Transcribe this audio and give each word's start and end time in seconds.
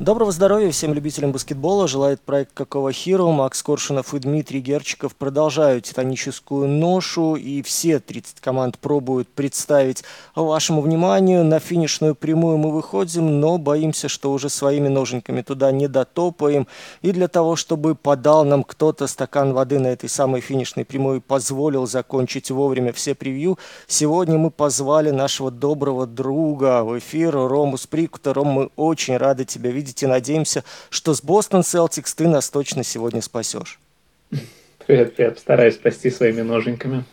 Доброго 0.00 0.32
здоровья 0.32 0.70
всем 0.70 0.94
любителям 0.94 1.30
баскетбола. 1.30 1.86
Желает 1.86 2.22
проект 2.22 2.52
«Какого 2.54 2.90
Хиро». 2.90 3.26
Макс 3.26 3.62
Коршунов 3.62 4.14
и 4.14 4.18
Дмитрий 4.18 4.60
Герчиков 4.60 5.14
продолжают 5.14 5.84
титаническую 5.84 6.66
ношу. 6.66 7.36
И 7.36 7.60
все 7.60 8.00
30 8.00 8.40
команд 8.40 8.78
пробуют 8.78 9.28
представить 9.28 10.02
вашему 10.34 10.80
вниманию. 10.80 11.44
На 11.44 11.58
финишную 11.58 12.14
прямую 12.14 12.56
мы 12.56 12.70
выходим, 12.70 13.40
но 13.40 13.58
боимся, 13.58 14.08
что 14.08 14.32
уже 14.32 14.48
своими 14.48 14.88
ноженьками 14.88 15.42
туда 15.42 15.70
не 15.70 15.86
дотопаем. 15.86 16.66
И 17.02 17.12
для 17.12 17.28
того, 17.28 17.54
чтобы 17.54 17.94
подал 17.94 18.46
нам 18.46 18.64
кто-то 18.64 19.06
стакан 19.06 19.52
воды 19.52 19.78
на 19.78 19.88
этой 19.88 20.08
самой 20.08 20.40
финишной 20.40 20.86
прямой 20.86 21.18
и 21.18 21.20
позволил 21.20 21.86
закончить 21.86 22.50
вовремя 22.50 22.94
все 22.94 23.14
превью, 23.14 23.58
сегодня 23.86 24.38
мы 24.38 24.50
позвали 24.50 25.10
нашего 25.10 25.50
доброго 25.50 26.06
друга 26.06 26.84
в 26.84 26.98
эфир 26.98 27.34
Рому 27.34 27.76
Сприкута. 27.76 28.32
Ром, 28.32 28.48
мы 28.48 28.70
очень 28.76 29.18
рады 29.18 29.44
тебя 29.44 29.70
видеть 29.70 29.89
видеть 29.90 30.02
и 30.02 30.06
надеемся, 30.06 30.64
что 30.90 31.14
с 31.14 31.22
Бостон 31.22 31.62
Селтикс 31.62 32.14
ты 32.14 32.28
нас 32.28 32.48
точно 32.50 32.84
сегодня 32.84 33.22
спасешь. 33.22 33.78
Привет, 34.86 35.16
привет. 35.16 35.38
Стараюсь 35.38 35.74
спасти 35.74 36.10
своими 36.10 36.42
ноженьками. 36.42 37.04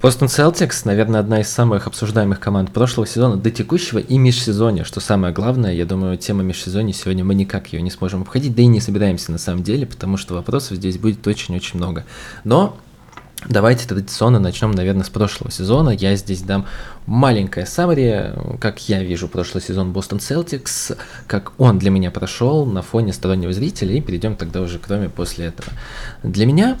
Бостон 0.00 0.28
Селтикс, 0.28 0.84
наверное, 0.84 1.20
одна 1.20 1.40
из 1.40 1.48
самых 1.48 1.88
обсуждаемых 1.88 2.38
команд 2.38 2.72
прошлого 2.72 3.08
сезона 3.08 3.36
до 3.36 3.50
текущего 3.50 3.98
и 3.98 4.18
межсезонья, 4.18 4.84
что 4.84 5.00
самое 5.00 5.34
главное, 5.34 5.74
я 5.74 5.84
думаю, 5.84 6.16
тема 6.16 6.42
межсезонья 6.44 6.94
сегодня 6.94 7.24
мы 7.24 7.34
никак 7.34 7.72
ее 7.72 7.82
не 7.82 7.90
сможем 7.90 8.22
обходить, 8.22 8.54
да 8.54 8.62
и 8.62 8.66
не 8.66 8.80
собираемся 8.80 9.32
на 9.32 9.38
самом 9.38 9.64
деле, 9.64 9.86
потому 9.86 10.16
что 10.16 10.34
вопросов 10.34 10.76
здесь 10.76 10.96
будет 10.96 11.26
очень-очень 11.26 11.78
много. 11.78 12.04
Но 12.44 12.78
Давайте 13.48 13.88
традиционно 13.88 14.38
начнем, 14.38 14.70
наверное, 14.70 15.04
с 15.04 15.08
прошлого 15.08 15.50
сезона. 15.50 15.90
Я 15.90 16.14
здесь 16.14 16.42
дам 16.42 16.66
маленькое 17.06 17.64
саммари, 17.64 18.32
как 18.60 18.86
я 18.88 19.02
вижу 19.02 19.28
прошлый 19.28 19.62
сезон 19.62 19.92
Бостон 19.92 20.18
Celtics, 20.18 20.96
как 21.26 21.52
он 21.58 21.78
для 21.78 21.90
меня 21.90 22.10
прошел 22.10 22.66
на 22.66 22.82
фоне 22.82 23.12
стороннего 23.12 23.52
зрителя, 23.52 23.94
и 23.94 24.00
перейдем 24.00 24.36
тогда 24.36 24.60
уже 24.60 24.78
к 24.78 24.88
Роме 24.88 25.08
после 25.08 25.46
этого. 25.46 25.70
Для 26.22 26.44
меня 26.44 26.76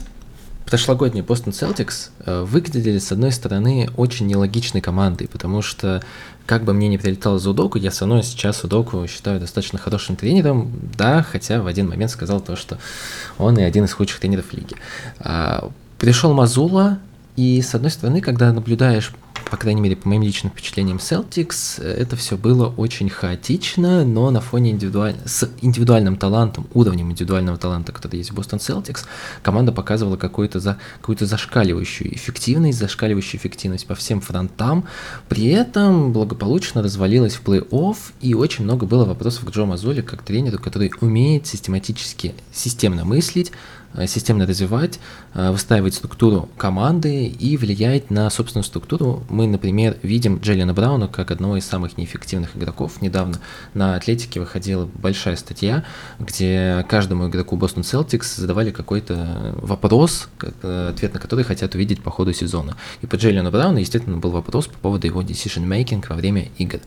прошлогодний 0.66 1.22
Бостон 1.22 1.52
Celtics 1.52 2.10
э, 2.24 2.42
выглядели, 2.42 2.98
с 2.98 3.10
одной 3.10 3.32
стороны, 3.32 3.88
очень 3.96 4.26
нелогичной 4.26 4.82
командой, 4.82 5.28
потому 5.28 5.62
что, 5.62 6.02
как 6.46 6.64
бы 6.64 6.74
мне 6.74 6.88
не 6.88 6.98
прилетало 6.98 7.38
за 7.38 7.50
Удоку, 7.50 7.78
я 7.78 7.90
все 7.90 8.06
равно 8.06 8.22
сейчас 8.22 8.62
Удоку 8.62 9.06
считаю 9.08 9.40
достаточно 9.40 9.78
хорошим 9.78 10.14
тренером, 10.14 10.70
да, 10.96 11.22
хотя 11.22 11.62
в 11.62 11.66
один 11.66 11.88
момент 11.88 12.10
сказал 12.10 12.40
то, 12.40 12.54
что 12.54 12.78
он 13.38 13.58
и 13.58 13.62
один 13.62 13.86
из 13.86 13.92
худших 13.92 14.20
тренеров 14.20 14.52
лиги. 14.52 14.76
Пришел 16.00 16.32
Мазула, 16.32 16.98
и 17.36 17.60
с 17.60 17.74
одной 17.74 17.90
стороны, 17.90 18.22
когда 18.22 18.50
наблюдаешь, 18.54 19.12
по 19.50 19.58
крайней 19.58 19.82
мере, 19.82 19.96
по 19.96 20.08
моим 20.08 20.22
личным 20.22 20.50
впечатлениям, 20.50 20.96
Celtics, 20.96 21.82
это 21.82 22.16
все 22.16 22.38
было 22.38 22.68
очень 22.68 23.10
хаотично, 23.10 24.02
но 24.06 24.30
на 24.30 24.40
фоне 24.40 24.70
индивидуаль... 24.70 25.16
с 25.26 25.50
индивидуальным 25.60 26.16
талантом, 26.16 26.68
уровнем 26.72 27.10
индивидуального 27.10 27.58
таланта, 27.58 27.92
который 27.92 28.16
есть 28.16 28.30
в 28.30 28.34
Бостон 28.34 28.60
Celtics, 28.60 29.00
команда 29.42 29.72
показывала 29.72 30.16
какую-то 30.16 30.58
за... 30.58 30.78
какую 31.02 31.18
зашкаливающую 31.20 32.14
эффективность, 32.14 32.78
зашкаливающую 32.78 33.38
эффективность 33.38 33.86
по 33.86 33.94
всем 33.94 34.22
фронтам, 34.22 34.86
при 35.28 35.48
этом 35.48 36.14
благополучно 36.14 36.82
развалилась 36.82 37.34
в 37.34 37.42
плей-офф, 37.44 37.96
и 38.22 38.32
очень 38.32 38.64
много 38.64 38.86
было 38.86 39.04
вопросов 39.04 39.44
к 39.44 39.50
Джо 39.50 39.66
Мазуле, 39.66 40.02
как 40.02 40.22
тренеру, 40.22 40.58
который 40.58 40.90
умеет 41.02 41.46
систематически, 41.46 42.34
системно 42.54 43.04
мыслить, 43.04 43.52
Э, 43.52 43.79
системно 44.06 44.46
развивать, 44.46 45.00
э, 45.34 45.50
выстраивать 45.50 45.94
структуру 45.94 46.48
команды 46.56 47.26
и 47.26 47.56
влиять 47.56 48.10
на 48.10 48.30
собственную 48.30 48.64
структуру. 48.64 49.24
Мы, 49.28 49.46
например, 49.46 49.96
видим 50.02 50.38
Джеллина 50.38 50.72
Брауна 50.72 51.08
как 51.08 51.30
одного 51.30 51.56
из 51.56 51.66
самых 51.66 51.98
неэффективных 51.98 52.56
игроков. 52.56 53.02
Недавно 53.02 53.38
на 53.74 53.96
Атлетике 53.96 54.40
выходила 54.40 54.88
большая 54.94 55.36
статья, 55.36 55.84
где 56.18 56.84
каждому 56.88 57.28
игроку 57.28 57.56
Бостон 57.56 57.82
Celtics 57.82 58.36
задавали 58.36 58.70
какой-то 58.70 59.54
вопрос, 59.60 60.28
э, 60.62 60.90
ответ 60.90 61.14
на 61.14 61.20
который 61.20 61.44
хотят 61.44 61.74
увидеть 61.74 62.02
по 62.02 62.10
ходу 62.10 62.32
сезона. 62.32 62.76
И 63.02 63.06
по 63.06 63.16
Джеллину 63.16 63.50
Брауну, 63.50 63.78
естественно, 63.78 64.16
был 64.18 64.30
вопрос 64.30 64.66
по 64.66 64.78
поводу 64.78 65.06
его 65.06 65.22
decision-making 65.22 66.04
во 66.08 66.16
время 66.16 66.48
игр. 66.58 66.80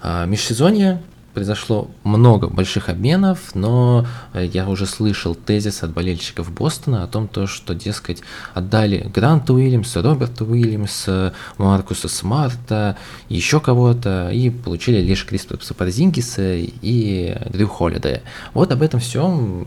А 0.00 0.26
межсезонье 0.26 1.02
произошло 1.34 1.90
много 2.04 2.48
больших 2.48 2.88
обменов, 2.88 3.54
но 3.54 4.06
э, 4.32 4.46
я 4.46 4.68
уже 4.68 4.86
слышал 4.86 5.34
тезис 5.34 5.82
от 5.82 5.92
болельщиков 5.92 6.52
Бостона 6.52 7.04
о 7.04 7.06
том, 7.06 7.28
то, 7.28 7.46
что, 7.46 7.74
дескать, 7.74 8.22
отдали 8.54 9.10
Гранта 9.14 9.54
Уильямса, 9.54 10.02
Роберта 10.02 10.44
Уильямса, 10.44 11.34
Маркуса 11.58 12.08
Смарта, 12.08 12.96
еще 13.28 13.60
кого-то, 13.60 14.30
и 14.32 14.50
получили 14.50 15.00
лишь 15.00 15.24
Кристофа 15.26 15.74
Парзингиса 15.74 16.56
и 16.56 17.36
Дрю 17.50 17.68
Холлидея. 17.68 18.22
Вот 18.54 18.72
об 18.72 18.82
этом 18.82 19.00
всем 19.00 19.66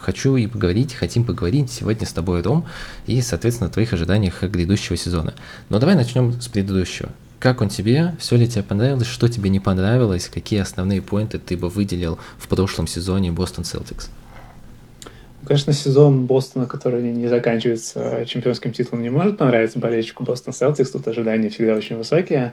хочу 0.00 0.36
и 0.36 0.46
поговорить, 0.46 0.94
хотим 0.94 1.24
поговорить 1.24 1.70
сегодня 1.70 2.06
с 2.06 2.12
тобой, 2.12 2.42
Ром, 2.42 2.66
и, 3.06 3.20
соответственно, 3.22 3.70
о 3.70 3.72
твоих 3.72 3.92
ожиданиях 3.92 4.42
грядущего 4.42 4.96
сезона. 4.96 5.34
Но 5.68 5.78
давай 5.78 5.94
начнем 5.94 6.40
с 6.40 6.48
предыдущего. 6.48 7.10
Как 7.40 7.62
он 7.62 7.70
тебе? 7.70 8.14
Все 8.18 8.36
ли 8.36 8.46
тебе 8.46 8.62
понравилось? 8.62 9.06
Что 9.06 9.26
тебе 9.26 9.48
не 9.48 9.60
понравилось? 9.60 10.28
Какие 10.28 10.60
основные 10.60 11.00
поинты 11.00 11.38
ты 11.38 11.56
бы 11.56 11.70
выделил 11.70 12.18
в 12.36 12.46
прошлом 12.48 12.86
сезоне 12.86 13.32
Бостон 13.32 13.64
Селтикс? 13.64 14.10
Конечно, 15.46 15.72
сезон 15.72 16.26
Бостона, 16.26 16.66
который 16.66 17.02
не 17.02 17.28
заканчивается 17.28 18.26
чемпионским 18.26 18.72
титулом, 18.72 19.02
не 19.02 19.08
может 19.08 19.38
понравиться 19.38 19.78
болельщику 19.78 20.22
Бостон 20.22 20.52
Селтикс. 20.52 20.90
Тут 20.90 21.08
ожидания 21.08 21.48
всегда 21.48 21.74
очень 21.74 21.96
высокие. 21.96 22.52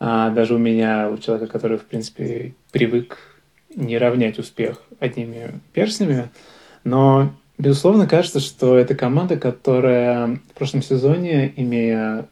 А 0.00 0.30
даже 0.30 0.56
у 0.56 0.58
меня, 0.58 1.08
у 1.08 1.18
человека, 1.18 1.46
который, 1.50 1.78
в 1.78 1.84
принципе, 1.84 2.54
привык 2.72 3.18
не 3.76 3.96
равнять 3.96 4.40
успех 4.40 4.82
одними 4.98 5.60
перстнями. 5.72 6.30
Но, 6.82 7.32
безусловно, 7.58 8.08
кажется, 8.08 8.40
что 8.40 8.76
это 8.76 8.96
команда, 8.96 9.36
которая 9.36 10.40
в 10.50 10.54
прошлом 10.54 10.82
сезоне, 10.82 11.52
имея 11.54 12.26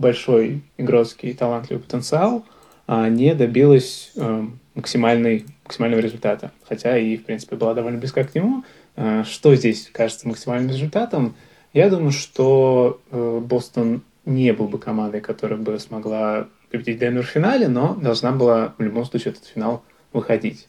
большой 0.00 0.62
игротский 0.78 1.34
талантливый 1.34 1.82
потенциал, 1.82 2.44
а 2.86 3.08
не 3.08 3.34
добилась 3.34 4.12
э, 4.16 4.46
максимальной, 4.74 5.46
максимального 5.64 6.00
результата. 6.00 6.50
Хотя 6.68 6.98
и, 6.98 7.16
в 7.16 7.24
принципе, 7.24 7.56
была 7.56 7.74
довольно 7.74 7.98
близка 7.98 8.24
к 8.24 8.34
нему. 8.34 8.64
Э, 8.96 9.22
что 9.24 9.54
здесь 9.54 9.90
кажется 9.92 10.26
максимальным 10.26 10.70
результатом? 10.70 11.36
Я 11.72 11.88
думаю, 11.90 12.10
что 12.10 13.00
э, 13.10 13.40
Бостон 13.44 14.02
не 14.24 14.52
был 14.52 14.68
бы 14.68 14.78
командой, 14.78 15.20
которая 15.20 15.58
бы 15.58 15.78
смогла 15.78 16.48
победить 16.70 16.98
Денвер 16.98 17.24
в 17.24 17.28
финале, 17.28 17.68
но 17.68 17.94
должна 17.94 18.32
была 18.32 18.74
в 18.78 18.82
любом 18.82 19.04
случае 19.04 19.32
этот 19.32 19.44
финал 19.46 19.82
выходить. 20.12 20.68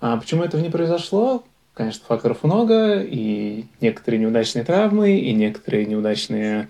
А 0.00 0.16
почему 0.16 0.42
этого 0.42 0.60
не 0.60 0.70
произошло? 0.70 1.44
Конечно, 1.74 2.04
факторов 2.06 2.42
много, 2.42 3.00
и 3.00 3.64
некоторые 3.80 4.20
неудачные 4.20 4.64
травмы, 4.64 5.18
и 5.18 5.32
некоторые 5.32 5.86
неудачные 5.86 6.68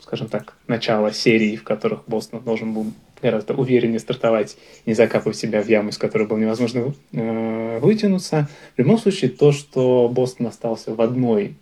скажем 0.00 0.28
так, 0.28 0.54
начала 0.66 1.12
серии, 1.12 1.56
в 1.56 1.64
которых 1.64 2.04
Бостон 2.06 2.40
должен 2.42 2.72
был 2.72 2.86
гораздо 3.20 3.54
увереннее 3.54 3.98
стартовать, 3.98 4.56
не 4.86 4.94
закапывать 4.94 5.36
себя 5.36 5.62
в 5.62 5.68
яму, 5.68 5.90
из 5.90 5.98
которой 5.98 6.26
было 6.26 6.38
невозможно 6.38 6.94
э, 7.12 7.78
вытянуться. 7.80 8.48
В 8.74 8.78
любом 8.78 8.98
случае, 8.98 9.30
то, 9.30 9.52
что 9.52 10.08
Бостон 10.08 10.46
остался 10.46 10.94
в 10.94 11.00
одной 11.00 11.56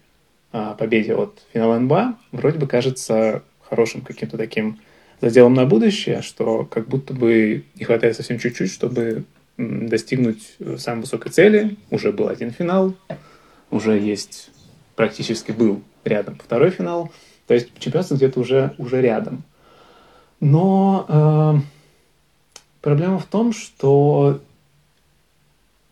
э, 0.53 0.75
победе 0.79 1.15
от 1.15 1.41
финала 1.53 1.79
НБА, 1.79 2.19
вроде 2.33 2.59
бы 2.59 2.67
кажется 2.67 3.43
хорошим 3.69 4.01
каким-то 4.03 4.37
таким 4.37 4.81
заделом 5.21 5.55
на 5.55 5.65
будущее, 5.67 6.23
что 6.23 6.65
как 6.65 6.89
будто 6.89 7.15
бы 7.15 7.65
не 7.77 7.85
хватает 7.85 8.17
совсем 8.17 8.39
чуть-чуть, 8.39 8.73
чтобы 8.73 9.25
достигнуть 9.57 10.57
самой 10.79 11.03
высокой 11.03 11.31
цели. 11.31 11.77
Уже 11.91 12.13
был 12.13 12.29
один 12.29 12.51
финал, 12.51 12.95
уже 13.71 13.99
есть, 13.99 14.51
практически 14.97 15.53
был 15.53 15.81
рядом 16.05 16.39
второй 16.45 16.71
финал– 16.71 17.13
то 17.53 17.57
есть 17.57 17.69
чемпионство 17.79 18.15
где-то 18.15 18.41
уже, 18.41 18.75
уже 18.79 19.03
рядом. 19.03 19.43
Но 20.41 21.05
э, 21.07 21.61
проблема 22.81 23.19
в 23.19 23.27
том, 23.27 23.53
что 23.53 24.41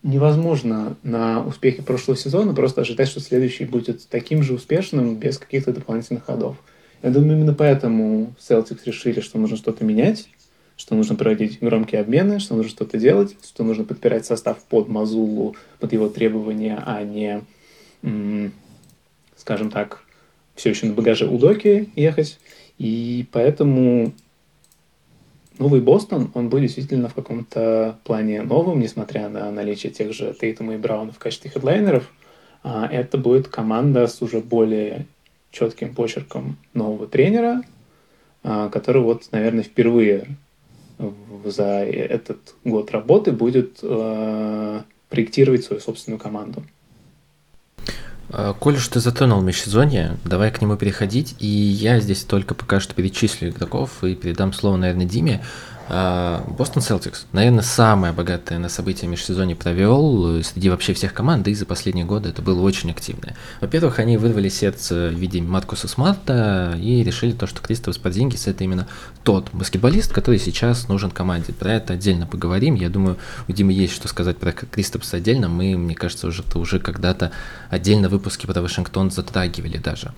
невозможно 0.02 0.96
на 1.02 1.44
успехе 1.44 1.82
прошлого 1.82 2.16
сезона 2.16 2.54
просто 2.54 2.80
ожидать, 2.80 3.08
что 3.08 3.20
следующий 3.20 3.66
будет 3.66 4.08
таким 4.08 4.42
же 4.42 4.54
успешным 4.54 5.16
без 5.16 5.36
каких-то 5.36 5.74
дополнительных 5.74 6.24
ходов. 6.24 6.56
Я 7.02 7.10
думаю, 7.10 7.36
именно 7.36 7.52
поэтому 7.52 8.32
Celtics 8.38 8.80
решили, 8.86 9.20
что 9.20 9.38
нужно 9.38 9.58
что-то 9.58 9.84
менять, 9.84 10.30
что 10.78 10.94
нужно 10.94 11.14
проводить 11.14 11.58
громкие 11.60 12.00
обмены, 12.00 12.40
что 12.40 12.54
нужно 12.54 12.70
что-то 12.70 12.96
делать, 12.96 13.36
что 13.44 13.64
нужно 13.64 13.84
подпирать 13.84 14.24
состав 14.24 14.64
под 14.64 14.88
Мазулу, 14.88 15.56
под 15.78 15.92
его 15.92 16.08
требования, 16.08 16.82
а 16.86 17.02
не, 17.02 17.42
скажем 19.36 19.70
так, 19.70 20.04
все 20.60 20.70
еще 20.70 20.86
на 20.86 20.92
багаже 20.92 21.26
у 21.26 21.38
Доки 21.38 21.88
ехать. 21.96 22.38
И 22.76 23.26
поэтому 23.32 24.12
новый 25.58 25.80
Бостон, 25.80 26.30
он 26.34 26.50
будет 26.50 26.64
действительно 26.64 27.08
в 27.08 27.14
каком-то 27.14 27.98
плане 28.04 28.42
новым, 28.42 28.78
несмотря 28.78 29.30
на 29.30 29.50
наличие 29.50 29.90
тех 29.90 30.12
же 30.12 30.36
Тейтума 30.38 30.74
и 30.74 30.76
Брауна 30.76 31.12
в 31.12 31.18
качестве 31.18 31.50
хедлайнеров. 31.50 32.12
А 32.62 32.86
это 32.86 33.16
будет 33.16 33.48
команда 33.48 34.06
с 34.06 34.20
уже 34.20 34.40
более 34.40 35.06
четким 35.50 35.94
почерком 35.94 36.58
нового 36.74 37.06
тренера, 37.06 37.62
а, 38.42 38.68
который 38.68 39.00
вот, 39.00 39.28
наверное, 39.32 39.64
впервые 39.64 40.36
за 41.44 41.84
этот 41.86 42.54
год 42.64 42.90
работы 42.90 43.32
будет 43.32 43.78
э, 43.82 44.82
проектировать 45.08 45.64
свою 45.64 45.80
собственную 45.80 46.20
команду. 46.20 46.62
А, 48.32 48.54
коль 48.54 48.76
уж 48.76 48.88
ты 48.88 49.00
затронул 49.00 49.40
межсезонье, 49.40 50.16
давай 50.24 50.50
к 50.50 50.60
нему 50.60 50.76
переходить, 50.76 51.34
и 51.38 51.46
я 51.46 52.00
здесь 52.00 52.24
только 52.24 52.54
пока 52.54 52.80
что 52.80 52.94
перечислю 52.94 53.50
игроков 53.50 54.04
и 54.04 54.14
передам 54.14 54.52
слово, 54.52 54.76
наверное, 54.76 55.06
Диме. 55.06 55.42
А, 55.92 56.44
Бостон 56.56 56.82
Селтикс, 56.82 57.26
наверное, 57.32 57.62
самое 57.62 58.12
богатое 58.12 58.58
на 58.60 58.68
события 58.68 59.08
межсезонье 59.08 59.56
провел 59.56 60.36
э, 60.36 60.42
среди 60.44 60.70
вообще 60.70 60.94
всех 60.94 61.12
команд, 61.12 61.42
да 61.42 61.50
и 61.50 61.54
за 61.54 61.66
последние 61.66 62.04
годы 62.04 62.28
это 62.28 62.42
было 62.42 62.60
очень 62.62 62.92
активное. 62.92 63.36
Во-первых, 63.60 63.98
они 63.98 64.16
вырвали 64.16 64.48
сердце 64.48 65.08
в 65.08 65.18
виде 65.18 65.42
Маркуса 65.42 65.88
Смарта 65.88 66.76
и 66.80 67.02
решили 67.02 67.32
то, 67.32 67.48
что 67.48 67.60
Кристофс 67.60 67.98
Подзингис 67.98 68.46
это 68.46 68.62
именно 68.62 68.86
тот 69.24 69.48
баскетболист, 69.52 70.12
который 70.12 70.38
сейчас 70.38 70.88
нужен 70.88 71.10
команде. 71.10 71.52
Про 71.52 71.72
это 71.72 71.94
отдельно 71.94 72.26
поговорим. 72.26 72.76
Я 72.76 72.88
думаю, 72.88 73.18
у 73.48 73.52
Димы 73.52 73.72
есть 73.72 73.94
что 73.94 74.06
сказать 74.06 74.38
про 74.38 74.52
Кристапса 74.52 75.16
отдельно. 75.16 75.48
Мы, 75.48 75.76
мне 75.76 75.96
кажется, 75.96 76.28
уже, 76.28 76.44
уже 76.54 76.78
когда-то 76.78 77.32
отдельно 77.68 78.08
выпуски 78.08 78.46
про 78.46 78.62
Вашингтон 78.62 79.10
затрагивали 79.10 79.78
даже. 79.78 80.12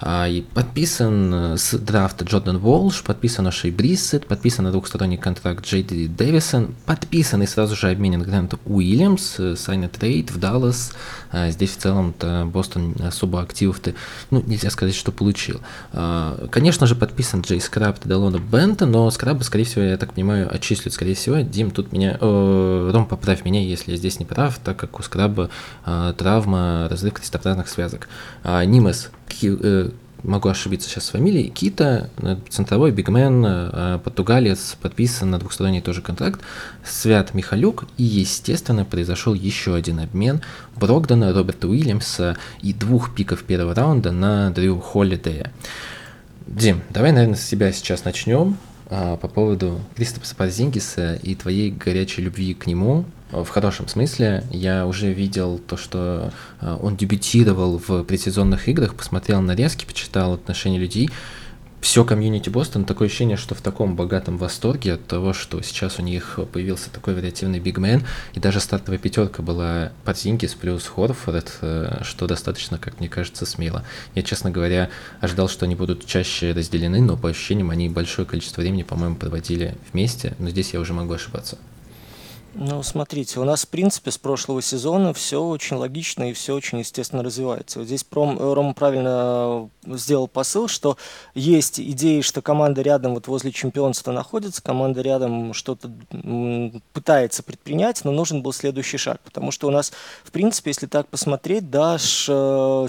А, 0.00 0.26
и 0.26 0.40
подписан 0.40 1.34
э, 1.34 1.56
с 1.58 1.76
драфта 1.76 2.24
Джордан 2.24 2.58
Волш, 2.58 3.02
подписан 3.02 3.46
О'Ши 3.46 3.70
Бриссетт, 3.70 4.26
подписан 4.26 4.64
на 4.64 4.72
двухсторонний 4.72 5.17
контракт 5.18 5.64
Джей 5.64 5.82
Ди 5.82 6.08
Дэвисон, 6.08 6.74
подписан 6.86 7.42
и 7.42 7.46
сразу 7.46 7.76
же 7.76 7.90
обменен 7.90 8.22
Грант 8.22 8.54
Уильямс, 8.64 9.38
sign-and-trade 9.56 10.30
в 10.30 10.38
Даллас. 10.38 10.92
А, 11.30 11.50
здесь 11.50 11.72
в 11.72 11.76
целом-то 11.76 12.48
Бостон 12.50 12.94
особо 13.00 13.42
активов-то, 13.42 13.94
ну, 14.30 14.42
нельзя 14.46 14.70
сказать, 14.70 14.94
что 14.94 15.12
получил. 15.12 15.60
А, 15.92 16.46
конечно 16.50 16.86
же, 16.86 16.94
подписан 16.94 17.42
Джей 17.42 17.60
Скрабб 17.60 17.98
и 18.04 18.08
Делано 18.08 18.38
Бэнтон, 18.38 18.86
но 18.86 19.10
Скрабба, 19.10 19.42
скорее 19.42 19.64
всего, 19.64 19.82
я 19.82 19.96
так 19.96 20.14
понимаю, 20.14 20.52
отчислят, 20.52 20.94
скорее 20.94 21.14
всего. 21.14 21.40
Дим, 21.40 21.70
тут 21.70 21.92
меня... 21.92 22.16
Э, 22.20 22.90
Ром, 22.92 23.06
поправь 23.06 23.44
меня, 23.44 23.62
если 23.62 23.92
я 23.92 23.96
здесь 23.96 24.18
не 24.18 24.24
прав, 24.24 24.58
так 24.58 24.76
как 24.76 24.98
у 24.98 25.02
Скрабба 25.02 25.50
э, 25.84 26.14
травма, 26.16 26.88
разрыв 26.90 27.14
крестообразных 27.14 27.68
связок. 27.68 28.08
А, 28.42 28.64
Нимес, 28.64 29.10
э, 29.42 29.90
могу 30.22 30.48
ошибиться 30.48 30.88
сейчас 30.88 31.06
с 31.06 31.10
фамилией, 31.10 31.48
Кита, 31.48 32.10
э, 32.18 32.36
центровой 32.48 32.90
бигмен, 32.90 33.44
э, 33.46 33.98
португалец, 34.02 34.76
подписан 34.80 35.30
на 35.30 35.38
двухсторонний 35.38 35.80
тоже 35.80 36.02
контракт, 36.02 36.40
Свят 36.84 37.34
Михалюк, 37.34 37.84
и, 37.96 38.02
естественно, 38.02 38.84
произошел 38.84 39.34
еще 39.34 39.74
один 39.74 40.00
обмен 40.00 40.42
Брогдана, 40.76 41.32
Роберта 41.32 41.68
Уильямса 41.68 42.36
и 42.62 42.72
двух 42.72 43.14
пиков 43.14 43.42
первого 43.44 43.74
раунда 43.74 44.12
на 44.12 44.50
Дрю 44.50 44.78
Холлидея. 44.80 45.52
Дим, 46.46 46.82
давай, 46.90 47.12
наверное, 47.12 47.36
с 47.36 47.42
себя 47.42 47.72
сейчас 47.72 48.04
начнем 48.04 48.56
а, 48.90 49.16
по 49.18 49.28
поводу 49.28 49.80
Кристопса 49.96 50.34
Парзингиса 50.34 51.14
и 51.22 51.34
твоей 51.34 51.70
горячей 51.70 52.22
любви 52.22 52.54
к 52.54 52.66
нему 52.66 53.04
в 53.30 53.48
хорошем 53.48 53.88
смысле. 53.88 54.44
Я 54.50 54.86
уже 54.86 55.12
видел 55.12 55.58
то, 55.58 55.76
что 55.76 56.32
э, 56.60 56.76
он 56.80 56.96
дебютировал 56.96 57.78
в 57.78 58.04
предсезонных 58.04 58.68
играх, 58.68 58.94
посмотрел 58.94 59.40
нарезки, 59.40 59.84
почитал 59.84 60.34
отношения 60.34 60.78
людей. 60.78 61.10
Все 61.80 62.04
комьюнити 62.04 62.48
Бостон, 62.48 62.84
такое 62.84 63.06
ощущение, 63.06 63.36
что 63.36 63.54
в 63.54 63.60
таком 63.60 63.94
богатом 63.94 64.36
восторге 64.36 64.94
от 64.94 65.06
того, 65.06 65.32
что 65.32 65.62
сейчас 65.62 66.00
у 66.00 66.02
них 66.02 66.40
появился 66.52 66.90
такой 66.90 67.14
вариативный 67.14 67.60
бигмен, 67.60 68.04
и 68.34 68.40
даже 68.40 68.58
стартовая 68.58 68.98
пятерка 68.98 69.44
была 69.44 69.92
Подзингис 70.04 70.54
плюс 70.54 70.86
Хорфорд, 70.86 71.58
э, 71.60 72.00
что 72.02 72.26
достаточно, 72.26 72.78
как 72.78 72.98
мне 72.98 73.08
кажется, 73.08 73.46
смело. 73.46 73.84
Я, 74.16 74.22
честно 74.22 74.50
говоря, 74.50 74.90
ожидал, 75.20 75.48
что 75.48 75.66
они 75.66 75.76
будут 75.76 76.04
чаще 76.04 76.52
разделены, 76.52 77.00
но 77.00 77.16
по 77.16 77.28
ощущениям 77.28 77.70
они 77.70 77.88
большое 77.88 78.26
количество 78.26 78.60
времени, 78.60 78.82
по-моему, 78.82 79.14
проводили 79.14 79.76
вместе, 79.92 80.34
но 80.38 80.50
здесь 80.50 80.72
я 80.72 80.80
уже 80.80 80.94
могу 80.94 81.12
ошибаться. 81.12 81.58
Ну, 82.60 82.82
смотрите, 82.82 83.38
у 83.38 83.44
нас, 83.44 83.64
в 83.64 83.68
принципе, 83.68 84.10
с 84.10 84.18
прошлого 84.18 84.60
сезона 84.62 85.14
все 85.14 85.40
очень 85.40 85.76
логично 85.76 86.28
и 86.28 86.32
все 86.32 86.56
очень 86.56 86.80
естественно 86.80 87.22
развивается. 87.22 87.84
Здесь 87.84 88.02
Пром, 88.02 88.36
э, 88.36 88.52
Рома 88.52 88.74
правильно 88.74 89.70
сделал 89.86 90.26
посыл, 90.26 90.66
что 90.66 90.96
есть 91.36 91.78
идеи, 91.78 92.20
что 92.20 92.42
команда 92.42 92.82
рядом 92.82 93.14
вот 93.14 93.28
возле 93.28 93.52
чемпионства 93.52 94.10
находится, 94.10 94.60
команда 94.60 95.02
рядом 95.02 95.54
что-то 95.54 95.88
пытается 96.92 97.44
предпринять, 97.44 98.04
но 98.04 98.10
нужен 98.10 98.42
был 98.42 98.52
следующий 98.52 98.98
шаг. 98.98 99.20
Потому 99.20 99.52
что 99.52 99.68
у 99.68 99.70
нас, 99.70 99.92
в 100.24 100.32
принципе, 100.32 100.70
если 100.70 100.86
так 100.86 101.06
посмотреть, 101.06 101.70
да, 101.70 101.94
э, 101.94 101.98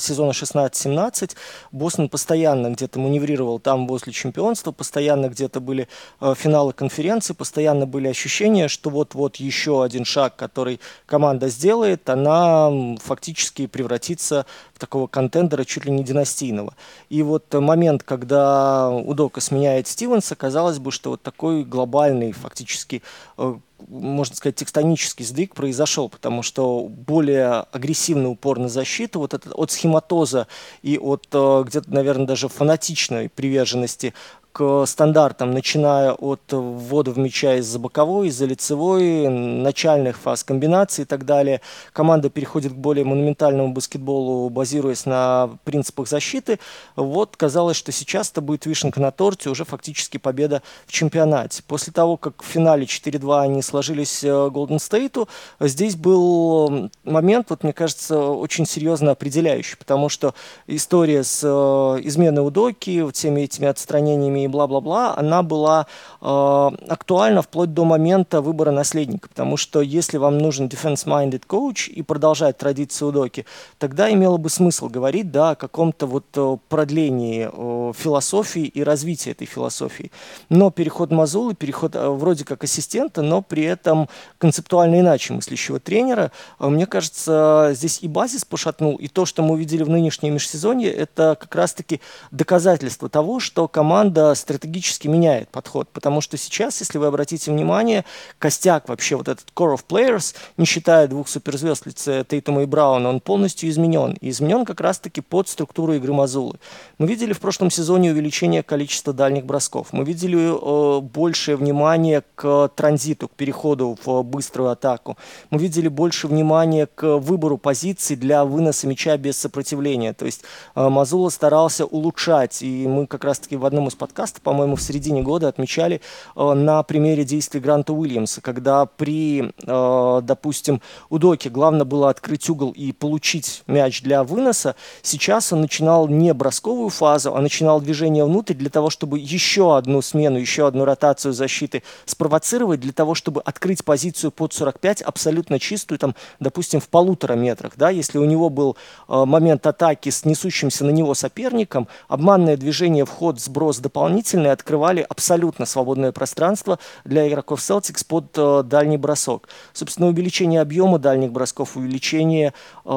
сезона 0.02 0.32
16-17 0.32 1.36
Бостон 1.72 2.10
постоянно 2.10 2.72
где-то 2.72 2.98
маневрировал 2.98 3.60
там 3.60 3.86
возле 3.86 4.14
чемпионства, 4.14 4.72
постоянно 4.72 5.30
где-то 5.30 5.60
были 5.60 5.88
э, 6.22 6.34
финалы 6.36 6.74
конференции, 6.74 7.34
постоянно 7.34 7.86
были 7.86 8.08
ощущения, 8.08 8.68
что 8.68 8.90
вот-вот 8.90 9.36
еще 9.36 9.59
еще 9.60 9.84
один 9.84 10.06
шаг, 10.06 10.36
который 10.36 10.80
команда 11.06 11.50
сделает, 11.50 12.10
она 12.10 12.72
фактически 13.04 13.68
превратится 13.68 14.46
в 14.74 14.80
такого 14.80 15.08
контендера 15.08 15.66
чуть 15.66 15.86
ли 15.86 15.92
не 15.92 16.04
династийного. 16.04 16.74
И 17.10 17.22
вот 17.24 17.54
момент, 17.54 18.04
когда 18.04 18.90
Удока 18.90 19.42
сменяет 19.42 19.88
Стивенса, 19.88 20.36
казалось 20.36 20.80
бы, 20.80 20.92
что 20.92 21.12
вот 21.12 21.22
такой 21.22 21.64
глобальный 21.66 22.32
фактически 22.32 23.02
э, 23.38 23.56
можно 23.88 24.36
сказать, 24.36 24.56
тектонический 24.56 25.26
сдвиг 25.26 25.56
произошел, 25.56 26.10
потому 26.10 26.44
что 26.44 26.88
более 26.90 27.66
агрессивный 27.72 28.30
упор 28.30 28.60
на 28.60 28.70
защиту, 28.70 29.20
вот 29.20 29.34
этот 29.34 29.54
от 29.56 29.72
схематоза 29.72 30.48
и 30.82 30.98
от 30.98 31.28
э, 31.32 31.64
где-то, 31.66 31.92
наверное, 31.92 32.28
даже 32.28 32.50
фанатичной 32.50 33.30
приверженности 33.30 34.14
к 34.52 34.86
стандартам, 34.86 35.52
начиная 35.52 36.12
от 36.14 36.42
ввода 36.52 37.12
в 37.12 37.18
мяча 37.18 37.56
из-за 37.56 37.80
боковой, 37.80 38.28
из-за 38.28 38.46
лицевой, 38.46 39.28
начальных 39.28 40.18
фаз 40.18 40.44
комбинаций 40.44 41.04
и 41.04 41.06
так 41.06 41.26
далее. 41.26 41.62
Команда 41.94 42.30
переходит 42.30 42.74
к 42.74 42.76
более 42.76 43.06
монументальному 43.06 43.74
баскетболу, 43.74 44.50
базируясь 44.50 45.06
на 45.06 45.50
принципах 45.64 46.08
защиты. 46.08 46.60
Вот 46.96 47.38
казалось, 47.38 47.78
что 47.78 47.92
сейчас 47.92 48.32
это 48.32 48.42
будет 48.42 48.66
вишенка 48.66 49.00
на 49.00 49.12
торте, 49.12 49.50
уже 49.50 49.66
фактически 49.66 50.18
победа 50.18 50.62
в 50.88 50.92
чемпионате. 50.92 51.64
После 51.68 51.94
того, 51.94 52.18
как 52.18 52.42
в 52.44 52.46
финале 52.46 52.86
4-2 52.86 53.42
они 53.42 53.62
сложились 53.62 54.24
Голден 54.24 54.80
Стейту, 54.80 55.30
здесь 55.60 55.96
был 55.96 56.90
момент, 57.04 57.48
вот 57.50 57.64
мне 57.64 57.74
кажется, 57.74 58.20
очень 58.20 58.66
серьезно 58.66 59.12
определяющий, 59.12 59.78
потому 59.78 60.10
что 60.10 60.34
история 60.68 61.24
с 61.24 61.42
э, 61.44 62.02
изменой 62.04 62.46
Удоки, 62.46 63.10
всеми 63.12 63.42
этими 63.42 63.68
отстранениями 63.68 64.39
и 64.46 64.48
бла-бла-бла, 64.48 65.16
она 65.16 65.44
была 65.44 65.88
э, 66.22 66.26
актуальна 66.26 67.42
вплоть 67.42 67.74
до 67.74 67.86
момента 67.86 68.42
выбора 68.42 68.72
наследника. 68.72 69.30
Потому 69.30 69.58
что 69.58 69.82
если 69.82 70.18
вам 70.18 70.38
нужен 70.38 70.68
defense-minded 70.68 71.44
coach 71.48 71.90
и 71.90 72.02
продолжать 72.02 72.58
традицию 72.58 73.12
Доки, 73.12 73.46
тогда 73.78 74.12
имело 74.12 74.38
бы 74.38 74.50
смысл 74.50 74.88
говорить 74.88 75.32
да, 75.32 75.52
о 75.52 75.56
каком-то 75.56 76.06
вот 76.06 76.26
э, 76.36 76.58
продлении 76.68 77.50
э, 77.52 77.94
философии 77.96 78.64
и 78.64 78.84
развитии 78.84 79.32
этой 79.32 79.48
философии. 79.48 80.12
Но 80.50 80.72
переход 80.72 81.12
Мазулы, 81.12 81.54
переход 81.54 81.96
э, 81.96 82.10
вроде 82.10 82.46
как 82.46 82.64
ассистента, 82.64 83.22
но 83.22 83.42
при 83.42 83.64
этом 83.64 84.10
концептуально 84.38 85.00
иначе 85.00 85.34
мыслящего 85.34 85.80
тренера, 85.80 86.32
э, 86.60 86.68
мне 86.68 86.86
кажется, 86.86 87.72
здесь 87.74 88.00
и 88.02 88.08
базис 88.08 88.46
пошатнул, 88.46 88.96
и 88.96 89.08
то, 89.08 89.26
что 89.26 89.42
мы 89.44 89.54
увидели 89.54 89.84
в 89.84 89.90
нынешнем 89.90 90.34
межсезонье, 90.34 90.92
это 90.92 91.38
как 91.40 91.54
раз-таки 91.56 92.02
доказательство 92.32 93.10
того, 93.10 93.40
что 93.40 93.68
команда 93.68 94.29
стратегически 94.36 95.08
меняет 95.08 95.50
подход, 95.50 95.90
потому 95.90 96.22
что 96.22 96.38
сейчас, 96.38 96.80
если 96.80 96.98
вы 96.98 97.08
обратите 97.08 97.52
внимание, 97.52 98.06
костяк 98.38 98.90
вообще, 98.90 99.16
вот 99.16 99.28
этот 99.28 99.48
core 99.56 99.76
of 99.76 99.84
players, 99.88 100.36
не 100.58 100.66
считая 100.66 101.08
двух 101.08 101.28
суперзвезд 101.28 101.86
лице 101.86 102.26
Тейтума 102.28 102.64
и 102.64 102.66
Брауна, 102.66 103.10
он 103.10 103.20
полностью 103.20 103.70
изменен. 103.70 104.14
И 104.22 104.30
изменен 104.30 104.66
как 104.66 104.82
раз-таки 104.82 105.22
под 105.22 105.48
структуру 105.50 105.94
игры 105.94 106.14
Мазулы. 106.14 106.60
Мы 106.98 107.08
видели 107.08 107.34
в 107.34 107.40
прошлом 107.40 107.72
сезоне 107.72 108.12
увеличение 108.12 108.64
количества 108.64 109.14
дальних 109.14 109.46
бросков. 109.46 109.88
Мы 109.92 110.04
видели 110.04 110.38
э, 110.38 111.02
большее 111.02 111.56
внимание 111.56 112.24
к 112.36 112.70
транзиту, 112.76 113.28
к 113.28 113.32
переходу 113.32 113.98
в 114.04 114.24
быструю 114.24 114.70
атаку. 114.70 115.18
Мы 115.50 115.60
видели 115.60 115.88
больше 115.88 116.28
внимания 116.28 116.88
к 116.88 117.18
выбору 117.18 117.58
позиций 117.58 118.16
для 118.16 118.46
выноса 118.46 118.88
мяча 118.88 119.18
без 119.18 119.38
сопротивления. 119.38 120.14
То 120.14 120.26
есть 120.26 120.44
э, 120.76 120.88
Мазула 120.90 121.30
старался 121.30 121.86
улучшать, 121.86 122.62
и 122.62 122.88
мы 122.88 123.08
как 123.08 123.24
раз-таки 123.24 123.56
в 123.56 123.66
одном 123.66 123.88
из 123.88 123.96
подкастов 123.96 124.19
подкаста, 124.20 124.42
по-моему, 124.42 124.76
в 124.76 124.82
середине 124.82 125.22
года 125.22 125.48
отмечали 125.48 126.02
э, 126.36 126.54
на 126.54 126.84
примере 126.84 127.24
действий 127.24 127.62
Гранта 127.62 127.94
Уильямса, 127.94 128.42
когда 128.42 128.86
при, 128.86 129.54
э, 129.66 130.22
допустим, 130.22 130.82
Удоке 131.10 131.50
главное 131.50 131.86
было 131.86 132.10
открыть 132.10 132.50
угол 132.50 132.72
и 132.72 132.92
получить 132.92 133.64
мяч 133.66 134.02
для 134.02 134.26
выноса, 134.26 134.76
сейчас 135.04 135.54
он 135.54 135.62
начинал 135.62 136.10
не 136.10 136.34
бросковую 136.34 136.90
фазу, 136.90 137.34
а 137.34 137.40
начинал 137.40 137.80
движение 137.80 138.26
внутрь 138.26 138.56
для 138.56 138.70
того, 138.70 138.90
чтобы 138.90 139.20
еще 139.20 139.78
одну 139.78 140.02
смену, 140.02 140.38
еще 140.38 140.68
одну 140.68 140.84
ротацию 140.84 141.32
защиты 141.32 141.82
спровоцировать, 142.04 142.82
для 142.82 142.92
того, 142.92 143.16
чтобы 143.16 143.40
открыть 143.40 143.86
позицию 143.86 144.32
под 144.32 144.52
45 144.52 145.02
абсолютно 145.02 145.60
чистую, 145.60 145.98
там, 145.98 146.14
допустим, 146.42 146.82
в 146.82 146.90
полутора 146.90 147.36
метрах, 147.36 147.72
да, 147.78 147.90
если 147.90 148.18
у 148.18 148.26
него 148.26 148.50
был 148.50 148.76
э, 149.08 149.24
момент 149.24 149.66
атаки 149.66 150.10
с 150.10 150.26
несущимся 150.26 150.84
на 150.84 150.90
него 150.90 151.14
соперником, 151.14 151.88
обманное 152.10 152.58
движение, 152.58 153.06
вход, 153.06 153.40
сброс, 153.40 153.80
дополнительные 154.10 154.54
открывали 154.54 155.06
абсолютно 155.08 155.66
свободное 155.66 156.12
пространство 156.12 156.80
для 157.06 157.28
игроков 157.28 157.60
Celtics 157.60 158.04
под 158.08 158.26
э, 158.38 158.64
дальний 158.64 158.98
бросок. 158.98 159.50
Собственно, 159.74 160.08
увеличение 160.08 160.62
объема 160.62 160.98
дальних 160.98 161.32
бросков, 161.32 161.78
увеличение 161.78 162.54
э, 162.86 162.90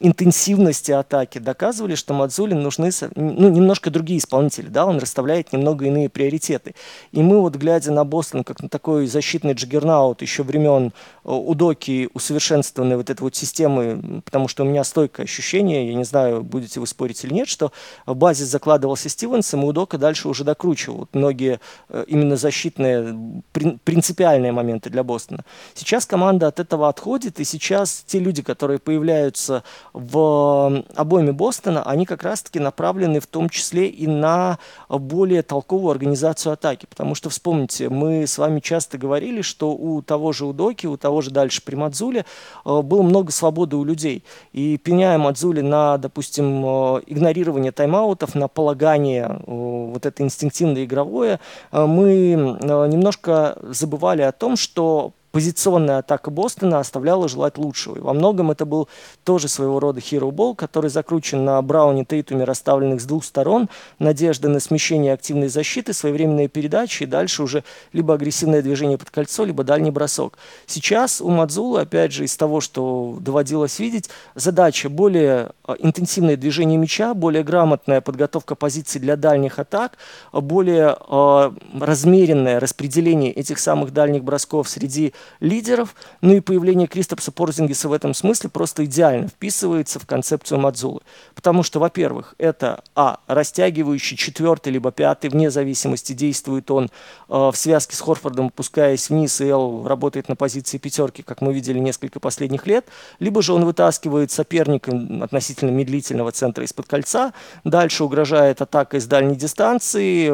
интенсивности 0.00 0.92
атаки 0.92 1.38
доказывали, 1.38 1.94
что 1.94 2.12
Мадзулин 2.12 2.62
нужны 2.62 2.90
ну, 3.14 3.48
немножко 3.48 3.90
другие 3.90 4.18
исполнители, 4.18 4.68
да, 4.68 4.84
он 4.84 4.98
расставляет 4.98 5.52
немного 5.54 5.86
иные 5.86 6.10
приоритеты. 6.10 6.74
И 7.12 7.22
мы 7.22 7.40
вот, 7.40 7.56
глядя 7.56 7.90
на 7.90 8.04
Бостон, 8.04 8.44
как 8.44 8.62
на 8.62 8.68
такой 8.68 9.06
защитный 9.06 9.54
джиггернаут 9.54 10.20
еще 10.20 10.42
времен 10.42 10.92
э, 11.24 11.30
Удоки, 11.30 12.10
усовершенствованной 12.12 12.96
вот 12.96 13.08
этой 13.08 13.22
вот 13.22 13.34
системы, 13.34 14.22
потому 14.24 14.48
что 14.48 14.64
у 14.64 14.66
меня 14.66 14.84
стойкое 14.84 15.24
ощущение, 15.24 15.88
я 15.88 15.94
не 15.94 16.04
знаю, 16.04 16.42
будете 16.42 16.80
вы 16.80 16.86
спорить 16.86 17.24
или 17.24 17.32
нет, 17.32 17.48
что 17.48 17.72
базис 18.06 18.48
закладывался 18.48 19.08
Стивенсом, 19.08 19.62
и 19.62 19.66
Удока 19.66 19.96
дальше 19.98 20.28
уже 20.28 20.33
докручивал 20.42 20.98
вот 21.00 21.10
многие 21.12 21.60
э, 21.88 22.04
именно 22.08 22.36
защитные, 22.36 23.42
принципиальные 23.84 24.50
моменты 24.50 24.90
для 24.90 25.04
Бостона. 25.04 25.44
Сейчас 25.74 26.06
команда 26.06 26.48
от 26.48 26.58
этого 26.58 26.88
отходит, 26.88 27.38
и 27.38 27.44
сейчас 27.44 28.02
те 28.06 28.18
люди, 28.18 28.42
которые 28.42 28.78
появляются 28.78 29.62
в 29.92 30.82
обойме 30.96 31.32
Бостона, 31.32 31.82
они 31.84 32.06
как 32.06 32.22
раз-таки 32.24 32.58
направлены 32.58 33.20
в 33.20 33.26
том 33.26 33.48
числе 33.48 33.86
и 33.86 34.06
на 34.06 34.58
более 34.88 35.42
толковую 35.42 35.90
организацию 35.90 36.52
атаки. 36.54 36.86
Потому 36.86 37.14
что, 37.14 37.30
вспомните, 37.30 37.88
мы 37.88 38.26
с 38.26 38.38
вами 38.38 38.60
часто 38.60 38.98
говорили, 38.98 39.42
что 39.42 39.72
у 39.72 40.02
того 40.02 40.32
же 40.32 40.46
Удоки, 40.46 40.86
у 40.86 40.96
того 40.96 41.20
же 41.20 41.30
дальше 41.30 41.62
при 41.62 41.74
Мадзуле 41.74 42.24
э, 42.64 42.82
было 42.82 43.02
много 43.02 43.30
свободы 43.30 43.76
у 43.76 43.84
людей. 43.84 44.24
И 44.52 44.78
пеняя 44.78 45.18
Мадзуле 45.18 45.62
на, 45.62 45.98
допустим, 45.98 46.64
э, 46.64 47.00
игнорирование 47.06 47.72
тайм-аутов, 47.72 48.34
на 48.34 48.48
полагание 48.48 49.40
вот 49.46 50.06
это 50.06 50.22
инстинктивное 50.24 50.84
игровое, 50.84 51.40
мы 51.72 52.56
немножко 52.60 53.56
забывали 53.62 54.22
о 54.22 54.32
том, 54.32 54.56
что 54.56 55.12
позиционная 55.34 55.98
атака 55.98 56.30
Бостона 56.30 56.78
оставляла 56.78 57.28
желать 57.28 57.58
лучшего. 57.58 57.96
И 57.96 58.00
во 58.00 58.12
многом 58.12 58.52
это 58.52 58.64
был 58.64 58.88
тоже 59.24 59.48
своего 59.48 59.80
рода 59.80 59.98
hero 59.98 60.30
ball, 60.30 60.54
который 60.54 60.90
закручен 60.90 61.44
на 61.44 61.60
Брауне 61.60 62.04
Тейтуме, 62.04 62.44
расставленных 62.44 63.00
с 63.00 63.04
двух 63.04 63.24
сторон, 63.24 63.68
надежда 63.98 64.48
на 64.48 64.60
смещение 64.60 65.12
активной 65.12 65.48
защиты, 65.48 65.92
своевременные 65.92 66.46
передачи 66.46 67.02
и 67.02 67.06
дальше 67.06 67.42
уже 67.42 67.64
либо 67.92 68.14
агрессивное 68.14 68.62
движение 68.62 68.96
под 68.96 69.10
кольцо, 69.10 69.44
либо 69.44 69.64
дальний 69.64 69.90
бросок. 69.90 70.38
Сейчас 70.66 71.20
у 71.20 71.30
Мадзула, 71.30 71.80
опять 71.80 72.12
же, 72.12 72.24
из 72.24 72.36
того, 72.36 72.60
что 72.60 73.16
доводилось 73.18 73.80
видеть, 73.80 74.10
задача 74.36 74.88
более 74.88 75.50
а, 75.64 75.74
интенсивное 75.80 76.36
движение 76.36 76.78
мяча, 76.78 77.12
более 77.12 77.42
грамотная 77.42 78.00
подготовка 78.00 78.54
позиций 78.54 79.00
для 79.00 79.16
дальних 79.16 79.58
атак, 79.58 79.98
более 80.32 80.96
э, 80.96 81.50
размеренное 81.80 82.60
распределение 82.60 83.32
этих 83.32 83.58
самых 83.58 83.92
дальних 83.92 84.22
бросков 84.22 84.68
среди 84.68 85.12
лидеров. 85.40 85.94
Ну 86.20 86.34
и 86.34 86.40
появление 86.40 86.86
Кристопса 86.86 87.32
Порзингиса 87.32 87.88
в 87.88 87.92
этом 87.92 88.14
смысле 88.14 88.50
просто 88.50 88.84
идеально 88.84 89.28
вписывается 89.28 89.98
в 89.98 90.06
концепцию 90.06 90.60
Мадзулы. 90.60 91.00
Потому 91.34 91.62
что, 91.62 91.80
во-первых, 91.80 92.34
это, 92.38 92.82
а, 92.94 93.20
растягивающий 93.26 94.16
четвертый 94.16 94.72
либо 94.72 94.90
пятый, 94.92 95.30
вне 95.30 95.50
зависимости, 95.50 96.12
действует 96.12 96.70
он 96.70 96.84
э, 96.84 96.88
в 97.28 97.54
связке 97.54 97.96
с 97.96 98.00
Хорфордом, 98.00 98.46
опускаясь 98.46 99.10
вниз, 99.10 99.40
и 99.40 99.48
Эл 99.48 99.86
работает 99.86 100.28
на 100.28 100.36
позиции 100.36 100.78
пятерки, 100.78 101.22
как 101.22 101.40
мы 101.40 101.52
видели 101.52 101.78
несколько 101.78 102.20
последних 102.20 102.66
лет, 102.66 102.86
либо 103.18 103.42
же 103.42 103.52
он 103.52 103.64
вытаскивает 103.64 104.30
соперника 104.30 104.92
относительно 105.22 105.70
медлительного 105.70 106.32
центра 106.32 106.64
из-под 106.64 106.86
кольца, 106.86 107.32
дальше 107.64 108.04
угрожает 108.04 108.62
атакой 108.62 109.00
с 109.00 109.06
дальней 109.06 109.36
дистанции, 109.36 110.32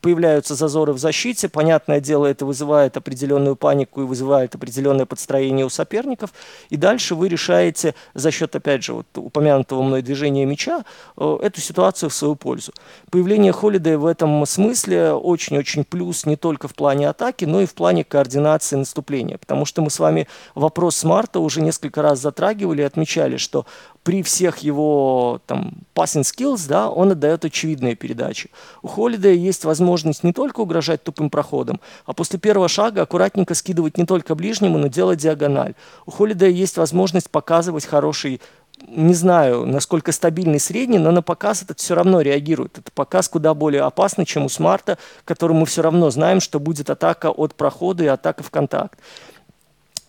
появляются 0.00 0.54
зазоры 0.54 0.92
в 0.92 0.98
защите, 0.98 1.48
понятное 1.48 2.00
дело, 2.00 2.26
это 2.26 2.44
вызывает 2.44 2.96
определенную 2.96 3.56
панику 3.56 4.02
и 4.02 4.04
вызывает 4.04 4.21
определенное 4.30 5.06
подстроение 5.06 5.66
у 5.66 5.70
соперников, 5.70 6.32
и 6.70 6.76
дальше 6.76 7.14
вы 7.14 7.28
решаете 7.28 7.94
за 8.14 8.30
счет, 8.30 8.54
опять 8.56 8.84
же, 8.84 8.94
вот 8.94 9.06
упомянутого 9.16 9.82
мной 9.82 10.02
движения 10.02 10.44
мяча 10.44 10.84
э, 11.16 11.38
эту 11.42 11.60
ситуацию 11.60 12.10
в 12.10 12.14
свою 12.14 12.36
пользу. 12.36 12.72
Появление 13.10 13.52
Холидея 13.52 13.98
в 13.98 14.06
этом 14.06 14.44
смысле 14.46 15.12
очень-очень 15.12 15.84
плюс 15.84 16.26
не 16.26 16.36
только 16.36 16.68
в 16.68 16.74
плане 16.74 17.08
атаки, 17.08 17.44
но 17.44 17.60
и 17.60 17.66
в 17.66 17.74
плане 17.74 18.04
координации 18.04 18.76
наступления, 18.76 19.38
потому 19.38 19.64
что 19.64 19.82
мы 19.82 19.90
с 19.90 19.98
вами 19.98 20.28
вопрос 20.54 20.96
Смарта 20.96 21.40
уже 21.40 21.60
несколько 21.60 22.02
раз 22.02 22.20
затрагивали 22.20 22.82
и 22.82 22.84
отмечали, 22.84 23.36
что 23.36 23.66
при 24.02 24.22
всех 24.22 24.58
его 24.58 25.40
там 25.46 25.74
passing 25.94 26.22
skills, 26.22 26.66
да, 26.68 26.90
он 26.90 27.12
отдает 27.12 27.44
очевидные 27.44 27.94
передачи. 27.94 28.50
У 28.82 28.88
Холидея 28.88 29.34
есть 29.34 29.64
возможность 29.64 30.24
не 30.24 30.32
только 30.32 30.60
угрожать 30.60 31.04
тупым 31.04 31.30
проходом, 31.30 31.80
а 32.04 32.12
после 32.12 32.38
первого 32.38 32.68
шага 32.68 33.02
аккуратненько 33.02 33.54
скидывать 33.54 33.98
не 33.98 34.04
только 34.04 34.34
ближнему, 34.34 34.78
но 34.78 34.88
делать 34.88 35.20
диагональ. 35.20 35.74
У 36.06 36.10
Холидея 36.10 36.50
есть 36.50 36.76
возможность 36.76 37.30
показывать 37.30 37.84
хороший 37.84 38.40
не 38.88 39.14
знаю, 39.14 39.66
насколько 39.66 40.12
стабильный 40.12 40.58
средний, 40.58 40.98
но 40.98 41.10
на 41.12 41.22
показ 41.22 41.62
этот 41.62 41.78
все 41.78 41.94
равно 41.94 42.20
реагирует. 42.20 42.78
Это 42.78 42.90
показ 42.92 43.28
куда 43.28 43.54
более 43.54 43.82
опасный, 43.82 44.24
чем 44.24 44.46
у 44.46 44.48
Смарта, 44.48 44.98
который 45.24 45.56
мы 45.56 45.66
все 45.66 45.82
равно 45.82 46.10
знаем, 46.10 46.40
что 46.40 46.58
будет 46.58 46.90
атака 46.90 47.30
от 47.30 47.54
прохода 47.54 48.02
и 48.02 48.08
атака 48.08 48.42
в 48.42 48.50
контакт. 48.50 48.98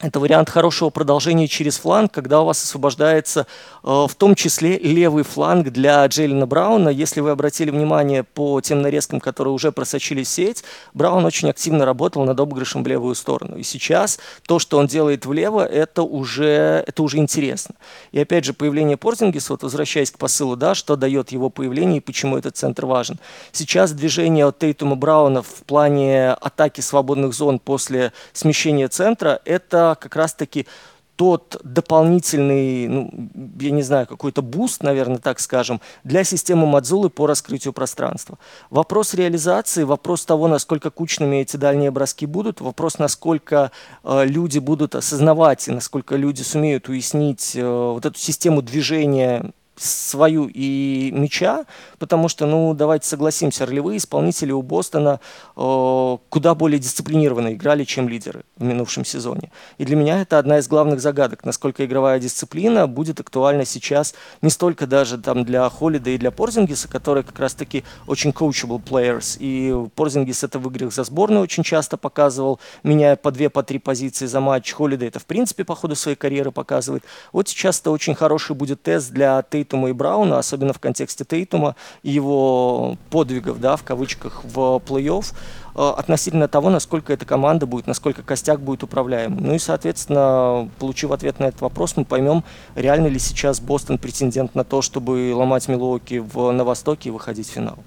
Это 0.04 0.20
вариант 0.20 0.50
хорошего 0.50 0.90
продолжения 0.90 1.48
через 1.48 1.78
фланг, 1.78 2.12
когда 2.12 2.42
у 2.42 2.46
вас 2.46 2.62
освобождается 2.62 3.48
э, 3.84 3.88
в 3.88 4.14
том 4.18 4.36
числе 4.36 4.78
левый 4.78 5.24
фланг 5.24 5.70
для 5.70 6.06
Джейлина 6.06 6.46
Брауна. 6.46 6.90
Если 6.90 7.22
вы 7.22 7.30
обратили 7.30 7.70
внимание 7.70 8.26
по 8.26 8.60
тем 8.60 8.82
нарезкам, 8.82 9.22
которые 9.22 9.54
уже 9.54 9.72
просочились 9.72 10.28
в 10.28 10.32
сеть, 10.32 10.66
Браун 10.94 11.24
очень 11.24 11.50
активно 11.50 11.86
работал 11.86 12.26
над 12.26 12.38
обыгрышем 12.38 12.84
в 12.84 12.88
левую 12.88 13.16
сторону. 13.16 13.56
И 13.56 13.64
сейчас 13.64 14.20
то, 14.46 14.60
что 14.60 14.78
он 14.78 14.88
делает 14.88 15.26
влево, 15.26 15.66
это 15.66 16.04
уже, 16.04 16.84
это 16.86 17.02
уже 17.02 17.16
интересно. 17.16 17.76
И 18.12 18.20
опять 18.20 18.44
же, 18.44 18.52
появление 18.52 18.98
Порзингиса, 18.98 19.54
вот 19.54 19.64
возвращаясь 19.64 20.12
к 20.12 20.18
посылу, 20.18 20.58
да, 20.58 20.76
что 20.76 20.98
дает 20.98 21.32
его 21.32 21.50
появление 21.50 21.98
и 21.98 22.02
почему 22.02 22.38
этот 22.38 22.58
центр 22.58 22.86
важен. 22.86 23.22
Сейчас 23.54 23.94
движение 23.94 24.48
от 24.48 24.60
Тейтума 24.60 24.98
Брауна 24.98 25.44
в 25.44 25.64
плане 25.66 26.32
атаки 26.34 26.82
свободных 26.82 27.34
зон 27.34 27.58
после 27.58 28.12
смещения 28.34 28.90
центра, 28.90 29.40
это 29.46 29.93
как 30.00 30.16
раз-таки 30.16 30.68
тот 31.16 31.62
дополнительный, 31.64 32.88
ну, 32.88 33.30
я 33.60 33.72
не 33.72 33.84
знаю, 33.84 34.08
какой-то 34.08 34.42
буст, 34.42 34.82
наверное, 34.82 35.20
так 35.20 35.40
скажем, 35.40 35.80
для 36.04 36.24
системы 36.24 36.66
Маззуллы 36.66 37.10
по 37.10 37.28
раскрытию 37.28 37.72
пространства. 37.72 38.40
Вопрос 38.70 39.14
реализации, 39.14 39.84
вопрос 39.84 40.26
того, 40.26 40.48
насколько 40.48 40.90
кучными 40.90 41.38
эти 41.38 41.56
дальние 41.58 41.92
броски 41.92 42.26
будут, 42.26 42.62
вопрос, 42.62 42.98
насколько 42.98 43.72
э, 44.04 44.26
люди 44.26 44.58
будут 44.60 44.96
осознавать 44.96 45.68
и 45.68 45.72
насколько 45.72 46.16
люди 46.16 46.42
сумеют 46.42 46.90
уяснить 46.90 47.56
э, 47.56 47.64
вот 47.64 48.06
эту 48.06 48.18
систему 48.18 48.64
движения 48.64 49.52
свою 49.76 50.50
и 50.54 51.12
мяча, 51.14 51.66
потому 52.00 52.30
что, 52.30 52.46
ну, 52.46 52.74
давайте 52.74 53.08
согласимся, 53.08 53.66
ролевые 53.66 53.98
исполнители 53.98 54.52
у 54.52 54.62
Бостона 54.62 55.20
э, 55.56 56.18
куда 56.30 56.56
более 56.56 56.80
дисциплинированно 56.80 57.54
играли, 57.54 57.84
чем 57.84 58.08
лидеры 58.08 58.44
в 58.58 58.64
минувшем 58.64 59.06
сезоне. 59.06 59.52
И 59.78 59.86
для 59.86 59.96
меня 59.96 60.22
это 60.22 60.40
одна 60.40 60.60
из 60.60 60.68
главных 60.68 61.02
загадок, 61.02 61.44
насколько 61.44 61.86
игровая 61.86 62.20
дисциплина 62.20 62.88
будет 62.88 63.20
актуальна 63.20 63.66
сейчас 63.66 64.14
не 64.42 64.50
столько 64.50 64.88
даже 64.88 65.18
там 65.18 65.44
для 65.44 65.68
Холлида 65.70 66.12
и 66.12 66.18
для 66.18 66.32
Порзингиса, 66.32 66.88
которые 66.88 67.24
как 67.24 67.40
раз-таки 67.40 67.84
очень 68.08 68.32
coachable 68.32 68.82
players, 68.82 69.38
и 69.40 69.74
Порзингис 69.96 70.44
это 70.44 70.60
в 70.60 70.68
играх 70.70 70.94
за 70.94 71.04
сборную 71.04 71.42
очень 71.42 71.64
часто 71.64 71.98
показывал, 71.98 72.60
меняя 72.84 73.16
по 73.16 73.32
две, 73.32 73.50
по 73.50 73.64
три 73.64 73.80
позиции 73.80 74.26
за 74.26 74.40
матч. 74.40 74.72
Холлида 74.72 75.06
это 75.06 75.20
в 75.20 75.26
принципе 75.26 75.64
по 75.64 75.76
ходу 75.76 75.96
своей 75.96 76.18
карьеры 76.18 76.52
показывает. 76.52 77.04
Вот 77.32 77.50
сейчас 77.50 77.80
это 77.80 77.92
очень 77.92 78.16
хороший 78.16 78.56
будет 78.56 78.82
тест 78.84 79.12
для 79.12 79.42
Тейта 79.42 79.73
Тейтума 79.74 79.90
и 79.90 79.94
Брауна, 79.94 80.38
особенно 80.38 80.72
в 80.72 80.80
контексте 80.80 81.26
Тейтума 81.26 81.76
и 82.04 82.12
его 82.12 82.96
подвигов, 83.10 83.60
да, 83.60 83.76
в 83.76 83.84
кавычках, 83.84 84.44
в 84.44 84.82
плей-офф, 84.86 85.34
э, 85.76 85.94
относительно 85.98 86.48
того, 86.48 86.70
насколько 86.70 87.12
эта 87.12 87.26
команда 87.26 87.66
будет, 87.66 87.88
насколько 87.88 88.22
костяк 88.22 88.60
будет 88.60 88.84
управляем. 88.84 89.38
Ну 89.40 89.56
и, 89.56 89.60
соответственно, 89.60 90.70
получив 90.80 91.12
ответ 91.12 91.40
на 91.40 91.46
этот 91.46 91.62
вопрос, 91.62 91.98
мы 91.98 92.06
поймем, 92.06 92.44
реально 92.76 93.08
ли 93.08 93.18
сейчас 93.18 93.60
Бостон 93.60 93.98
претендент 93.98 94.54
на 94.54 94.64
то, 94.64 94.84
чтобы 94.84 95.34
ломать 95.36 95.68
Милуоки 95.68 96.20
в, 96.20 96.52
на 96.52 96.64
Востоке 96.64 97.10
и 97.10 97.12
выходить 97.12 97.50
в 97.50 97.52
финал. 97.52 97.80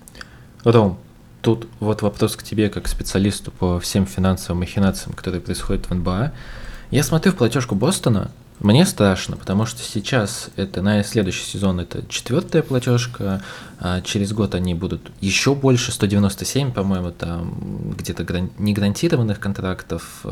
Ром, 0.64 0.98
тут 1.40 1.68
вот 1.78 2.02
вопрос 2.02 2.34
к 2.34 2.42
тебе, 2.42 2.68
как 2.68 2.88
специалисту 2.88 3.52
по 3.52 3.78
всем 3.78 4.06
финансовым 4.06 4.60
махинациям, 4.60 5.14
которые 5.14 5.40
происходят 5.40 5.86
в 5.86 5.94
НБА. 5.94 6.32
Я 6.90 7.04
смотрю 7.04 7.32
в 7.32 7.36
платежку 7.36 7.76
Бостона, 7.76 8.32
мне 8.60 8.86
страшно, 8.86 9.36
потому 9.36 9.66
что 9.66 9.82
сейчас 9.82 10.48
это 10.56 10.80
на 10.80 11.04
следующий 11.04 11.44
сезон 11.44 11.78
это 11.78 12.02
четвертая 12.08 12.62
платежка, 12.62 13.42
а 13.78 14.00
через 14.00 14.32
год 14.32 14.54
они 14.54 14.72
будут 14.72 15.10
еще 15.20 15.54
больше, 15.54 15.92
197, 15.92 16.72
по-моему, 16.72 17.10
там 17.10 17.94
где-то 17.98 18.24
гран... 18.24 18.50
не 18.58 18.72
гарантированных 18.72 19.40
контрактов, 19.40 20.24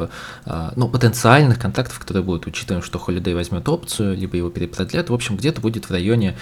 а, 0.47 0.73
ну, 0.75 0.89
потенциальных 0.89 1.59
контрактов, 1.59 1.99
которые 1.99 2.23
будут, 2.23 2.47
учитывая, 2.47 2.81
что 2.81 2.99
Холидей 2.99 3.35
возьмет 3.35 3.69
опцию, 3.69 4.17
либо 4.17 4.37
его 4.39 4.49
перепродлят, 4.49 5.11
в 5.11 5.15
общем, 5.15 5.37
где-то 5.37 5.61
будет 5.61 5.85
в 5.85 5.91
районе 5.91 6.35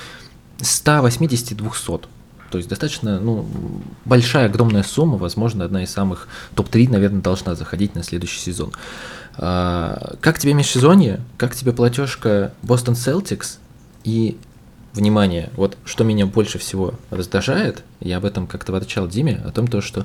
180-200 0.58 2.06
То 2.52 2.58
есть 2.58 2.68
достаточно, 2.68 3.18
ну, 3.18 3.46
большая, 4.04 4.44
огромная 4.44 4.82
сумма, 4.82 5.16
возможно, 5.16 5.64
одна 5.64 5.84
из 5.84 5.90
самых 5.90 6.28
топ-3, 6.54 6.90
наверное, 6.90 7.22
должна 7.22 7.54
заходить 7.54 7.94
на 7.94 8.02
следующий 8.02 8.40
сезон. 8.40 8.72
А, 9.38 10.16
как 10.20 10.38
тебе 10.38 10.52
межсезонье? 10.52 11.22
Как 11.38 11.54
тебе 11.56 11.72
платежка 11.72 12.52
Boston 12.62 12.92
Celtics? 12.92 13.56
И, 14.04 14.36
внимание, 14.92 15.48
вот 15.56 15.78
что 15.86 16.04
меня 16.04 16.26
больше 16.26 16.58
всего 16.58 16.92
раздражает, 17.08 17.84
я 18.00 18.18
об 18.18 18.26
этом 18.26 18.46
как-то 18.46 18.72
ворчал 18.72 19.08
Диме, 19.08 19.40
о 19.46 19.50
том, 19.50 19.66
то, 19.66 19.80
что 19.80 20.04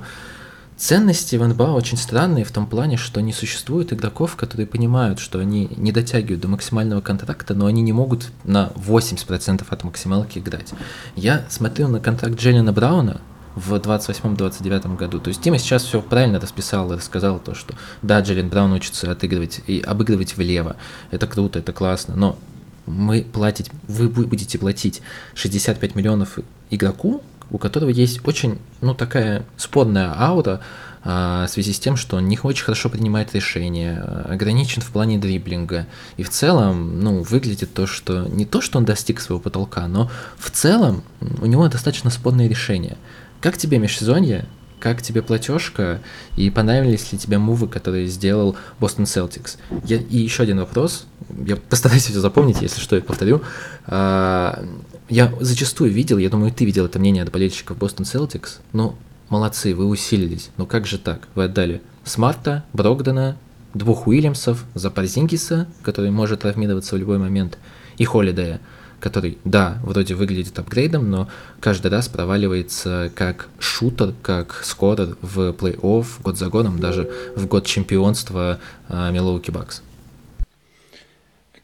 Ценности 0.78 1.34
в 1.34 1.46
НБА 1.46 1.72
очень 1.72 1.96
странные 1.96 2.44
в 2.44 2.52
том 2.52 2.68
плане, 2.68 2.96
что 2.96 3.20
не 3.20 3.32
существует 3.32 3.92
игроков, 3.92 4.36
которые 4.36 4.68
понимают, 4.68 5.18
что 5.18 5.40
они 5.40 5.68
не 5.76 5.90
дотягивают 5.90 6.40
до 6.40 6.46
максимального 6.46 7.00
контракта, 7.00 7.52
но 7.54 7.66
они 7.66 7.82
не 7.82 7.92
могут 7.92 8.30
на 8.44 8.70
80% 8.76 9.64
от 9.68 9.84
максималки 9.84 10.38
играть. 10.38 10.72
Я 11.16 11.44
смотрел 11.48 11.88
на 11.88 11.98
контракт 11.98 12.36
Джеллина 12.36 12.72
Брауна 12.72 13.20
в 13.56 13.74
28-29 13.74 14.96
году. 14.96 15.18
То 15.18 15.28
есть 15.28 15.42
Тима 15.42 15.58
сейчас 15.58 15.82
все 15.82 16.00
правильно 16.00 16.38
расписал 16.38 16.92
и 16.92 16.96
рассказал 16.96 17.40
то, 17.40 17.56
что 17.56 17.74
да, 18.02 18.20
Джеллин 18.20 18.48
Браун 18.48 18.72
учится 18.72 19.10
отыгрывать 19.10 19.60
и 19.66 19.80
обыгрывать 19.80 20.36
влево. 20.36 20.76
Это 21.10 21.26
круто, 21.26 21.58
это 21.58 21.72
классно, 21.72 22.14
но 22.14 22.38
мы 22.86 23.22
платить, 23.22 23.72
вы 23.88 24.08
будете 24.08 24.58
платить 24.58 25.02
65 25.34 25.96
миллионов 25.96 26.38
игроку, 26.70 27.20
у 27.50 27.58
которого 27.58 27.90
есть 27.90 28.26
очень, 28.26 28.58
ну, 28.80 28.94
такая 28.94 29.44
спорная 29.56 30.12
аура 30.18 30.60
а, 31.04 31.46
в 31.46 31.50
связи 31.50 31.72
с 31.72 31.78
тем, 31.78 31.96
что 31.96 32.16
он 32.16 32.28
не 32.28 32.38
очень 32.42 32.64
хорошо 32.64 32.88
принимает 32.88 33.34
решения, 33.34 33.98
ограничен 34.28 34.82
в 34.82 34.90
плане 34.90 35.18
дриблинга. 35.18 35.86
И 36.16 36.22
в 36.22 36.30
целом, 36.30 37.00
ну, 37.00 37.22
выглядит 37.22 37.72
то, 37.72 37.86
что 37.86 38.26
не 38.28 38.44
то, 38.44 38.60
что 38.60 38.78
он 38.78 38.84
достиг 38.84 39.20
своего 39.20 39.40
потолка, 39.40 39.86
но 39.88 40.10
в 40.36 40.50
целом 40.50 41.02
у 41.40 41.46
него 41.46 41.66
достаточно 41.68 42.10
спорные 42.10 42.48
решения. 42.48 42.96
Как 43.40 43.56
тебе 43.56 43.78
межсезонье? 43.78 44.46
Как 44.80 45.02
тебе 45.02 45.22
платежка? 45.22 46.00
И 46.36 46.50
понравились 46.50 47.10
ли 47.12 47.18
тебе 47.18 47.38
мувы, 47.38 47.68
которые 47.68 48.06
сделал 48.06 48.56
Бостон 48.78 49.06
Celtics? 49.06 49.56
Я, 49.84 49.96
и 49.96 50.18
еще 50.18 50.44
один 50.44 50.60
вопрос. 50.60 51.06
Я 51.46 51.56
постараюсь 51.56 52.04
все 52.04 52.20
запомнить, 52.20 52.62
если 52.62 52.80
что, 52.80 52.96
я 52.96 53.02
повторю. 53.02 53.42
А, 53.86 54.64
я 55.08 55.32
зачастую 55.40 55.90
видел, 55.90 56.18
я 56.18 56.30
думаю, 56.30 56.52
ты 56.52 56.64
видел 56.64 56.86
это 56.86 56.98
мнение 56.98 57.22
от 57.22 57.32
болельщиков 57.32 57.76
Бостон 57.78 58.04
Celtics, 58.04 58.58
но 58.72 58.96
молодцы, 59.28 59.74
вы 59.74 59.86
усилились. 59.86 60.50
Но 60.56 60.66
как 60.66 60.86
же 60.86 60.98
так? 60.98 61.28
Вы 61.34 61.44
отдали 61.44 61.80
Смарта, 62.04 62.64
Брогдена, 62.72 63.36
двух 63.74 64.06
Уильямсов, 64.06 64.64
за 64.74 64.90
Парзингиса, 64.90 65.66
который 65.82 66.10
может 66.10 66.40
травмироваться 66.40 66.94
в 66.94 66.98
любой 66.98 67.18
момент, 67.18 67.58
и 67.96 68.04
Холидея, 68.04 68.60
который, 69.00 69.38
да, 69.44 69.78
вроде 69.84 70.14
выглядит 70.14 70.58
апгрейдом, 70.58 71.10
но 71.10 71.28
каждый 71.60 71.90
раз 71.90 72.08
проваливается 72.08 73.12
как 73.14 73.48
шутер, 73.58 74.14
как 74.22 74.60
скорер 74.64 75.16
в 75.22 75.50
плей-офф 75.50 76.06
год 76.22 76.36
за 76.36 76.48
годом, 76.48 76.80
даже 76.80 77.10
в 77.36 77.46
год 77.46 77.64
чемпионства 77.64 78.58
Милоуки 78.88 79.50
Бакс. 79.50 79.82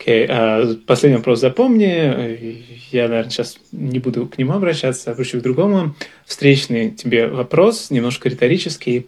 Окей, 0.04 0.26
okay, 0.26 0.28
uh, 0.28 0.74
последний 0.86 1.16
вопрос 1.16 1.40
запомни. 1.40 2.68
Я, 2.92 3.08
наверное, 3.08 3.30
сейчас 3.30 3.56
не 3.72 3.98
буду 4.00 4.26
к 4.26 4.36
нему 4.36 4.52
обращаться, 4.52 5.10
обращу 5.10 5.40
к 5.40 5.42
другому. 5.42 5.94
Встречный 6.26 6.90
тебе 6.90 7.26
вопрос, 7.26 7.90
немножко 7.90 8.28
риторический. 8.28 9.06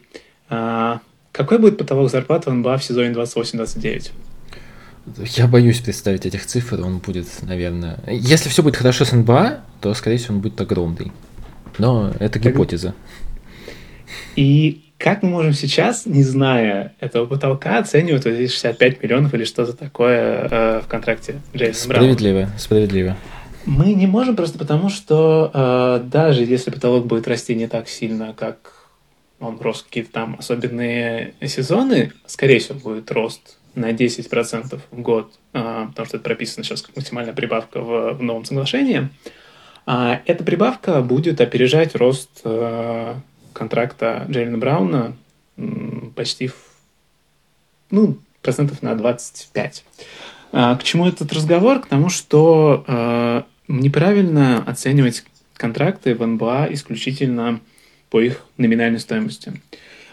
Uh, 0.49 1.00
какой 1.33 1.59
будет 1.59 1.76
потолок 1.76 2.11
зарплаты 2.11 2.50
в 2.50 2.55
НБА 2.55 2.79
в 2.79 2.85
сезоне 2.85 3.11
28-29? 3.11 4.11
Я 5.37 5.47
боюсь 5.47 5.81
представить 5.81 6.25
этих 6.25 6.47
цифр, 6.47 6.81
он 6.81 6.97
будет, 6.97 7.26
наверное... 7.43 8.00
Если 8.07 8.49
все 8.49 8.62
будет 8.62 8.76
хорошо 8.76 9.05
с 9.05 9.12
НБА, 9.12 9.61
то, 9.83 9.93
скорее 9.93 10.17
всего, 10.17 10.37
он 10.37 10.41
будет 10.41 10.59
огромный. 10.62 11.12
Но 11.76 12.11
это 12.19 12.38
гипотеза. 12.38 12.95
И 14.35 14.86
как 14.99 15.23
мы 15.23 15.29
можем 15.29 15.53
сейчас, 15.53 16.07
не 16.07 16.23
зная 16.23 16.95
этого 17.00 17.26
потолка, 17.26 17.79
оценивать 17.79 18.25
вот 18.25 18.35
эти 18.35 18.50
65 18.50 19.03
миллионов 19.03 19.35
или 19.35 19.45
что-то 19.45 19.76
такое 19.76 20.49
э, 20.50 20.81
в 20.81 20.88
контракте 20.88 21.41
Джейсона 21.55 21.95
Справедливо, 21.95 22.38
Брауна? 22.38 22.59
справедливо. 22.59 23.17
Мы 23.67 23.95
не 23.95 24.07
можем 24.07 24.37
просто 24.37 24.59
потому, 24.59 24.88
что 24.88 25.51
э, 25.53 26.01
даже 26.05 26.44
если 26.44 26.70
потолок 26.70 27.07
будет 27.07 27.29
расти 27.29 27.55
не 27.55 27.66
так 27.66 27.88
сильно, 27.88 28.33
как 28.33 28.73
он 29.38 29.59
рос 29.61 29.83
какие-то 29.83 30.12
там 30.12 30.37
особенные 30.38 31.35
сезоны, 31.44 32.12
скорее 32.27 32.61
всего, 32.61 32.79
будет 32.79 33.11
рост 33.11 33.59
на 33.75 33.90
10% 33.90 34.81
в 34.90 35.01
год, 35.03 35.33
э, 35.53 35.87
потому 35.88 36.07
что 36.07 36.16
это 36.16 36.25
прописано 36.25 36.64
сейчас 36.64 36.81
как 36.81 36.97
максимальная 36.97 37.35
прибавка 37.35 37.81
в, 37.81 38.14
в 38.14 38.23
новом 38.23 38.44
соглашении. 38.44 39.11
А 39.85 40.20
эта 40.27 40.42
прибавка 40.42 41.03
будет 41.03 41.40
опережать 41.40 41.94
рост 41.94 42.40
э, 42.44 43.14
контракта 43.57 44.27
Джейлина 44.29 44.59
Брауна 44.59 45.16
почти 46.14 46.49
в, 46.49 46.55
ну, 47.90 48.19
процентов 48.42 48.83
на 48.83 48.95
25. 48.95 49.85
А, 50.53 50.77
к 50.77 50.83
чему 50.83 51.09
этот 51.09 51.33
разговор? 51.33 51.81
К 51.81 51.87
тому, 51.87 52.11
что 52.11 52.85
э, 52.87 53.42
неправильно 53.69 54.62
оценивать 54.62 55.25
контракты 55.55 56.14
в 56.14 56.25
НБА 56.25 56.69
исключительно 56.71 57.61
по 58.11 58.21
их 58.21 58.45
номинальной 58.59 59.01
стоимости. 59.01 59.61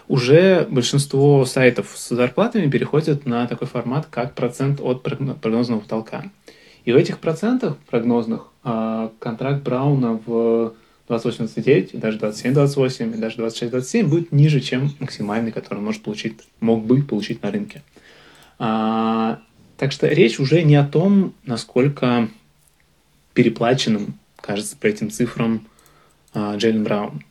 Уже 0.08 0.66
большинство 0.70 1.44
сайтов 1.44 1.92
с 1.94 2.08
зарплатами 2.08 2.70
переходят 2.70 3.26
на 3.26 3.46
такой 3.46 3.68
формат, 3.68 4.06
как 4.10 4.34
процент 4.34 4.80
от 4.80 5.02
прогнозного 5.02 5.80
потолка. 5.80 6.24
И 6.84 6.92
в 6.92 6.96
этих 6.96 7.18
процентах 7.18 7.76
прогнозных 7.90 8.48
э, 8.64 9.08
контракт 9.18 9.62
Брауна 9.62 10.20
в 10.26 10.74
28-29, 11.08 11.90
и 11.92 11.96
даже 11.98 12.18
27-28, 12.18 13.14
и 13.14 13.18
даже 13.18 13.42
26-27 13.42 14.04
будет 14.04 14.32
ниже, 14.32 14.60
чем 14.60 14.94
максимальный, 15.00 15.52
который 15.52 15.78
он 15.78 15.84
может 15.84 16.02
получить, 16.02 16.34
мог 16.60 16.84
бы 16.84 17.02
получить 17.02 17.42
на 17.42 17.50
рынке. 17.50 17.82
А, 18.58 19.40
так 19.76 19.92
что 19.92 20.08
речь 20.08 20.38
уже 20.40 20.62
не 20.62 20.76
о 20.76 20.84
том, 20.84 21.34
насколько 21.44 22.28
переплаченным 23.34 24.18
кажется 24.36 24.76
по 24.76 24.86
этим 24.86 25.10
цифрам 25.10 25.66
а, 26.32 26.56
Джейлен 26.56 26.84
Браун. 26.84 27.22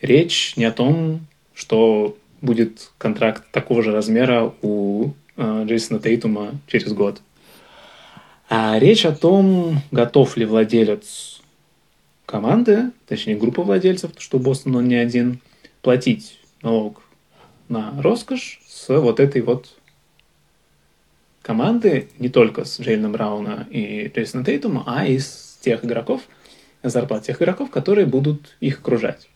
Речь 0.00 0.56
не 0.56 0.64
о 0.64 0.72
том, 0.72 1.26
что 1.54 2.16
будет 2.40 2.90
контракт 2.98 3.44
такого 3.52 3.82
же 3.82 3.92
размера 3.92 4.52
у 4.60 5.12
а, 5.36 5.64
Джейсона 5.64 6.00
Тейтума 6.00 6.52
через 6.66 6.92
год. 6.92 7.22
А 8.50 8.78
речь 8.78 9.06
о 9.06 9.12
том, 9.12 9.80
готов 9.90 10.36
ли 10.36 10.44
владелец 10.44 11.33
команды, 12.26 12.90
точнее 13.06 13.36
группа 13.36 13.62
владельцев, 13.62 14.12
что 14.18 14.38
Бостон 14.38 14.76
он 14.76 14.88
не 14.88 14.96
один, 14.96 15.40
платить 15.82 16.38
налог 16.62 17.02
на 17.68 17.94
роскошь 18.00 18.60
с 18.66 18.88
вот 18.88 19.20
этой 19.20 19.42
вот 19.42 19.78
команды, 21.42 22.08
не 22.18 22.28
только 22.28 22.64
с 22.64 22.80
Джейленом 22.80 23.12
Брауна 23.12 23.66
и 23.70 24.10
Джейсона 24.14 24.44
Тейтума, 24.44 24.82
а 24.86 25.06
и 25.06 25.18
с 25.18 25.58
тех 25.60 25.84
игроков, 25.84 26.22
зарплат 26.82 27.24
тех 27.24 27.40
игроков, 27.40 27.70
которые 27.70 28.06
будут 28.06 28.56
их 28.60 28.80
окружать. 28.80 29.28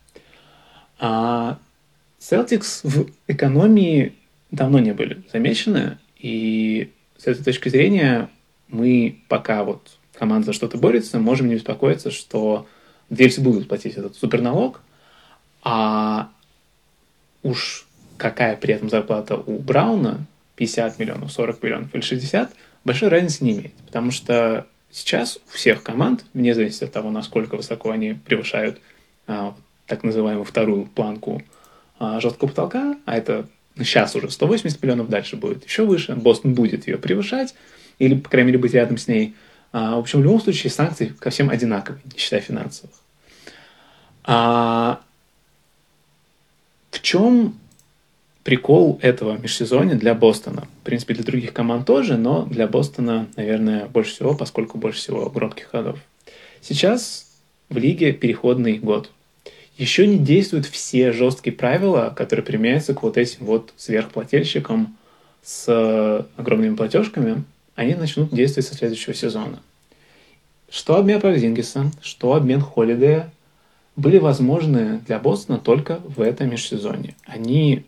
А 0.99 1.59
Celtics 2.19 2.81
в 2.83 3.11
экономии 3.27 4.15
давно 4.51 4.79
не 4.79 4.93
были 4.93 5.23
замечены, 5.33 5.99
и 6.19 6.91
с 7.17 7.27
этой 7.27 7.45
точки 7.45 7.69
зрения 7.69 8.31
мы 8.69 9.21
пока 9.29 9.65
вот 9.65 9.99
команда 10.15 10.47
за 10.47 10.53
что-то 10.53 10.79
борется, 10.79 11.19
можем 11.19 11.49
не 11.49 11.55
беспокоиться, 11.55 12.11
что 12.11 12.67
владельцы 13.09 13.41
будут 13.41 13.69
платить 13.69 13.97
этот 13.97 14.17
суперналог, 14.17 14.81
а 15.63 16.31
уж 17.43 17.87
какая 18.17 18.57
при 18.57 18.75
этом 18.75 18.91
зарплата 18.91 19.37
у 19.37 19.59
Брауна, 19.59 20.27
50 20.57 20.99
миллионов, 20.99 21.33
40 21.33 21.63
миллионов 21.63 21.95
или 21.95 22.03
60, 22.03 22.53
большой 22.85 23.09
разницы 23.09 23.45
не 23.45 23.53
имеет. 23.53 23.75
Потому 23.87 24.11
что 24.11 24.67
сейчас 24.91 25.39
у 25.49 25.57
всех 25.57 25.83
команд, 25.83 26.25
вне 26.35 26.55
зависимости 26.55 26.85
от 26.85 26.93
того, 26.93 27.11
насколько 27.11 27.57
высоко 27.57 27.91
они 27.91 28.15
превышают 28.15 28.81
а, 29.27 29.55
так 29.87 30.03
называемую 30.03 30.45
вторую 30.45 30.87
планку 30.87 31.43
а, 31.99 32.21
жесткого 32.21 32.49
потолка, 32.49 32.97
а 33.05 33.17
это 33.17 33.49
сейчас 33.77 34.17
уже 34.17 34.31
180 34.31 34.83
миллионов, 34.83 35.09
дальше 35.09 35.37
будет 35.37 35.65
еще 35.65 35.87
выше, 35.87 36.17
Бостон 36.17 36.55
будет 36.55 36.89
ее 36.89 36.99
превышать, 36.99 37.55
или, 38.01 38.17
по 38.17 38.29
крайней 38.29 38.49
мере, 38.49 38.59
быть 38.59 38.75
рядом 38.75 38.99
с 38.99 39.09
ней– 39.09 39.35
в 39.73 39.99
общем, 39.99 40.21
в 40.21 40.25
любом 40.25 40.41
случае 40.41 40.71
санкции 40.71 41.15
ко 41.19 41.31
всем 41.31 41.51
одинаковые, 41.51 42.01
не 42.13 42.19
считая 42.19 42.41
финансовых. 42.41 42.95
А 44.25 45.01
в 46.91 47.01
чем 47.01 47.59
прикол 48.45 48.99
этого 49.03 49.37
межсезонья 49.37 49.95
для 49.95 50.15
Бостона? 50.15 50.67
В 50.81 50.85
принципе, 50.85 51.15
для 51.15 51.25
других 51.25 51.53
команд 51.53 51.87
тоже, 51.87 52.17
но 52.17 52.45
для 52.45 52.67
Бостона, 52.67 53.27
наверное, 53.37 53.87
больше 53.87 54.13
всего, 54.13 54.35
поскольку 54.35 54.79
больше 54.79 54.99
всего 55.01 55.29
громких 55.29 55.69
ходов. 55.69 55.99
Сейчас 56.63 57.27
в 57.69 57.77
лиге 57.77 58.13
переходный 58.13 58.79
год. 58.79 59.11
Еще 59.77 60.07
не 60.07 60.19
действуют 60.19 60.67
все 60.67 61.13
жесткие 61.13 61.55
правила, 61.55 62.13
которые 62.17 62.45
применяются 62.45 62.95
к 62.95 63.03
вот 63.03 63.17
этим 63.17 63.45
вот 63.45 63.73
сверхплательщикам 63.77 64.97
с 65.43 66.27
огромными 66.37 66.75
платежками– 66.75 67.45
они 67.79 67.95
начнут 67.95 68.35
действовать 68.35 68.67
со 68.67 68.75
следующего 68.75 69.15
сезона. 69.15 69.61
Что 70.69 70.97
обмен 70.97 71.21
Парзингиса, 71.21 71.93
что 72.03 72.35
обмен 72.35 72.61
Холидея 72.61 73.31
были 73.95 74.19
возможны 74.19 74.99
для 75.07 75.21
Бостона 75.21 75.61
только 75.61 76.01
в 76.05 76.21
этом 76.21 76.51
межсезонье. 76.51 77.15
Они 77.25 77.85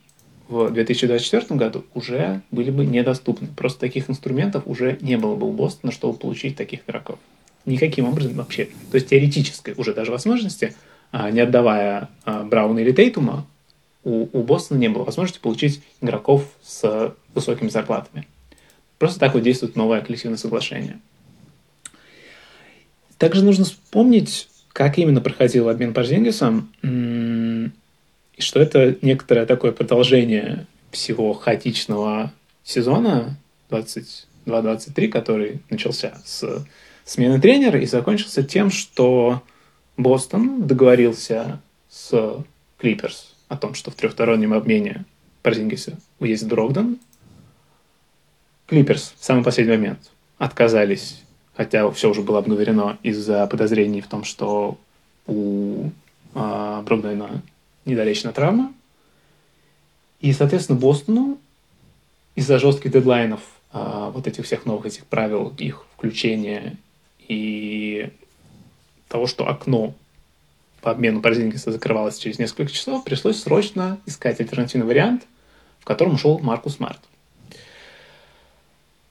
в 0.46 0.70
2024 0.70 1.58
году 1.58 1.84
уже 1.92 2.40
были 2.52 2.70
бы 2.70 2.86
недоступны. 2.86 3.48
Просто 3.48 3.80
таких 3.80 4.08
инструментов 4.08 4.62
уже 4.66 4.96
не 5.00 5.16
было 5.16 5.34
бы 5.34 5.48
у 5.48 5.52
Бостона, 5.52 5.92
чтобы 5.92 6.16
получить 6.16 6.54
таких 6.54 6.80
игроков. 6.86 7.18
Никаким 7.66 8.06
образом 8.08 8.34
вообще. 8.34 8.66
То 8.92 8.94
есть 8.94 9.08
теоретической 9.08 9.74
уже 9.76 9.92
даже 9.92 10.12
возможности, 10.12 10.76
а, 11.10 11.32
не 11.32 11.40
отдавая 11.40 12.08
а, 12.24 12.44
Брауна 12.44 12.78
или 12.78 12.92
Тейтума, 12.92 13.44
у, 14.04 14.28
у 14.32 14.42
Бостона 14.44 14.78
не 14.78 14.88
было 14.88 15.02
возможности 15.02 15.40
получить 15.40 15.82
игроков 16.00 16.44
с 16.62 17.12
высокими 17.34 17.68
зарплатами. 17.70 18.28
Просто 19.00 19.18
так 19.18 19.32
вот 19.32 19.42
действует 19.42 19.76
новое 19.76 20.02
коллективное 20.02 20.36
соглашение. 20.36 21.00
Также 23.16 23.42
нужно 23.42 23.64
вспомнить, 23.64 24.46
как 24.74 24.98
именно 24.98 25.22
проходил 25.22 25.70
обмен 25.70 25.94
Парзингисом, 25.94 26.70
и 26.82 27.70
что 28.42 28.60
это 28.60 28.98
некоторое 29.00 29.46
такое 29.46 29.72
продолжение 29.72 30.66
всего 30.90 31.32
хаотичного 31.32 32.30
сезона 32.62 33.38
22-23, 33.70 35.08
который 35.08 35.62
начался 35.70 36.20
с 36.26 36.66
смены 37.06 37.40
тренера 37.40 37.80
и 37.80 37.86
закончился 37.86 38.42
тем, 38.42 38.70
что 38.70 39.42
Бостон 39.96 40.66
договорился 40.66 41.62
с 41.88 42.44
Клиперс 42.76 43.34
о 43.48 43.56
том, 43.56 43.72
что 43.72 43.90
в 43.90 43.94
трехстороннем 43.94 44.52
обмене 44.52 45.06
Парзингиса 45.40 45.98
уедет 46.18 46.48
Брогдон. 46.48 46.98
Клиперс 48.70 49.14
в 49.18 49.24
самый 49.24 49.44
последний 49.44 49.76
момент 49.76 50.10
отказались 50.38 51.20
хотя 51.60 51.90
все 51.90 52.08
уже 52.08 52.22
было 52.22 52.38
обговорено 52.38 52.96
из-за 53.02 53.46
подозрений 53.46 54.00
в 54.00 54.06
том, 54.06 54.24
что 54.24 54.78
у 55.26 55.90
а, 56.34 56.80
Брогдена 56.80 57.42
недолечена 57.84 58.32
травма. 58.32 58.72
И, 60.22 60.32
соответственно, 60.32 60.78
Бостону 60.78 61.38
из-за 62.34 62.58
жестких 62.58 62.92
дедлайнов 62.92 63.42
а, 63.72 64.08
вот 64.08 64.26
этих 64.26 64.46
всех 64.46 64.64
новых 64.64 64.86
этих 64.86 65.04
правил, 65.04 65.52
их 65.58 65.84
включения 65.92 66.78
и 67.28 68.10
того, 69.08 69.26
что 69.26 69.46
окно 69.46 69.92
по 70.80 70.92
обмену 70.92 71.20
Порзингиса 71.20 71.72
закрывалось 71.72 72.16
через 72.16 72.38
несколько 72.38 72.72
часов, 72.72 73.04
пришлось 73.04 73.42
срочно 73.42 73.98
искать 74.06 74.40
альтернативный 74.40 74.86
вариант, 74.86 75.26
в 75.80 75.84
котором 75.84 76.14
ушел 76.14 76.38
Маркус 76.38 76.80
Март. 76.80 77.00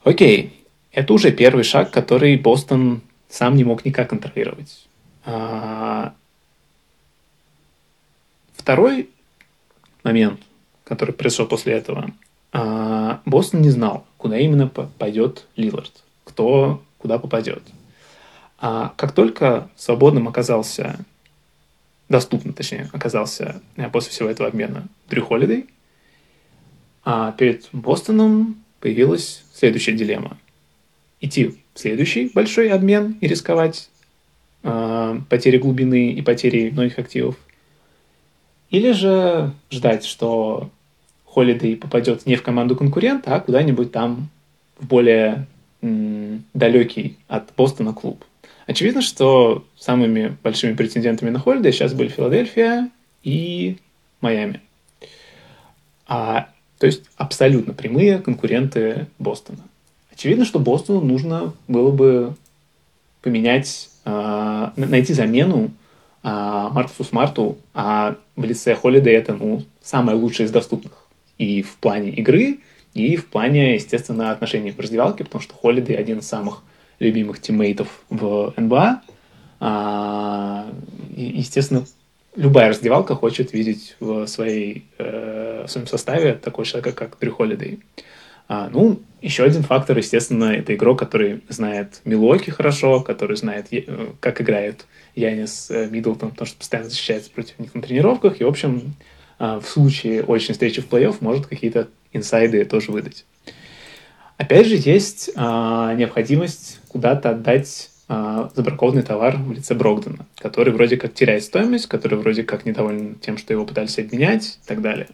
Окей, 0.09 0.65
это 0.91 1.13
уже 1.13 1.31
первый 1.31 1.63
шаг, 1.63 1.91
который 1.91 2.35
Бостон 2.35 3.01
сам 3.29 3.55
не 3.55 3.63
мог 3.63 3.85
никак 3.85 4.09
контролировать. 4.09 4.87
А... 5.23 6.15
Второй 8.53 9.07
момент, 10.03 10.39
который 10.83 11.13
произошел 11.13 11.45
после 11.45 11.73
этого, 11.73 12.09
а... 12.51 13.21
Бостон 13.25 13.61
не 13.61 13.69
знал, 13.69 14.03
куда 14.17 14.39
именно 14.39 14.67
пойдет 14.67 15.45
Лилард, 15.55 16.03
кто 16.23 16.81
куда 16.97 17.19
попадет. 17.19 17.61
А 18.57 18.95
как 18.97 19.11
только 19.11 19.69
свободным 19.77 20.27
оказался, 20.27 21.05
доступно, 22.09 22.51
точнее, 22.51 22.89
оказался 22.93 23.61
э, 23.75 23.87
после 23.91 24.09
всего 24.09 24.27
этого 24.27 24.49
обмена 24.49 24.87
Дрю 25.07 25.23
Холидей, 25.23 25.67
а 27.05 27.31
перед 27.33 27.69
Бостоном 27.73 28.63
появилась 28.79 29.43
следующая 29.53 29.93
дилемма– 29.93 30.37
идти 31.21 31.47
в 31.73 31.79
следующий 31.79 32.31
большой 32.33 32.69
обмен 32.69 33.17
и 33.21 33.27
рисковать 33.27 33.89
э, 34.63 35.19
потерей 35.29 35.59
глубины 35.59 36.11
и 36.11 36.21
потерей 36.21 36.71
многих 36.71 36.99
активов. 36.99 37.35
Или 38.69 38.91
же 38.91 39.51
ждать, 39.71 40.05
что 40.05 40.69
Холидей 41.25 41.75
попадет 41.75 42.25
не 42.25 42.35
в 42.35 42.43
команду 42.43 42.75
конкурента, 42.75 43.35
а 43.35 43.39
куда-нибудь 43.39 43.91
там 43.91 44.29
в 44.77 44.87
более 44.87 45.47
м, 45.81 46.43
далекий 46.53 47.17
от 47.27 47.49
Бостона 47.55 47.93
клуб. 47.93 48.23
Очевидно, 48.67 49.01
что 49.01 49.65
самыми 49.77 50.37
большими 50.43 50.73
претендентами 50.73 51.31
на 51.31 51.39
Холидей 51.39 51.71
сейчас 51.71 51.93
были 51.93 52.09
Филадельфия 52.09 52.89
и 53.23 53.77
Майами. 54.21 54.61
А, 56.07 56.49
то 56.79 56.87
есть 56.87 57.03
абсолютно 57.17 57.73
прямые 57.73 58.19
конкуренты 58.19 59.07
Бостона. 59.19 59.59
Очевидно, 60.11 60.45
что 60.45 60.59
Бостону 60.59 61.01
нужно 61.01 61.53
было 61.67 61.91
бы 61.91 62.35
поменять, 63.21 63.89
э, 64.05 64.69
найти 64.75 65.13
замену 65.13 65.71
э, 66.23 66.27
Маркусу 66.71 67.03
Смарту, 67.03 67.57
а 67.73 68.15
в 68.35 68.43
лице 68.43 68.75
Холидей 68.75 69.13
это 69.13 69.35
ну, 69.35 69.63
самое 69.81 70.17
лучшее 70.17 70.47
из 70.47 70.51
доступных 70.51 70.93
и 71.37 71.61
в 71.61 71.75
плане 71.75 72.11
игры, 72.11 72.59
и 72.93 73.17
в 73.17 73.27
плане, 73.27 73.75
естественно, 73.75 74.31
отношений 74.31 74.71
в 74.71 74.79
раздевалке, 74.79 75.23
потому 75.25 75.41
что 75.41 75.53
Холидей 75.53 75.95
один 75.95 76.19
из 76.19 76.27
самых 76.27 76.63
любимых 76.99 77.41
тиммейтов 77.41 78.03
в 78.09 78.53
НБА. 78.55 79.01
А, 79.61 80.69
естественно, 81.15 81.85
любая 82.39 82.69
раздевалка 82.69 83.15
хочет 83.15 83.53
видеть 83.53 83.95
в, 83.99 84.25
своей, 84.25 84.85
э, 84.97 85.65
в 85.67 85.71
своем 85.71 85.87
составе 85.87 86.33
такого 86.33 86.65
человека, 86.65 86.93
как 86.93 87.19
Дрю 87.19 87.33
Холидей. 87.33 87.79
А, 88.47 88.69
ну, 88.71 88.99
еще 89.21 89.43
один 89.43 89.61
фактор, 89.61 89.97
естественно, 89.97 90.45
это 90.45 90.73
игрок, 90.73 90.97
который 90.97 91.41
знает 91.49 92.01
Милуоки 92.05 92.49
хорошо, 92.49 93.01
который 93.01 93.35
знает, 93.35 93.67
э, 93.71 93.83
как 94.21 94.41
играет 94.41 94.85
Янис 95.15 95.69
э, 95.69 95.87
Миддлтон, 95.89 96.31
потому 96.31 96.47
что 96.47 96.57
постоянно 96.57 96.89
защищается 96.89 97.29
против 97.29 97.59
них 97.59 97.75
на 97.75 97.81
тренировках, 97.81 98.39
и, 98.39 98.45
в 98.45 98.47
общем, 98.47 98.95
а, 99.37 99.59
в 99.59 99.67
случае 99.67 100.23
очень 100.23 100.53
встречи 100.53 100.81
в 100.81 100.87
плей-офф 100.89 101.17
может 101.19 101.45
какие-то 101.45 101.89
инсайды 102.13 102.63
тоже 102.65 102.91
выдать. 102.91 103.25
Опять 104.37 104.67
же, 104.67 104.75
есть 104.77 105.31
а, 105.35 105.93
необходимость 105.93 106.79
куда-то 106.87 107.31
отдать 107.31 107.89
забракованный 108.09 109.03
товар 109.03 109.37
в 109.37 109.51
лице 109.51 109.75
Брогдена, 109.75 110.25
который 110.37 110.73
вроде 110.73 110.97
как 110.97 111.13
теряет 111.13 111.43
стоимость, 111.43 111.87
который 111.87 112.17
вроде 112.17 112.43
как 112.43 112.65
недоволен 112.65 113.15
тем, 113.15 113.37
что 113.37 113.53
его 113.53 113.65
пытались 113.65 113.99
обменять 113.99 114.59
и 114.63 114.67
так 114.67 114.81
далее. 114.81 115.07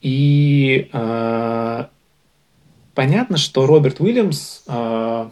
И 0.00 0.90
а, 0.92 1.88
Понятно, 2.94 3.36
что 3.38 3.66
Роберт 3.66 4.00
Уильямс 4.00 4.62
э, 4.68 5.28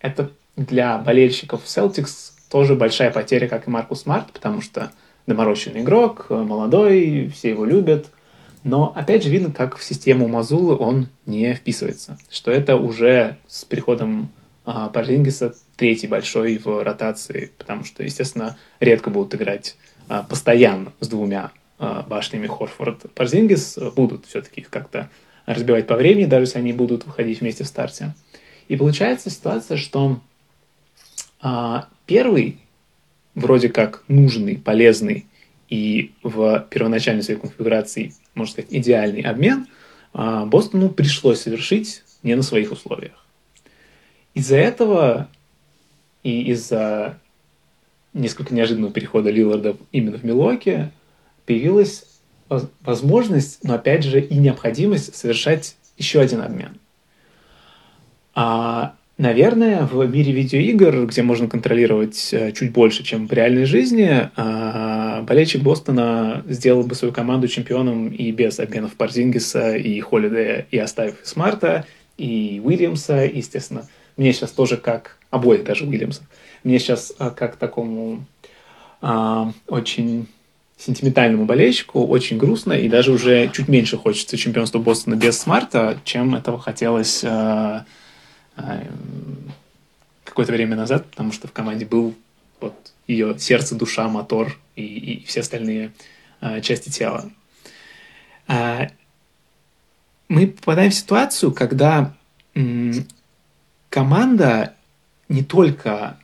это 0.00 0.30
для 0.56 0.98
болельщиков 0.98 1.62
Celtics 1.64 2.32
тоже 2.50 2.74
большая 2.74 3.10
потеря, 3.10 3.48
как 3.48 3.66
и 3.66 3.70
Маркус 3.70 4.02
Смарт, 4.02 4.32
потому 4.32 4.60
что 4.60 4.92
доморощенный 5.26 5.80
игрок, 5.80 6.26
молодой, 6.28 7.32
все 7.34 7.50
его 7.50 7.64
любят. 7.64 8.06
Но 8.64 8.92
опять 8.94 9.24
же 9.24 9.30
видно, 9.30 9.50
как 9.50 9.76
в 9.78 9.84
систему 9.84 10.28
Мазулы 10.28 10.76
он 10.76 11.08
не 11.24 11.54
вписывается. 11.54 12.18
Что 12.30 12.50
это 12.50 12.76
уже 12.76 13.38
с 13.48 13.64
приходом 13.64 14.28
а, 14.64 14.88
Парзингиса 14.88 15.54
третий 15.76 16.06
большой 16.06 16.58
в 16.58 16.82
ротации, 16.82 17.52
потому 17.58 17.84
что, 17.84 18.02
естественно, 18.02 18.56
редко 18.80 19.10
будут 19.10 19.34
играть 19.34 19.76
а, 20.08 20.22
постоянно 20.22 20.92
с 21.00 21.08
двумя 21.08 21.52
а, 21.78 22.02
башнями 22.02 22.46
Хорфорд. 22.46 23.12
Парзингис 23.14 23.78
будут 23.94 24.26
все-таки 24.26 24.62
как-то 24.62 25.10
разбивать 25.44 25.86
по 25.86 25.96
времени, 25.96 26.26
даже 26.26 26.44
если 26.44 26.58
они 26.58 26.72
будут 26.72 27.06
выходить 27.06 27.40
вместе 27.40 27.64
в 27.64 27.68
старте. 27.68 28.14
И 28.68 28.76
получается 28.76 29.30
ситуация, 29.30 29.76
что 29.76 30.20
а, 31.40 31.88
первый, 32.06 32.58
вроде 33.34 33.68
как 33.68 34.02
нужный, 34.08 34.56
полезный 34.56 35.26
и 35.68 36.12
в 36.22 36.66
первоначальной 36.70 37.22
своей 37.22 37.40
конфигурации, 37.40 38.14
можно 38.34 38.52
сказать, 38.52 38.72
идеальный 38.72 39.22
обмен, 39.22 39.66
а, 40.12 40.46
Бостону 40.46 40.88
пришлось 40.88 41.40
совершить 41.40 42.02
не 42.22 42.34
на 42.34 42.42
своих 42.42 42.72
условиях. 42.72 43.24
Из-за 44.34 44.56
этого 44.56 45.28
и 46.22 46.50
из-за 46.52 47.18
несколько 48.12 48.54
неожиданного 48.54 48.92
перехода 48.92 49.30
Лиларда 49.30 49.76
именно 49.92 50.18
в 50.18 50.24
Милуоке 50.24 50.90
появилась 51.44 52.04
возможность, 52.48 53.64
но 53.64 53.74
опять 53.74 54.04
же 54.04 54.20
и 54.20 54.36
необходимость 54.36 55.14
совершать 55.14 55.76
еще 55.98 56.20
один 56.20 56.40
обмен. 56.40 56.78
А, 58.34 58.94
наверное, 59.18 59.84
в 59.84 60.06
мире 60.06 60.32
видеоигр, 60.32 61.06
где 61.06 61.22
можно 61.22 61.48
контролировать 61.48 62.28
э, 62.32 62.52
чуть 62.52 62.72
больше, 62.72 63.02
чем 63.02 63.26
в 63.26 63.32
реальной 63.32 63.64
жизни, 63.64 64.30
а, 64.36 65.22
болельщик 65.22 65.62
Бостона 65.62 66.44
сделал 66.46 66.82
бы 66.84 66.94
свою 66.94 67.12
команду 67.12 67.48
чемпионом 67.48 68.08
и 68.08 68.30
без 68.30 68.60
обменов 68.60 68.94
Парзингиса, 68.94 69.74
и 69.74 69.98
Холидея, 70.00 70.66
и 70.70 70.78
оставив 70.78 71.16
Смарта, 71.22 71.86
и 72.18 72.60
Уильямса, 72.62 73.24
естественно. 73.24 73.88
Мне 74.16 74.32
сейчас 74.32 74.52
тоже 74.52 74.76
как... 74.76 75.18
Обоих 75.30 75.64
даже 75.64 75.84
Уильямса. 75.84 76.22
Мне 76.62 76.78
сейчас 76.78 77.12
э, 77.18 77.30
как 77.30 77.56
такому 77.56 78.24
а, 79.02 79.52
очень 79.66 80.28
сентиментальному 80.78 81.46
болельщику 81.46 82.06
очень 82.06 82.38
грустно, 82.38 82.74
и 82.74 82.88
даже 82.88 83.10
уже 83.12 83.48
чуть 83.48 83.68
меньше 83.68 83.96
хочется 83.96 84.36
чемпионства 84.36 84.78
Бостона 84.78 85.14
без 85.14 85.38
Смарта, 85.38 85.98
чем 86.04 86.34
этого 86.34 86.58
хотелось 86.58 87.24
э, 87.24 87.84
э, 88.56 88.86
какое-то 90.24 90.52
время 90.52 90.76
назад, 90.76 91.06
потому 91.06 91.32
что 91.32 91.48
в 91.48 91.52
команде 91.52 91.86
был 91.86 92.14
вот 92.60 92.74
ее 93.06 93.38
сердце, 93.38 93.74
душа, 93.74 94.06
мотор 94.08 94.58
и, 94.74 94.82
и 94.84 95.24
все 95.24 95.40
остальные 95.40 95.92
э, 96.42 96.60
части 96.60 96.90
тела. 96.90 97.30
Э, 98.48 98.88
мы 100.28 100.48
попадаем 100.48 100.90
в 100.90 100.94
ситуацию, 100.94 101.52
когда 101.52 102.14
команда 103.88 104.74
не 105.28 105.42
только 105.42 106.18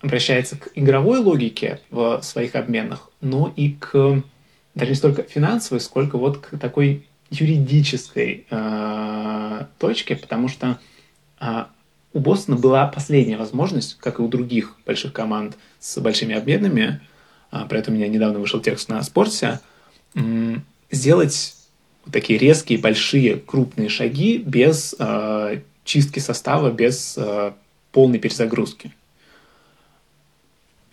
обращается 0.00 0.56
к 0.56 0.70
игровой 0.74 1.18
логике 1.18 1.80
в 1.90 2.22
своих 2.22 2.54
обменах, 2.54 3.10
но 3.20 3.52
и 3.56 3.72
к 3.72 4.22
даже 4.74 4.90
не 4.90 4.96
столько 4.96 5.24
финансовой, 5.24 5.80
сколько 5.80 6.18
вот 6.18 6.38
к 6.38 6.58
такой 6.58 7.06
юридической 7.30 8.46
э, 8.48 9.64
точке, 9.78 10.16
потому 10.16 10.48
что 10.48 10.78
э, 11.40 11.64
у 12.12 12.20
Бостона 12.20 12.56
была 12.56 12.86
последняя 12.86 13.36
возможность, 13.36 13.98
как 13.98 14.18
и 14.18 14.22
у 14.22 14.28
других 14.28 14.76
больших 14.86 15.12
команд 15.12 15.56
с 15.80 16.00
большими 16.00 16.34
обменами, 16.34 17.00
э, 17.50 17.64
про 17.68 17.78
это 17.78 17.90
у 17.90 17.94
меня 17.94 18.08
недавно 18.08 18.38
вышел 18.38 18.60
текст 18.60 18.88
на 18.88 19.02
спорте, 19.02 19.60
э, 20.14 20.56
сделать 20.90 21.56
такие 22.10 22.38
резкие, 22.38 22.78
большие, 22.78 23.36
крупные 23.36 23.88
шаги 23.88 24.38
без 24.38 24.94
э, 24.98 25.60
чистки 25.88 26.18
состава, 26.18 26.70
без 26.70 27.14
э, 27.16 27.52
полной 27.92 28.18
перезагрузки. 28.18 28.92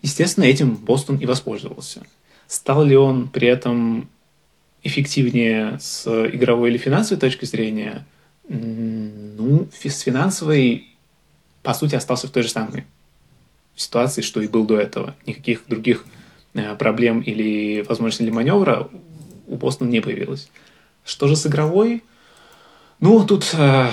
Естественно, 0.01 0.45
этим 0.45 0.75
Бостон 0.75 1.17
и 1.17 1.25
воспользовался. 1.25 2.03
Стал 2.47 2.85
ли 2.85 2.95
он 2.95 3.27
при 3.27 3.47
этом 3.47 4.07
эффективнее 4.83 5.79
с 5.79 6.07
игровой 6.07 6.69
или 6.69 6.77
финансовой 6.77 7.19
точки 7.19 7.45
зрения? 7.45 8.05
Ну, 8.47 9.67
с 9.73 9.99
финансовой, 9.99 10.87
по 11.61 11.73
сути, 11.73 11.95
остался 11.95 12.27
в 12.27 12.31
той 12.31 12.43
же 12.43 12.49
самой 12.49 12.85
ситуации, 13.75 14.21
что 14.21 14.39
и 14.39 14.47
был 14.47 14.65
до 14.65 14.79
этого. 14.79 15.15
Никаких 15.25 15.63
других 15.67 16.05
э, 16.53 16.73
проблем 16.75 17.19
или 17.19 17.81
возможностей 17.81 18.23
для 18.23 18.33
маневра 18.33 18.87
у 19.47 19.55
Бостона 19.57 19.89
не 19.89 19.99
появилось. 19.99 20.49
Что 21.03 21.27
же 21.27 21.35
с 21.35 21.45
игровой? 21.47 22.01
Ну, 23.01 23.25
тут 23.25 23.53
э, 23.53 23.89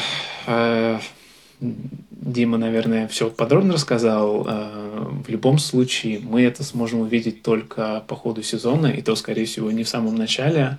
Дима, 1.63 2.59
наверное, 2.59 3.07
все 3.07 3.31
подробно 3.31 3.75
рассказал. 3.75 4.47
Э, 4.49 5.09
в 5.25 5.29
любом 5.29 5.59
случае, 5.59 6.19
мы 6.21 6.43
это 6.43 6.65
сможем 6.65 7.01
увидеть 7.01 7.43
только 7.43 8.03
по 8.09 8.17
ходу 8.17 8.43
сезона, 8.43 8.89
и 8.89 9.03
то, 9.03 9.15
скорее 9.15 9.45
всего, 9.45 9.71
не 9.71 9.85
в 9.85 9.89
самом 9.89 10.17
начале. 10.17 10.79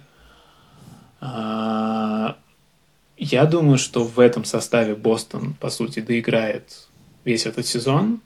А, 1.22 2.36
я 3.18 3.46
думаю, 3.46 3.78
что 3.78 4.04
в 4.04 4.20
этом 4.20 4.44
составе 4.44 4.96
Бостон, 4.96 5.54
по 5.54 5.70
сути, 5.70 6.02
доиграет 6.02 6.88
весь 7.24 7.46
этот 7.46 7.66
сезон. 7.66 8.20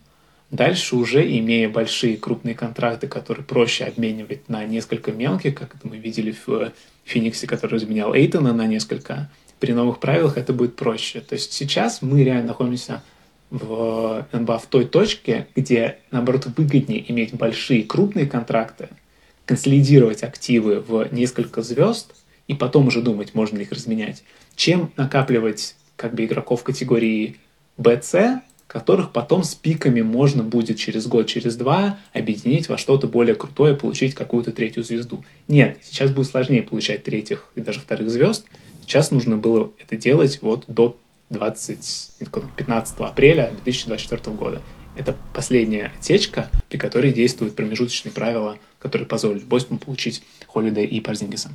Дальше 0.49 0.95
уже, 0.95 1.21
имея 1.39 1.69
большие 1.69 2.17
крупные 2.17 2.55
контракты, 2.55 3.07
которые 3.07 3.45
проще 3.45 3.83
обменивать 3.83 4.49
на 4.49 4.63
несколько 4.63 5.11
мелких, 5.11 5.53
как 5.53 5.75
это 5.75 5.87
мы 5.87 5.97
видели 5.97 6.35
в 6.45 6.71
Фениксе, 7.03 7.45
который 7.45 7.75
разменял 7.75 8.15
Эйтона 8.15 8.53
на 8.53 8.65
несколько, 8.65 9.29
при 9.59 9.71
новых 9.71 9.99
правилах 9.99 10.37
это 10.37 10.53
будет 10.53 10.75
проще. 10.75 11.21
То 11.21 11.33
есть 11.33 11.53
сейчас 11.53 12.01
мы 12.01 12.23
реально 12.23 12.47
находимся 12.47 13.03
в 13.49 14.27
НБА 14.31 14.59
в 14.59 14.65
той 14.65 14.85
точке, 14.85 15.47
где, 15.55 15.99
наоборот, 16.11 16.47
выгоднее 16.57 17.09
иметь 17.11 17.33
большие, 17.33 17.83
крупные 17.83 18.25
контракты, 18.25 18.89
консолидировать 19.45 20.23
активы 20.23 20.81
в 20.81 21.07
несколько 21.13 21.61
звезд 21.61 22.13
и 22.47 22.53
потом 22.53 22.87
уже 22.87 23.01
думать, 23.01 23.33
можно 23.33 23.57
ли 23.57 23.63
их 23.63 23.71
разменять, 23.71 24.23
чем 24.55 24.91
накапливать 24.97 25.75
как 25.95 26.13
бы 26.13 26.25
игроков 26.25 26.63
категории 26.63 27.37
BC, 27.77 28.41
которых 28.67 29.11
потом 29.11 29.43
с 29.43 29.55
пиками 29.55 30.01
можно 30.01 30.43
будет 30.43 30.77
через 30.77 31.07
год, 31.07 31.27
через 31.27 31.55
два 31.55 31.97
объединить 32.13 32.67
во 32.67 32.77
что-то 32.77 33.07
более 33.07 33.35
крутое, 33.35 33.75
получить 33.75 34.13
какую-то 34.13 34.51
третью 34.51 34.83
звезду. 34.83 35.23
Нет, 35.47 35.79
сейчас 35.83 36.11
будет 36.11 36.27
сложнее 36.27 36.63
получать 36.63 37.03
третьих 37.03 37.47
и 37.55 37.61
даже 37.61 37.79
вторых 37.79 38.09
звезд, 38.09 38.45
Сейчас 38.87 39.11
нужно 39.11 39.35
было 39.35 39.73
это 39.79 39.97
делать 39.97 40.39
вот 40.41 40.63
до 40.69 40.97
20, 41.29 42.11
15 42.55 42.99
апреля 43.01 43.51
2024 43.63 44.35
года. 44.37 44.61
Это 44.95 45.13
последняя 45.33 45.91
отсечка, 45.99 46.49
при 46.69 46.77
которой 46.77 47.11
действуют 47.11 47.53
промежуточные 47.53 48.13
правила, 48.13 48.57
которые 48.79 49.05
позволят 49.05 49.43
Бостону 49.43 49.77
получить 49.77 50.23
Холидей 50.47 50.85
и 50.85 51.01
Парзингиса. 51.01 51.51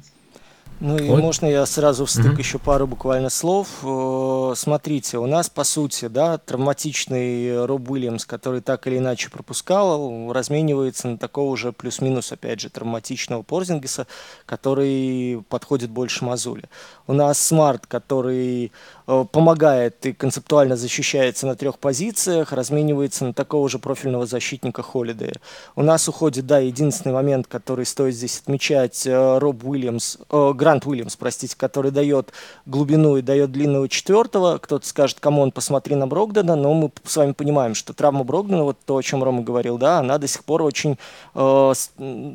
Ну 0.83 0.99
и 0.99 1.09
вот. 1.09 1.21
можно 1.21 1.47
я 1.47 1.65
сразу 1.65 2.07
встык 2.07 2.33
mm-hmm. 2.33 2.39
еще 2.41 2.59
пару 2.59 2.89
буквально 2.89 3.31
слов. 3.31 3.69
Э, 3.85 4.55
смотрите, 4.57 5.19
у 5.19 5.27
нас 5.27 5.49
по 5.49 5.63
сути, 5.63 6.09
да, 6.09 6.39
травматичный 6.39 7.65
Роб 7.67 7.89
Уильямс, 7.89 8.27
который 8.27 8.63
так 8.63 8.89
или 8.89 8.99
иначе 8.99 9.31
пропускал, 9.31 10.33
разменивается 10.33 11.07
на 11.07 11.19
такого 11.19 11.57
же 11.57 11.71
плюс-минус, 11.71 12.33
опять 12.33 12.59
же, 12.59 12.69
травматичного 12.69 13.43
Порзингиса, 13.43 14.09
который 14.45 15.45
подходит 15.49 15.91
больше 15.91 16.25
Маззулле. 16.25 16.65
У 17.07 17.13
нас 17.13 17.39
Смарт, 17.39 17.87
который 17.87 18.73
Э, 19.02 19.02
помогает 19.07 20.05
и 20.07 20.13
концептуально 20.13 20.77
защищается 20.77 21.47
на 21.47 21.57
трех 21.57 21.79
позициях, 21.79 22.53
разменивается 22.53 23.25
на 23.25 23.35
такого 23.35 23.69
же 23.69 23.79
профильного 23.79 24.27
защитника 24.27 24.83
Холидея. 24.83 25.35
У 25.77 25.83
нас 25.83 26.09
уходит, 26.09 26.47
да, 26.47 26.59
единственный 26.59 27.13
момент, 27.13 27.47
который 27.47 27.87
стоит 27.87 28.15
здесь 28.15 28.41
отмечать, 28.41 29.07
э, 29.07 29.39
Роб 29.39 29.65
Уильямс, 29.65 30.19
э, 30.31 30.53
Грант 30.55 30.87
Уильямс, 30.87 31.17
простите, 31.17 31.57
который 31.57 31.91
дает 31.91 32.33
глубину 32.67 33.17
и 33.17 33.23
дает 33.23 33.53
длинного 33.53 33.89
четвертого. 33.89 34.59
Кто-то 34.59 34.87
скажет, 34.87 35.21
кому 35.21 35.43
он 35.43 35.53
посмотри 35.53 35.97
на 35.97 36.07
Брогдена, 36.07 36.57
но 36.57 36.75
мы 36.75 36.93
с 37.05 37.17
вами 37.17 37.33
понимаем, 37.33 37.75
что 37.75 37.93
травма 37.93 38.25
Брогдена, 38.25 38.65
вот 38.65 38.79
то, 38.85 38.97
о 38.97 39.03
чем 39.03 39.23
Рома 39.25 39.43
говорил, 39.43 39.79
да, 39.79 39.99
она 39.99 40.19
до 40.19 40.29
сих 40.29 40.45
пор 40.45 40.63
очень 40.63 40.99
э, 41.35 41.73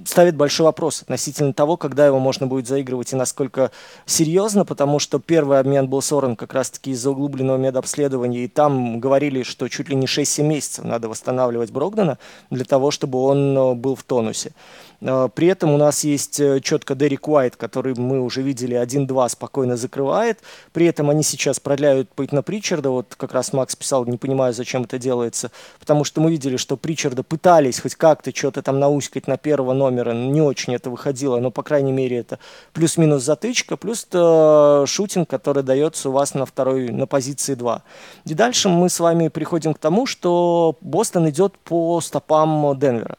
ставит 0.05 0.35
большой 0.35 0.65
вопрос 0.65 1.01
относительно 1.01 1.53
того, 1.53 1.77
когда 1.77 2.05
его 2.05 2.19
можно 2.19 2.47
будет 2.47 2.67
заигрывать 2.67 3.13
и 3.13 3.15
насколько 3.15 3.71
серьезно, 4.05 4.65
потому 4.65 4.99
что 4.99 5.19
первый 5.19 5.59
обмен 5.59 5.87
был 5.87 6.01
сорван 6.01 6.35
как 6.35 6.53
раз-таки 6.57 6.91
из-за 6.91 7.11
углубленного 7.11 7.57
медобследования, 7.57 8.43
и 8.43 8.47
там 8.47 8.99
говорили, 8.99 9.43
что 9.43 9.69
чуть 9.69 9.89
ли 9.89 9.95
не 9.95 10.07
6-7 10.07 10.43
месяцев 10.43 10.83
надо 10.85 11.07
восстанавливать 11.07 11.71
Брогдана 11.71 12.17
для 12.49 12.65
того, 12.65 12.91
чтобы 12.91 13.19
он 13.19 13.57
э, 13.57 13.73
был 13.75 13.95
в 13.95 14.03
тонусе. 14.03 14.51
Э, 15.01 15.29
при 15.33 15.47
этом 15.47 15.71
у 15.71 15.77
нас 15.77 16.03
есть 16.03 16.39
э, 16.39 16.59
четко 16.61 16.95
Дерек 16.95 17.27
Уайт, 17.27 17.55
который 17.55 17.93
мы 17.95 18.21
уже 18.21 18.41
видели 18.41 18.77
1-2 18.77 19.29
спокойно 19.29 19.77
закрывает. 19.77 20.39
При 20.73 20.85
этом 20.85 21.09
они 21.09 21.23
сейчас 21.23 21.59
продляют 21.59 22.09
Пейтна 22.09 22.41
Причарда. 22.41 22.89
Вот 22.89 23.15
как 23.15 23.33
раз 23.33 23.53
Макс 23.53 23.75
писал, 23.75 24.05
не 24.05 24.17
понимаю, 24.17 24.53
зачем 24.53 24.83
это 24.83 24.97
делается. 24.97 25.51
Потому 25.79 26.03
что 26.03 26.21
мы 26.21 26.31
видели, 26.31 26.57
что 26.57 26.77
Причарда 26.77 27.23
пытались 27.23 27.79
хоть 27.79 27.95
как-то 27.95 28.35
что-то 28.35 28.61
там 28.61 28.79
науськать 28.79 29.27
на 29.27 29.37
первого 29.37 29.73
номера. 29.73 30.13
Не 30.13 30.41
очень 30.41 30.73
это 30.75 30.89
выходило, 30.89 31.39
но, 31.39 31.51
по 31.51 31.63
крайней 31.63 31.91
мере, 31.91 32.17
это 32.17 32.39
плюс-минус 32.73 33.23
затычка, 33.23 33.77
плюс 33.77 34.07
-то 34.09 34.85
шутинг, 34.85 35.29
который 35.29 35.63
дается 35.63 36.09
у 36.09 36.11
вас 36.11 36.33
на 36.33 36.45
второй, 36.45 36.89
на 36.89 37.07
позиции 37.07 37.55
2. 37.55 37.83
И 38.25 38.33
дальше 38.33 38.69
мы 38.69 38.89
с 38.89 38.99
вами 38.99 39.27
приходим 39.29 39.73
к 39.73 39.79
тому, 39.79 40.05
что 40.05 40.75
Бостон 40.81 41.29
идет 41.29 41.57
по 41.59 42.01
стопам 42.01 42.77
Денвера. 42.79 43.17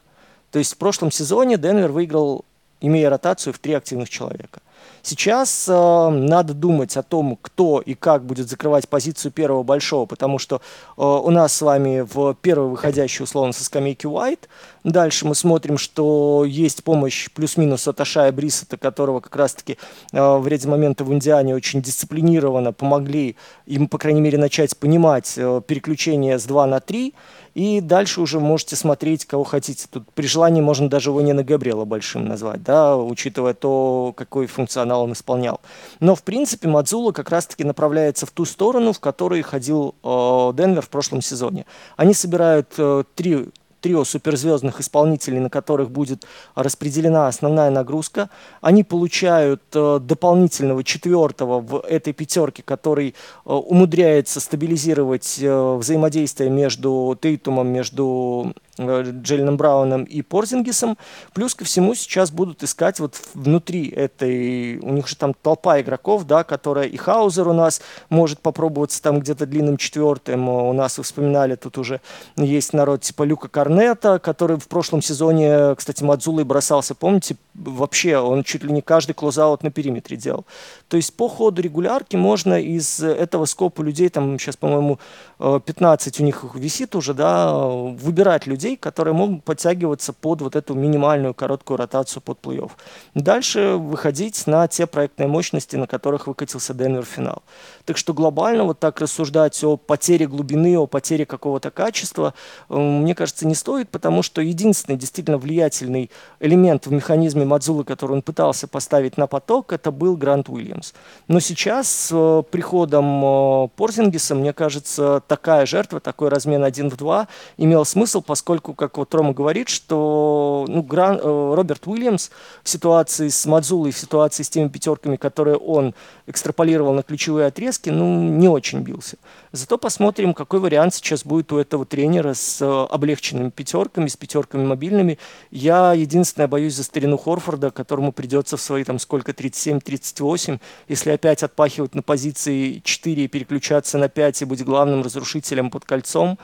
То 0.51 0.59
есть 0.59 0.73
в 0.73 0.77
прошлом 0.77 1.11
сезоне 1.11 1.57
Денвер 1.57 1.91
выиграл, 1.91 2.45
имея 2.81 3.09
ротацию 3.09 3.53
в 3.53 3.59
три 3.59 3.73
активных 3.73 4.09
человека. 4.09 4.61
Сейчас 5.01 5.67
э, 5.67 6.09
надо 6.09 6.53
думать 6.53 6.97
о 6.97 7.03
том, 7.03 7.37
кто 7.41 7.79
и 7.79 7.93
как 7.93 8.25
будет 8.25 8.49
закрывать 8.49 8.87
позицию 8.89 9.31
первого 9.31 9.63
большого, 9.63 10.05
потому 10.05 10.39
что 10.39 10.57
э, 10.97 11.01
у 11.01 11.29
нас 11.29 11.53
с 11.53 11.61
вами 11.61 12.01
в 12.01 12.35
первый 12.41 12.69
выходящий 12.69 13.23
условно 13.23 13.53
со 13.53 13.63
скамейки 13.63 14.05
Уайт. 14.05 14.49
Дальше 14.83 15.25
мы 15.25 15.35
смотрим, 15.35 15.77
что 15.77 16.43
есть 16.45 16.83
помощь 16.83 17.29
плюс-минус 17.31 17.87
от 17.87 17.99
Ашая 18.01 18.31
Брисета, 18.31 18.77
которого 18.77 19.19
как 19.19 19.35
раз-таки 19.35 19.77
э, 20.11 20.37
в 20.37 20.47
ряде 20.47 20.67
моментов 20.67 21.07
в 21.07 21.13
Индиане 21.13 21.55
очень 21.55 21.81
дисциплинированно 21.81 22.73
помогли 22.73 23.35
им, 23.65 23.87
по 23.87 23.97
крайней 23.97 24.21
мере, 24.21 24.37
начать 24.37 24.77
понимать 24.77 25.33
э, 25.37 25.61
переключение 25.65 26.39
с 26.39 26.43
2 26.43 26.65
на 26.67 26.79
3. 26.79 27.13
И 27.59 27.81
дальше 27.81 28.21
уже 28.21 28.39
можете 28.39 28.77
смотреть, 28.77 29.25
кого 29.25 29.43
хотите. 29.43 29.85
Тут 29.91 30.09
при 30.13 30.25
желании 30.27 30.61
можно 30.61 30.89
даже 30.89 31.09
его 31.09 31.19
не 31.19 31.33
на 31.33 31.43
Габриэла 31.43 31.83
большим 31.83 32.25
назвать, 32.25 32.63
да, 32.63 32.95
учитывая 32.95 33.53
то, 33.53 34.13
какой 34.15 34.47
функционал 34.47 35.03
он 35.03 35.11
исполнял. 35.11 35.59
Но, 35.99 36.15
в 36.15 36.23
принципе, 36.23 36.69
Мадзула 36.69 37.11
как 37.11 37.29
раз-таки 37.29 37.65
направляется 37.65 38.25
в 38.25 38.31
ту 38.31 38.45
сторону, 38.45 38.93
в 38.93 39.01
которой 39.01 39.41
ходил 39.41 39.93
э, 40.05 40.53
Денвер 40.55 40.83
в 40.83 40.87
прошлом 40.87 41.21
сезоне. 41.21 41.65
Они 41.97 42.13
собирают 42.13 42.75
э, 42.77 43.03
три 43.13 43.49
трио 43.81 44.03
суперзвездных 44.03 44.79
исполнителей, 44.79 45.39
на 45.39 45.49
которых 45.49 45.91
будет 45.91 46.25
распределена 46.55 47.27
основная 47.27 47.69
нагрузка. 47.69 48.29
Они 48.61 48.83
получают 48.83 49.61
э, 49.73 49.99
дополнительного 50.01 50.83
четвертого 50.83 51.59
в 51.59 51.79
этой 51.81 52.13
пятерке, 52.13 52.63
который 52.63 53.09
э, 53.09 53.49
умудряется 53.51 54.39
стабилизировать 54.39 55.37
э, 55.41 55.75
взаимодействие 55.75 56.49
между 56.49 57.17
Тейтумом, 57.21 57.67
между 57.69 58.53
э, 58.79 59.11
Джейленом 59.21 59.57
Брауном 59.57 60.03
и 60.03 60.21
Порзингисом. 60.21 60.97
Плюс 61.33 61.55
ко 61.55 61.65
всему 61.65 61.95
сейчас 61.95 62.31
будут 62.31 62.63
искать 62.63 62.99
вот 62.99 63.19
внутри 63.33 63.89
этой, 63.89 64.77
у 64.79 64.91
них 64.91 65.07
же 65.07 65.15
там 65.15 65.33
толпа 65.33 65.79
игроков, 65.81 66.25
да, 66.25 66.43
которая 66.43 66.87
и 66.87 66.97
Хаузер 66.97 67.47
у 67.47 67.53
нас 67.53 67.81
может 68.09 68.39
попробоваться 68.39 69.01
там 69.01 69.19
где-то 69.19 69.45
длинным 69.45 69.77
четвертым. 69.77 70.49
У 70.49 70.73
нас, 70.73 70.97
вы 70.97 71.03
вспоминали, 71.03 71.55
тут 71.55 71.77
уже 71.77 72.01
есть 72.37 72.73
народ 72.73 73.01
типа 73.01 73.23
Люка 73.23 73.47
Корнета, 73.47 74.19
который 74.19 74.57
в 74.57 74.67
прошлом 74.67 75.01
сезоне, 75.01 75.75
кстати, 75.75 76.03
Мадзулой 76.03 76.43
бросался, 76.43 76.95
помните, 76.95 77.35
вообще 77.53 78.17
он 78.17 78.43
чуть 78.43 78.63
ли 78.63 78.71
не 78.71 78.81
каждый 78.81 79.13
клозаут 79.13 79.63
на 79.63 79.71
периметре 79.71 80.17
делал. 80.17 80.45
То 80.89 80.97
есть 80.97 81.13
по 81.13 81.29
ходу 81.29 81.61
регулярки 81.61 82.15
можно 82.15 82.59
из 82.59 82.99
этого 82.99 83.45
скопа 83.45 83.83
людей, 83.83 84.09
там 84.09 84.39
сейчас, 84.39 84.57
по-моему, 84.57 84.99
15 85.39 86.19
у 86.19 86.23
них 86.23 86.43
висит 86.55 86.95
уже, 86.95 87.13
да, 87.13 87.53
выбирать 87.55 88.47
людей, 88.47 88.75
которые 88.75 89.13
могут 89.13 89.43
подтягиваться 89.43 90.13
под 90.13 90.41
вот 90.41 90.55
эту 90.55 90.73
минимальную 90.73 91.33
короткую 91.35 91.77
ротацию 91.77 92.23
под 92.23 92.39
плей-офф. 92.41 92.71
Дальше 93.13 93.75
выходить 93.75 94.47
на 94.47 94.67
те 94.67 94.87
проектные 94.87 95.27
мощности, 95.27 95.75
на 95.75 95.85
которых 95.85 96.25
выкатился 96.25 96.73
Денвер 96.73 97.05
финал. 97.05 97.43
Так 97.85 97.97
что 97.97 98.13
глобально 98.13 98.63
вот 98.63 98.79
так 98.79 98.99
рассуждать 98.99 99.63
о 99.63 99.77
потере 99.77 100.27
глубины, 100.27 100.77
о 100.77 100.87
потере 100.87 101.25
какого-то 101.25 101.69
качества, 101.69 102.33
э, 102.69 102.75
мне 102.75 103.13
кажется, 103.13 103.45
не 103.47 103.55
стоит, 103.55 103.89
потому 103.89 104.23
что 104.23 104.41
единственный 104.41 104.97
действительно 104.97 105.37
влиятельный 105.37 106.09
элемент 106.39 106.87
в 106.87 106.91
механизме 106.91 107.45
Мадзулы, 107.45 107.83
который 107.83 108.13
он 108.13 108.21
пытался 108.23 108.67
поставить 108.67 109.17
на 109.17 109.27
поток, 109.27 109.71
это 109.71 109.91
был 109.91 110.17
Грант 110.17 110.49
Уильямс. 110.49 110.78
Но 111.27 111.39
сейчас 111.39 111.87
с 111.87 112.09
э, 112.11 112.43
приходом 112.49 113.23
э, 113.23 113.67
Порзингиса, 113.75 114.35
мне 114.35 114.53
кажется, 114.53 115.21
такая 115.27 115.65
жертва, 115.65 115.99
такой 115.99 116.29
размен 116.29 116.63
1 116.63 116.89
в 116.89 116.97
2 116.97 117.27
имел 117.57 117.85
смысл, 117.85 118.21
поскольку, 118.21 118.73
как 118.73 118.97
вот 118.97 119.13
Рома 119.13 119.33
говорит, 119.33 119.69
что 119.69 120.65
ну, 120.67 120.81
Гран, 120.81 121.19
э, 121.21 121.53
Роберт 121.55 121.87
Уильямс 121.87 122.29
в 122.63 122.69
ситуации 122.69 123.29
с 123.29 123.45
Мадзулой, 123.45 123.91
в 123.91 123.97
ситуации 123.97 124.43
с 124.43 124.49
теми 124.49 124.67
пятерками, 124.67 125.15
которые 125.15 125.57
он 125.57 125.93
экстраполировал 126.27 126.93
на 126.93 127.03
ключевые 127.03 127.47
отрезки, 127.47 127.89
ну, 127.89 128.21
не 128.21 128.47
очень 128.47 128.79
бился. 128.81 129.17
Зато 129.51 129.77
посмотрим, 129.77 130.33
какой 130.33 130.59
вариант 130.59 130.93
сейчас 130.93 131.25
будет 131.25 131.51
у 131.51 131.57
этого 131.57 131.85
тренера 131.85 132.33
с 132.33 132.61
э, 132.61 132.65
облегченными 132.65 133.49
пятерками, 133.49 134.07
с 134.07 134.15
пятерками 134.15 134.65
мобильными. 134.65 135.17
Я 135.51 135.93
единственное 135.93 136.47
боюсь 136.47 136.75
за 136.75 136.83
старину 136.83 137.17
Хорфорда, 137.17 137.71
которому 137.71 138.11
придется 138.11 138.57
в 138.57 138.61
свои 138.61 138.83
там 138.83 138.99
сколько, 138.99 139.31
37-38, 139.31 140.59
если 140.87 141.11
опять 141.11 141.43
отпахивать 141.43 141.95
на 141.95 142.01
позиции 142.01 142.81
4 142.83 143.25
и 143.25 143.27
переключаться 143.27 143.97
на 143.97 144.09
5 144.09 144.41
и 144.41 144.45
быть 144.45 144.63
главным 144.63 145.01
разрушителем 145.01 145.69
под 145.69 145.85
кольцом, 145.85 146.37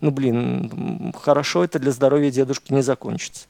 ну, 0.00 0.10
блин, 0.10 1.12
хорошо 1.20 1.64
это 1.64 1.78
для 1.78 1.92
здоровья 1.92 2.30
дедушки 2.30 2.72
не 2.72 2.82
закончится. 2.82 3.46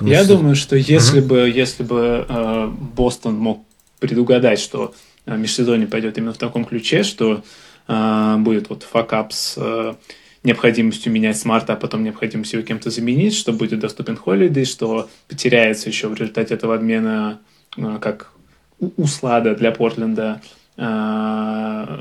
Я 0.00 0.24
думаю, 0.24 0.56
что 0.56 0.76
если 0.76 1.20
угу. 1.20 1.28
бы, 1.28 1.38
если 1.54 1.82
бы 1.82 2.26
э, 2.28 2.70
Бостон 2.94 3.38
мог 3.38 3.64
предугадать, 3.98 4.60
что 4.60 4.94
э, 5.24 5.36
межсезонье 5.36 5.86
пойдет 5.86 6.18
именно 6.18 6.32
в 6.32 6.38
таком 6.38 6.64
ключе, 6.64 7.02
что 7.02 7.42
э, 7.88 8.36
будет 8.38 8.68
вот 8.68 8.82
факап 8.82 9.32
с 9.32 9.54
э, 9.56 9.94
необходимостью 10.42 11.12
менять 11.12 11.38
смарта, 11.38 11.72
а 11.72 11.76
потом 11.76 12.04
необходимостью 12.04 12.60
его 12.60 12.66
кем-то 12.66 12.90
заменить, 12.90 13.34
что 13.34 13.52
будет 13.52 13.80
доступен 13.80 14.16
Холидей, 14.16 14.64
что 14.64 15.08
потеряется 15.28 15.88
еще 15.88 16.08
в 16.08 16.14
результате 16.14 16.54
этого 16.54 16.74
обмена 16.74 17.40
э, 17.76 17.98
как 18.00 18.32
услада 18.78 19.54
для 19.54 19.72
Портленда 19.72 20.40
э, 20.76 22.00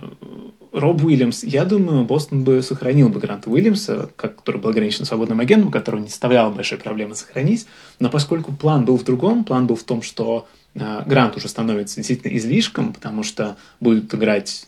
Роб 0.75 1.03
Уильямс, 1.05 1.43
я 1.43 1.63
думаю, 1.63 2.03
Бостон 2.03 2.43
бы 2.43 2.61
сохранил 2.61 3.07
бы 3.07 3.21
Гранта 3.21 3.49
Уильямса, 3.49 4.09
который 4.17 4.59
был 4.59 4.71
ограничен 4.71 5.05
свободным 5.05 5.39
агентом, 5.39 5.71
которого 5.71 6.01
не 6.01 6.09
составляло 6.09 6.51
большой 6.51 6.77
проблемы 6.77 7.15
сохранить. 7.15 7.65
Но 7.99 8.09
поскольку 8.09 8.51
план 8.51 8.83
был 8.83 8.97
в 8.97 9.05
другом, 9.05 9.45
план 9.45 9.67
был 9.67 9.77
в 9.77 9.83
том, 9.83 10.01
что 10.01 10.47
э, 10.73 11.03
Грант 11.05 11.38
уже 11.38 11.47
становится 11.47 11.95
действительно 11.95 12.35
излишком, 12.35 12.91
потому 12.91 13.23
что 13.23 13.55
будут 13.79 14.13
играть 14.13 14.67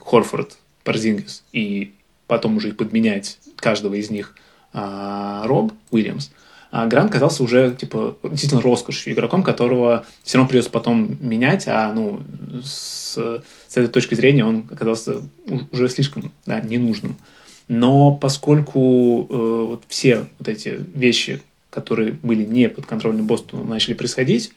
Хорфорд, 0.00 0.56
Парзингис, 0.82 1.44
и 1.52 1.92
потом 2.26 2.56
уже 2.56 2.68
их 2.68 2.78
подменять 2.78 3.38
каждого 3.56 3.94
из 3.96 4.08
них 4.08 4.34
э, 4.72 5.42
Роб 5.44 5.74
Уильямс, 5.90 6.30
а 6.70 6.86
Грант 6.86 7.10
казался 7.10 7.42
уже, 7.42 7.74
типа, 7.74 8.16
действительно 8.22 8.60
роскошью, 8.60 9.14
игроком, 9.14 9.42
которого 9.42 10.04
все 10.22 10.36
равно 10.36 10.48
придется 10.48 10.70
потом 10.70 11.16
менять, 11.20 11.66
а, 11.66 11.92
ну, 11.94 12.20
с, 12.62 13.14
с 13.14 13.76
этой 13.76 13.88
точки 13.88 14.14
зрения 14.14 14.44
он 14.44 14.66
оказался 14.70 15.22
уже 15.72 15.88
слишком 15.88 16.30
да, 16.44 16.60
ненужным. 16.60 17.16
Но 17.68 18.14
поскольку 18.14 19.26
э, 19.28 19.34
вот 19.68 19.84
все 19.88 20.26
вот 20.38 20.48
эти 20.48 20.80
вещи, 20.94 21.42
которые 21.70 22.12
были 22.12 22.44
не 22.44 22.68
под 22.68 22.86
контролем 22.86 23.26
Бостону, 23.26 23.64
начали 23.64 23.94
происходить, 23.94 24.52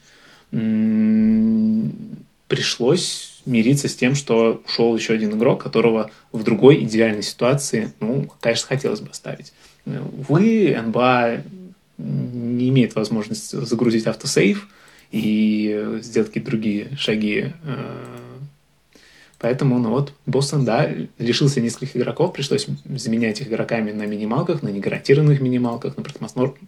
пришлось 2.48 3.40
мириться 3.46 3.88
с 3.88 3.96
тем, 3.96 4.14
что 4.14 4.62
ушел 4.66 4.94
еще 4.96 5.14
один 5.14 5.32
игрок, 5.32 5.62
которого 5.62 6.10
в 6.30 6.42
другой 6.42 6.84
идеальной 6.84 7.22
ситуации, 7.22 7.92
ну, 8.00 8.30
конечно, 8.40 8.68
хотелось 8.68 9.00
бы 9.00 9.10
оставить. 9.10 9.52
Вы, 9.84 10.78
НБА, 10.86 11.42
не 12.02 12.68
имеет 12.68 12.94
возможности 12.94 13.56
загрузить 13.64 14.06
автосейв 14.06 14.68
и 15.10 15.98
сделать 16.00 16.28
какие-то 16.28 16.50
другие 16.50 16.96
шаги. 16.96 17.52
Э, 17.64 18.16
поэтому, 19.38 19.78
ну 19.78 19.90
вот, 19.90 20.12
Бостон, 20.26 20.64
да, 20.64 20.90
лишился 21.18 21.60
нескольких 21.60 21.96
игроков, 21.96 22.32
пришлось 22.32 22.66
заменять 22.84 23.40
их 23.40 23.48
игроками 23.48 23.92
на 23.92 24.06
минималках, 24.06 24.62
на 24.62 24.68
негарантированных 24.68 25.40
минималках, 25.40 25.96
на 25.96 26.04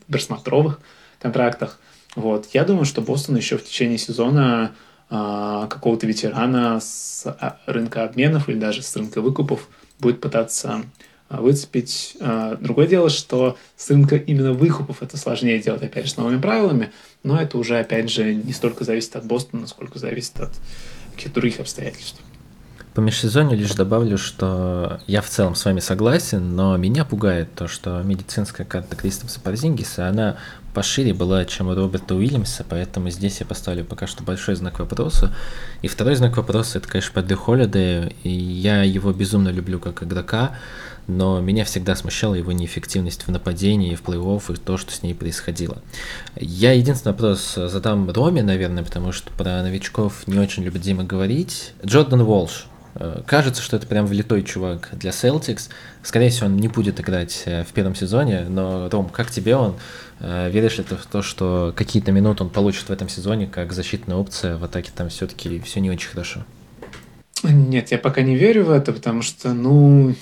просмотровых 0.09 0.81
контрактах. 1.21 1.81
Вот. 2.17 2.49
Я 2.53 2.65
думаю, 2.65 2.85
что 2.85 3.01
Бостон 3.01 3.37
еще 3.37 3.57
в 3.57 3.65
течение 3.65 3.99
сезона 3.99 4.73
а, 5.11 5.67
какого-то 5.67 6.07
ветерана 6.07 6.81
с 6.81 7.25
а, 7.27 7.59
рынка 7.67 8.05
обменов 8.05 8.49
или 8.49 8.59
даже 8.59 8.83
с 8.83 8.97
рынка 8.97 9.21
выкупов 9.21 9.69
будет 9.99 10.21
пытаться 10.21 10.85
выцепить. 11.29 12.17
А, 12.21 12.57
другое 12.57 12.87
дело, 12.87 13.11
что 13.11 13.57
с 13.77 13.91
рынка 13.91 14.17
именно 14.17 14.53
выкупов 14.53 15.03
это 15.03 15.17
сложнее 15.17 15.59
делать, 15.61 15.83
опять 15.83 16.05
же, 16.05 16.11
с 16.13 16.17
новыми 16.17 16.41
правилами, 16.41 16.93
но 17.23 17.41
это 17.41 17.59
уже, 17.59 17.79
опять 17.79 18.11
же, 18.11 18.35
не 18.35 18.53
столько 18.53 18.85
зависит 18.85 19.17
от 19.17 19.25
Бостона, 19.25 19.67
сколько 19.67 19.99
зависит 19.99 20.39
от 20.41 20.53
каких-то 21.15 21.41
других 21.41 21.61
обстоятельств. 21.61 22.21
По 22.95 23.01
межсезонью 23.01 23.59
лишь 23.59 23.73
добавлю, 23.73 24.17
что 24.17 25.01
я 25.09 25.21
в 25.21 25.29
целом 25.29 25.57
с 25.57 25.65
вами 25.65 25.81
согласен, 25.81 26.55
но 26.55 26.77
меня 26.77 27.05
пугает 27.05 27.53
то, 27.53 27.67
что 27.67 28.01
медицинская 28.03 28.65
карта 28.65 28.95
Кристофа 28.95 29.41
Порзингиса, 29.41 30.07
она 30.09 30.37
пошире 30.75 31.13
была, 31.13 31.45
чем 31.45 31.69
у 31.69 31.75
Роберта 31.75 32.15
Уильямса, 32.15 32.65
поэтому 32.69 33.11
здесь 33.11 33.41
я 33.41 33.47
поставлю 33.47 33.85
пока 33.85 34.07
что 34.07 34.23
большой 34.23 34.55
знак 34.57 34.79
вопроса. 34.79 35.35
И 35.83 35.89
второй 35.89 36.15
знак 36.15 36.37
вопроса, 36.37 36.79
это, 36.79 36.89
конечно, 36.89 37.13
по 37.13 37.23
Дрю 37.23 37.37
Холидею, 37.37 38.13
и 38.23 38.29
я 38.29 38.83
его 38.83 39.13
безумно 39.13 39.49
люблю 39.49 39.81
как 39.81 40.05
игрока, 40.05 40.57
но 41.07 41.41
меня 41.41 41.65
всегда 41.65 41.97
смущала 41.97 42.35
его 42.35 42.53
неэффективность 42.53 43.27
в 43.27 43.31
нападении, 43.31 43.95
в 43.95 44.03
плей-офф 44.03 44.55
и 44.55 44.57
то, 44.57 44.77
что 44.77 44.93
с 44.93 45.03
ней 45.03 45.15
происходило. 45.15 45.83
Я 46.37 46.73
единственный 46.73 47.13
вопрос 47.13 47.55
задам 47.55 48.11
Роме, 48.11 48.43
наверное, 48.43 48.85
потому 48.85 49.13
что 49.13 49.33
про 49.33 49.63
новичков 49.63 50.27
не 50.27 50.39
очень 50.39 50.65
любит 50.65 50.83
Дима 50.83 51.05
говорить. 51.05 51.73
Джордан 51.85 52.23
Волш, 52.25 52.67
Э, 52.95 53.23
кажется, 53.27 53.63
что 53.63 53.77
это 53.77 53.87
прям 53.87 54.07
влитой 54.07 54.43
чувак 54.43 54.91
для 54.93 55.11
Celtics. 55.11 55.69
Скорее 56.03 56.31
всего, 56.31 56.47
он 56.47 56.57
не 56.57 56.69
будет 56.69 57.01
играть 57.01 57.43
э, 57.47 57.65
в 57.65 57.73
первом 57.73 57.95
сезоне, 57.95 58.47
но, 58.49 58.89
Ром, 58.89 59.09
как 59.09 59.31
тебе 59.31 59.57
он? 59.57 59.75
Э, 60.21 60.51
веришь 60.51 60.79
ли 60.79 60.85
ты 60.85 60.97
в 60.97 61.07
то, 61.07 61.23
что 61.23 61.73
какие-то 61.77 62.13
минуты 62.13 62.45
он 62.45 62.51
получит 62.51 62.89
в 62.89 62.93
этом 62.93 63.09
сезоне, 63.09 63.47
как 63.47 63.73
защитная 63.73 64.17
опция 64.17 64.57
в 64.57 64.65
атаке 64.65 64.91
там 64.95 65.09
все-таки 65.09 65.61
все 65.61 65.81
не 65.81 65.91
очень 65.91 66.09
хорошо? 66.09 66.45
Нет, 67.43 67.91
я 67.91 67.99
пока 67.99 68.23
не 68.23 68.37
верю 68.37 68.65
в 68.65 68.71
это, 68.71 68.93
потому 68.93 69.23
что, 69.23 69.53
ну, 69.53 70.15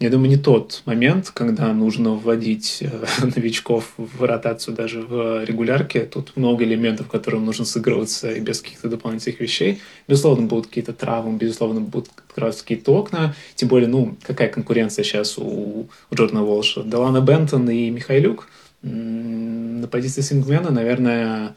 я 0.00 0.08
думаю, 0.08 0.30
не 0.30 0.38
тот 0.38 0.80
момент, 0.86 1.30
когда 1.30 1.74
нужно 1.74 2.14
вводить 2.14 2.78
э, 2.80 2.88
новичков 3.36 3.92
в 3.98 4.24
ротацию 4.24 4.74
даже 4.74 5.02
в 5.02 5.44
регулярке. 5.44 6.06
Тут 6.06 6.36
много 6.36 6.64
элементов, 6.64 7.06
которым 7.08 7.44
нужно 7.44 7.66
сыгрываться 7.66 8.32
и 8.32 8.40
без 8.40 8.62
каких-то 8.62 8.88
дополнительных 8.88 9.40
вещей. 9.40 9.80
Безусловно, 10.08 10.46
будут 10.46 10.68
какие-то 10.68 10.94
травмы, 10.94 11.36
безусловно, 11.36 11.82
будут 11.82 12.08
открываться 12.26 12.62
какие-то 12.62 12.94
окна. 12.94 13.34
Тем 13.56 13.68
более, 13.68 13.88
ну, 13.88 14.16
какая 14.22 14.48
конкуренция 14.48 15.04
сейчас 15.04 15.36
у, 15.36 15.86
у 16.10 16.14
Джордана 16.14 16.44
Волша? 16.44 16.82
Делана 16.82 17.20
Бентон 17.20 17.68
и 17.68 17.90
Михайлюк. 17.90 18.48
На 18.80 19.86
позиции 19.86 20.22
Сингмена, 20.22 20.70
наверное, 20.70 21.54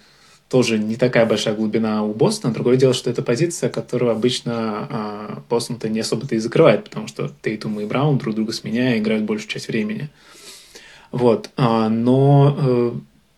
тоже 0.53 0.77
не 0.77 0.97
такая 0.97 1.25
большая 1.25 1.55
глубина 1.55 2.03
у 2.03 2.13
Бостона. 2.13 2.53
Другое 2.53 2.77
дело, 2.77 2.93
что 2.93 3.09
это 3.09 3.23
позиция, 3.23 3.71
которую 3.71 4.11
обычно 4.11 4.87
э, 4.87 5.39
Бостон-то 5.49 5.89
не 5.89 5.99
особо-то 6.01 6.35
и 6.35 6.37
закрывает, 6.37 6.83
потому 6.83 7.07
что 7.07 7.31
Тейтум 7.41 7.79
и 7.79 7.85
Браун 7.85 8.19
друг 8.19 8.35
друга 8.35 8.53
сменяя 8.53 8.99
играют 8.99 9.23
большую 9.23 9.49
часть 9.49 9.67
времени. 9.67 10.09
Вот. 11.11 11.49
А, 11.57 11.89
но 11.89 12.55
э, 12.55 12.91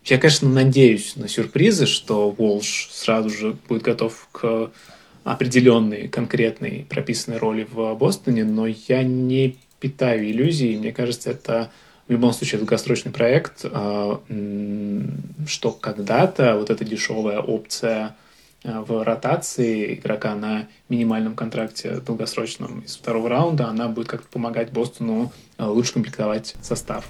я, 0.04 0.18
конечно, 0.18 0.50
надеюсь 0.50 1.16
на 1.16 1.30
сюрпризы, 1.30 1.86
что 1.86 2.32
Волш 2.32 2.90
сразу 2.92 3.30
же 3.30 3.56
будет 3.70 3.84
готов 3.84 4.28
к 4.34 4.72
определенной, 5.24 6.10
конкретной 6.10 6.86
прописанной 6.90 7.38
роли 7.38 7.66
в 7.72 7.96
Бостоне, 7.96 8.44
но 8.44 8.68
я 8.68 9.04
не 9.04 9.56
питаю 9.80 10.30
иллюзий. 10.30 10.76
Мне 10.76 10.92
кажется, 10.92 11.32
это 11.32 11.72
в 12.08 12.12
любом 12.12 12.34
случае 12.34 12.60
долгосрочный 12.60 13.12
проект, 13.12 13.66
что 15.48 15.72
когда-то 15.72 16.56
вот 16.58 16.70
эта 16.70 16.86
дешевая 16.86 17.40
опция 17.40 18.16
в 18.64 19.04
ротации 19.04 19.96
игрока 19.96 20.36
на 20.36 20.68
минимальном 20.90 21.36
контракте 21.36 21.98
долгосрочном 21.98 22.82
из 22.82 22.96
второго 22.96 23.30
раунда, 23.30 23.68
она 23.68 23.88
будет 23.88 24.08
как-то 24.08 24.28
помогать 24.28 24.72
Бостону 24.72 25.32
лучше 25.58 25.94
комплектовать 25.94 26.56
состав. 26.62 27.06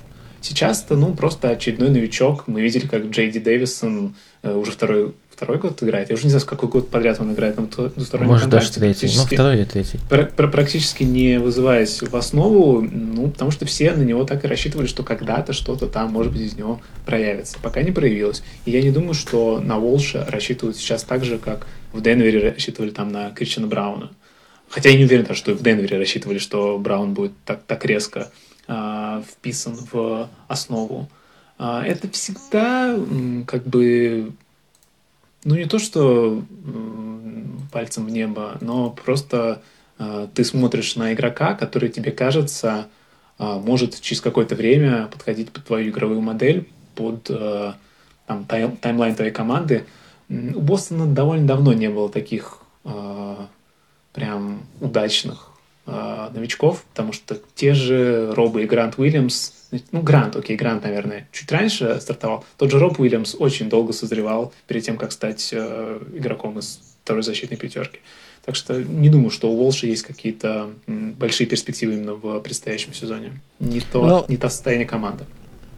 Сейчас 0.45 0.83
это, 0.83 0.95
ну, 0.95 1.15
просто 1.15 1.49
очередной 1.49 1.89
новичок. 1.89 2.47
Мы 2.47 2.61
видели, 2.61 2.85
как 2.85 3.05
Джейди 3.05 3.39
Дэвисон 3.39 4.15
уже 4.43 4.71
второй 4.71 5.15
второй 5.35 5.57
год 5.57 5.81
играет. 5.83 6.09
Я 6.09 6.13
уже 6.13 6.23
не 6.23 6.29
знаю, 6.29 6.41
с 6.41 6.45
какой 6.45 6.69
год 6.69 6.89
подряд 6.89 7.19
он 7.19 7.33
играет 7.33 7.57
на 7.57 7.65
двустороннем 7.65 8.31
Может, 8.31 8.49
даже 8.49 8.71
третий. 8.71 9.11
Ну, 9.15 9.25
второй 9.25 9.55
или 9.57 9.65
третий. 9.65 9.99
практически 10.07 11.03
не 11.03 11.39
вызываясь 11.39 12.01
в 12.01 12.15
основу, 12.15 12.81
ну, 12.81 13.29
потому 13.29 13.51
что 13.51 13.65
все 13.65 13.91
на 13.91 14.03
него 14.03 14.23
так 14.23 14.45
и 14.45 14.47
рассчитывали, 14.47 14.87
что 14.87 15.03
когда-то 15.03 15.51
что-то 15.51 15.87
там, 15.87 16.13
может 16.13 16.31
быть, 16.31 16.41
из 16.41 16.55
него 16.55 16.79
проявится. 17.05 17.57
Пока 17.61 17.81
не 17.81 17.91
проявилось. 17.91 18.43
И 18.65 18.71
я 18.71 18.81
не 18.81 18.91
думаю, 18.91 19.13
что 19.13 19.59
на 19.59 19.77
Волша 19.77 20.25
рассчитывают 20.29 20.77
сейчас 20.77 21.03
так 21.03 21.25
же, 21.25 21.37
как 21.37 21.67
в 21.91 22.01
Денвере 22.01 22.51
рассчитывали 22.51 22.91
там 22.91 23.09
на 23.09 23.31
Кричана 23.31 23.67
Брауна. 23.67 24.11
Хотя 24.69 24.89
я 24.89 24.97
не 24.97 25.05
уверен, 25.05 25.27
что 25.35 25.51
и 25.51 25.55
в 25.55 25.61
Денвере 25.61 25.97
рассчитывали, 25.97 26.37
что 26.37 26.77
Браун 26.77 27.13
будет 27.13 27.33
так, 27.45 27.61
так 27.67 27.85
резко 27.85 28.19
э, 28.19 28.54
вписан 28.67 29.75
в 29.91 30.29
основу. 30.47 31.07
Э, 31.59 31.81
это 31.85 32.09
всегда 32.09 32.97
как 33.47 33.65
бы 33.65 34.33
ну, 35.43 35.55
не 35.55 35.65
то, 35.65 35.79
что 35.79 36.43
пальцем 37.71 38.05
в 38.05 38.09
небо, 38.09 38.57
но 38.61 38.89
просто 38.89 39.61
э, 39.99 40.27
ты 40.33 40.43
смотришь 40.43 40.95
на 40.95 41.13
игрока, 41.13 41.53
который 41.53 41.89
тебе 41.89 42.11
кажется 42.11 42.87
может 43.37 43.99
через 43.99 44.21
какое-то 44.21 44.55
время 44.55 45.07
подходить 45.07 45.51
под 45.51 45.65
твою 45.65 45.89
игровую 45.89 46.21
модель, 46.21 46.69
под 46.95 47.23
там, 47.23 48.45
тайм, 48.47 48.77
таймлайн 48.77 49.13
твоей 49.13 49.33
команды. 49.33 49.85
У 50.29 50.61
Бостона 50.61 51.05
довольно 51.05 51.45
давно 51.45 51.73
не 51.73 51.89
было 51.89 52.09
таких 52.09 52.59
прям 54.13 54.61
удачных 54.79 55.51
э, 55.85 56.29
новичков, 56.33 56.83
потому 56.91 57.13
что 57.13 57.37
те 57.55 57.73
же 57.73 58.33
Робы 58.33 58.63
и 58.63 58.65
Грант 58.65 58.97
Уильямс 58.97 59.51
ну, 59.91 60.01
Грант, 60.01 60.35
окей, 60.35 60.55
Грант, 60.55 60.83
наверное, 60.83 61.27
чуть 61.31 61.51
раньше 61.51 61.99
стартовал. 61.99 62.45
Тот 62.57 62.71
же 62.71 62.79
Роб 62.79 62.99
Уильямс 62.99 63.35
очень 63.37 63.69
долго 63.69 63.93
созревал 63.93 64.53
перед 64.67 64.83
тем, 64.83 64.97
как 64.97 65.11
стать 65.11 65.49
э, 65.51 65.99
игроком 66.13 66.59
из 66.59 66.79
второй 67.03 67.23
защитной 67.23 67.57
пятерки. 67.57 67.99
Так 68.45 68.55
что 68.55 68.81
не 68.81 69.09
думаю, 69.09 69.31
что 69.31 69.51
у 69.51 69.57
Волши 69.57 69.87
есть 69.87 70.03
какие-то 70.03 70.69
большие 70.87 71.47
перспективы 71.47 71.93
именно 71.93 72.13
в 72.13 72.39
предстоящем 72.41 72.93
сезоне. 72.93 73.41
Не 73.59 73.81
то, 73.81 74.05
Но... 74.05 74.25
не 74.27 74.37
то 74.37 74.49
состояние 74.49 74.87
команды. 74.87 75.25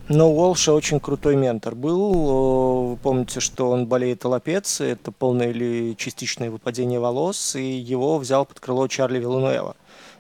Но 0.10 0.32
Уолша 0.32 0.74
очень 0.74 1.02
крутой 1.02 1.36
ментор 1.36 1.76
был. 1.76 2.90
Вы 2.92 2.98
помните, 2.98 3.42
что 3.42 3.70
он 3.70 3.88
болеет 3.88 4.24
аллопец, 4.24 4.80
это 4.80 5.12
полное 5.12 5.50
или 5.50 5.96
частичное 5.98 6.50
выпадение 6.50 7.00
волос, 7.00 7.58
и 7.58 7.62
его 7.62 8.18
взял 8.18 8.46
под 8.46 8.60
крыло 8.62 8.88
Чарли 8.88 9.20
Вилануэва 9.20 9.76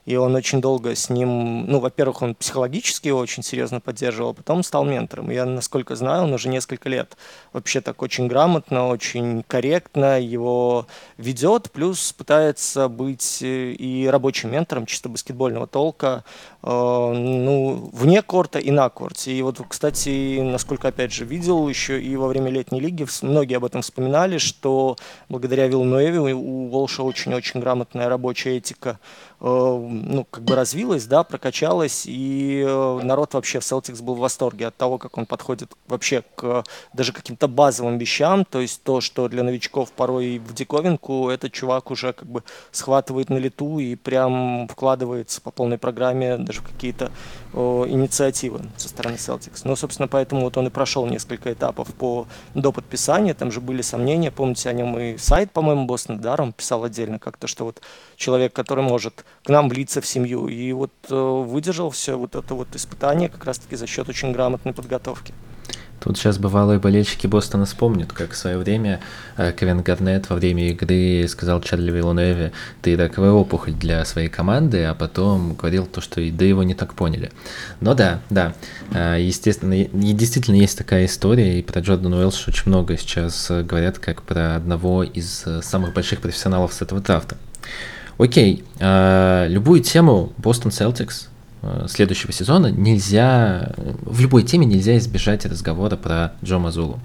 и 0.08 0.16
он 0.16 0.36
очень 0.36 0.62
долго 0.62 0.95
с 0.95 1.10
ним, 1.10 1.66
ну, 1.66 1.82
во-первых, 1.82 2.22
он 2.22 2.34
психологически 2.34 3.10
его 3.10 3.20
очень 3.20 3.43
серьезно 3.43 3.82
поддерживал, 3.82 4.30
а 4.30 4.34
потом 4.34 4.64
стал 4.64 4.86
ментором. 4.86 5.30
Я, 5.30 5.43
насколько 5.43 5.97
знаю, 5.97 6.24
он 6.24 6.34
уже 6.34 6.47
несколько 6.47 6.88
лет 6.88 7.18
вообще 7.51 7.82
так 7.82 8.01
очень 8.01 8.30
грамотно, 8.30 8.88
очень 8.88 9.43
корректно 9.43 10.18
его 10.18 10.88
ведет, 11.18 11.70
плюс 11.72 12.14
пытается 12.14 12.88
быть 12.88 13.39
э, 13.41 13.74
и 13.74 14.08
рабочим 14.08 14.49
ментором 14.49 14.86
чисто 14.86 15.10
баскетбольного 15.10 15.68
толка, 15.68 16.24
э, 16.64 16.68
ну, 16.70 17.89
вне 17.91 18.22
корта 18.22 18.60
и 18.60 18.72
на 18.72 18.88
корте. 18.88 19.34
И 19.34 19.41
вот, 19.41 19.60
кстати, 19.68 20.39
насколько, 20.39 20.88
опять 20.88 21.12
же, 21.12 21.26
видел 21.26 21.68
еще 21.68 22.01
и 22.01 22.16
во 22.16 22.30
время 22.30 22.49
летней 22.49 22.80
лиги, 22.80 23.05
многие 23.24 23.55
об 23.55 23.66
этом 23.66 23.82
вспоминали, 23.82 24.38
что 24.38 24.95
благодаря 25.28 25.68
Вилнуэве 25.68 26.34
у 26.34 26.70
Волша 26.70 27.03
очень-очень 27.03 27.60
грамотная 27.60 28.08
рабочая 28.08 28.55
этика 28.55 28.99
ну, 29.40 30.26
как 30.30 30.44
бы 30.44 30.56
развилась, 30.56 31.06
да, 31.06 31.24
прокачалась, 31.24 32.06
и 32.08 32.66
э, 32.68 33.00
народ 33.04 33.36
вообще 33.36 33.60
в 33.60 33.64
Celtics 33.64 34.02
был 34.02 34.16
в 34.16 34.20
восторге 34.20 34.68
от 34.68 34.76
того, 34.76 34.98
как 34.98 35.16
он 35.18 35.28
подходит 35.28 35.72
вообще 35.88 36.24
к 36.36 36.64
даже 36.94 37.14
каким-то 37.14 37.48
базовым 37.48 38.00
вещам, 38.00 38.46
то 38.46 38.60
есть 38.60 38.82
то, 38.82 39.00
что 39.00 39.28
для 39.28 39.44
новичков 39.44 39.92
порой 39.92 40.40
в 40.40 40.56
диковинку, 40.56 41.30
этот 41.30 41.54
чувак 41.54 41.92
уже 41.92 42.14
как 42.14 42.28
бы 42.28 42.44
схватывает 42.72 43.30
на 43.30 43.38
лету 43.38 43.78
и 43.78 43.96
прям 43.96 44.68
вкладывается 44.70 45.40
по 45.40 45.52
полной 45.52 45.78
программе 45.78 46.38
даже 46.38 46.62
в 46.62 46.68
какие-то 46.68 47.12
о, 47.54 47.86
инициативы 47.88 48.62
со 48.76 48.90
стороны 48.90 49.16
Celtics. 49.16 49.62
Ну, 49.66 49.76
собственно, 49.76 50.08
поэтому 50.08 50.42
вот 50.42 50.58
он 50.58 50.68
и 50.68 50.72
прошел 50.72 51.06
несколько 51.06 51.54
этапов 51.54 51.94
по, 51.94 52.26
до 52.56 52.72
подписания, 52.72 53.36
там 53.36 53.52
же 53.52 53.62
были 53.62 53.84
сомнения, 53.84 54.32
помните 54.32 54.68
о 54.70 54.74
нем 54.74 54.98
и 54.98 55.18
сайт, 55.18 55.52
по-моему, 55.52 55.86
Бостон 55.86 56.20
Даром 56.20 56.54
писал 56.54 56.84
отдельно 56.84 57.20
как-то, 57.20 57.46
что 57.46 57.66
вот 57.66 57.82
человек, 58.16 58.52
который 58.54 58.84
может 58.84 59.26
к 59.44 59.50
нам 59.50 59.70
влиться 59.70 60.02
в 60.02 60.06
семью. 60.06 60.48
И 60.48 60.72
вот 60.74 60.92
э, 61.10 61.16
выдержал 61.16 61.90
все 61.90 62.18
вот 62.18 62.36
это 62.36 62.54
вот 62.54 62.68
испытание 62.76 63.30
как 63.30 63.46
раз-таки 63.46 63.76
за 63.76 63.88
счет 63.88 64.10
очень 64.10 64.32
грамотной 64.32 64.74
подготовки. 64.74 65.34
Тут 66.00 66.18
сейчас 66.18 66.38
бывалые 66.38 66.80
болельщики 66.80 67.28
Бостона 67.28 67.66
вспомнят, 67.66 68.14
как 68.14 68.32
в 68.32 68.38
свое 68.38 68.58
время 68.58 69.00
э, 69.36 69.52
Кевин 69.52 69.82
Гарнет 69.82 70.30
во 70.30 70.36
время 70.36 70.70
игры 70.70 71.28
сказал 71.28 71.60
Чарли 71.62 71.92
Вилланеве, 71.92 72.52
ты 72.82 72.96
раковая 72.96 73.32
опухоль 73.32 73.74
для 73.74 74.06
своей 74.06 74.30
команды, 74.30 74.84
а 74.84 74.94
потом 74.94 75.56
говорил 75.56 75.86
то, 75.88 76.00
что 76.00 76.22
и 76.22 76.30
да 76.30 76.46
его 76.46 76.62
не 76.64 76.76
так 76.76 76.94
поняли. 76.94 77.32
Но 77.82 77.96
да, 77.96 78.22
да, 78.30 78.54
э, 78.94 79.18
естественно, 79.20 79.74
и 79.74 80.14
действительно 80.14 80.56
есть 80.56 80.78
такая 80.78 81.06
история, 81.06 81.60
и 81.60 81.64
про 81.64 81.82
Джордана 81.82 82.18
Уэлша 82.18 82.52
очень 82.52 82.70
много 82.70 82.96
сейчас 82.98 83.50
говорят, 83.50 83.98
как 83.98 84.22
про 84.22 84.56
одного 84.56 85.04
из 85.04 85.46
самых 85.62 85.94
больших 85.94 86.22
профессионалов 86.22 86.74
с 86.74 86.82
этого 86.82 87.02
драфта. 87.02 87.38
Окей, 88.18 88.63
э, 88.80 89.45
любую 89.47 89.82
тему 89.82 90.34
Бостон 90.38 90.72
Celtics 90.72 91.28
э, 91.61 91.86
следующего 91.88 92.32
сезона 92.34 92.68
нельзя, 92.68 93.74
в 93.78 94.20
любой 94.20 94.43
теме 94.43 94.65
нельзя 94.65 94.97
избежать 94.97 95.45
разговора 95.45 95.97
про 95.97 96.34
Джо 96.43 96.57
Мазулу. 96.57 96.99